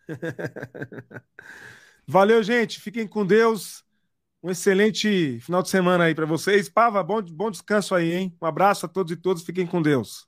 Valeu, 2.07 2.43
gente. 2.43 2.79
Fiquem 2.79 3.07
com 3.07 3.25
Deus. 3.25 3.83
Um 4.43 4.51
excelente 4.51 5.39
final 5.41 5.63
de 5.63 5.69
semana 5.69 6.05
aí 6.05 6.15
para 6.15 6.25
vocês. 6.25 6.69
Pava, 6.69 7.03
bom, 7.03 7.21
bom 7.23 7.51
descanso 7.51 7.95
aí, 7.95 8.13
hein? 8.13 8.37
Um 8.41 8.47
abraço 8.47 8.85
a 8.85 8.89
todos 8.89 9.11
e 9.13 9.17
todas. 9.17 9.43
Fiquem 9.43 9.67
com 9.67 9.81
Deus. 9.81 10.27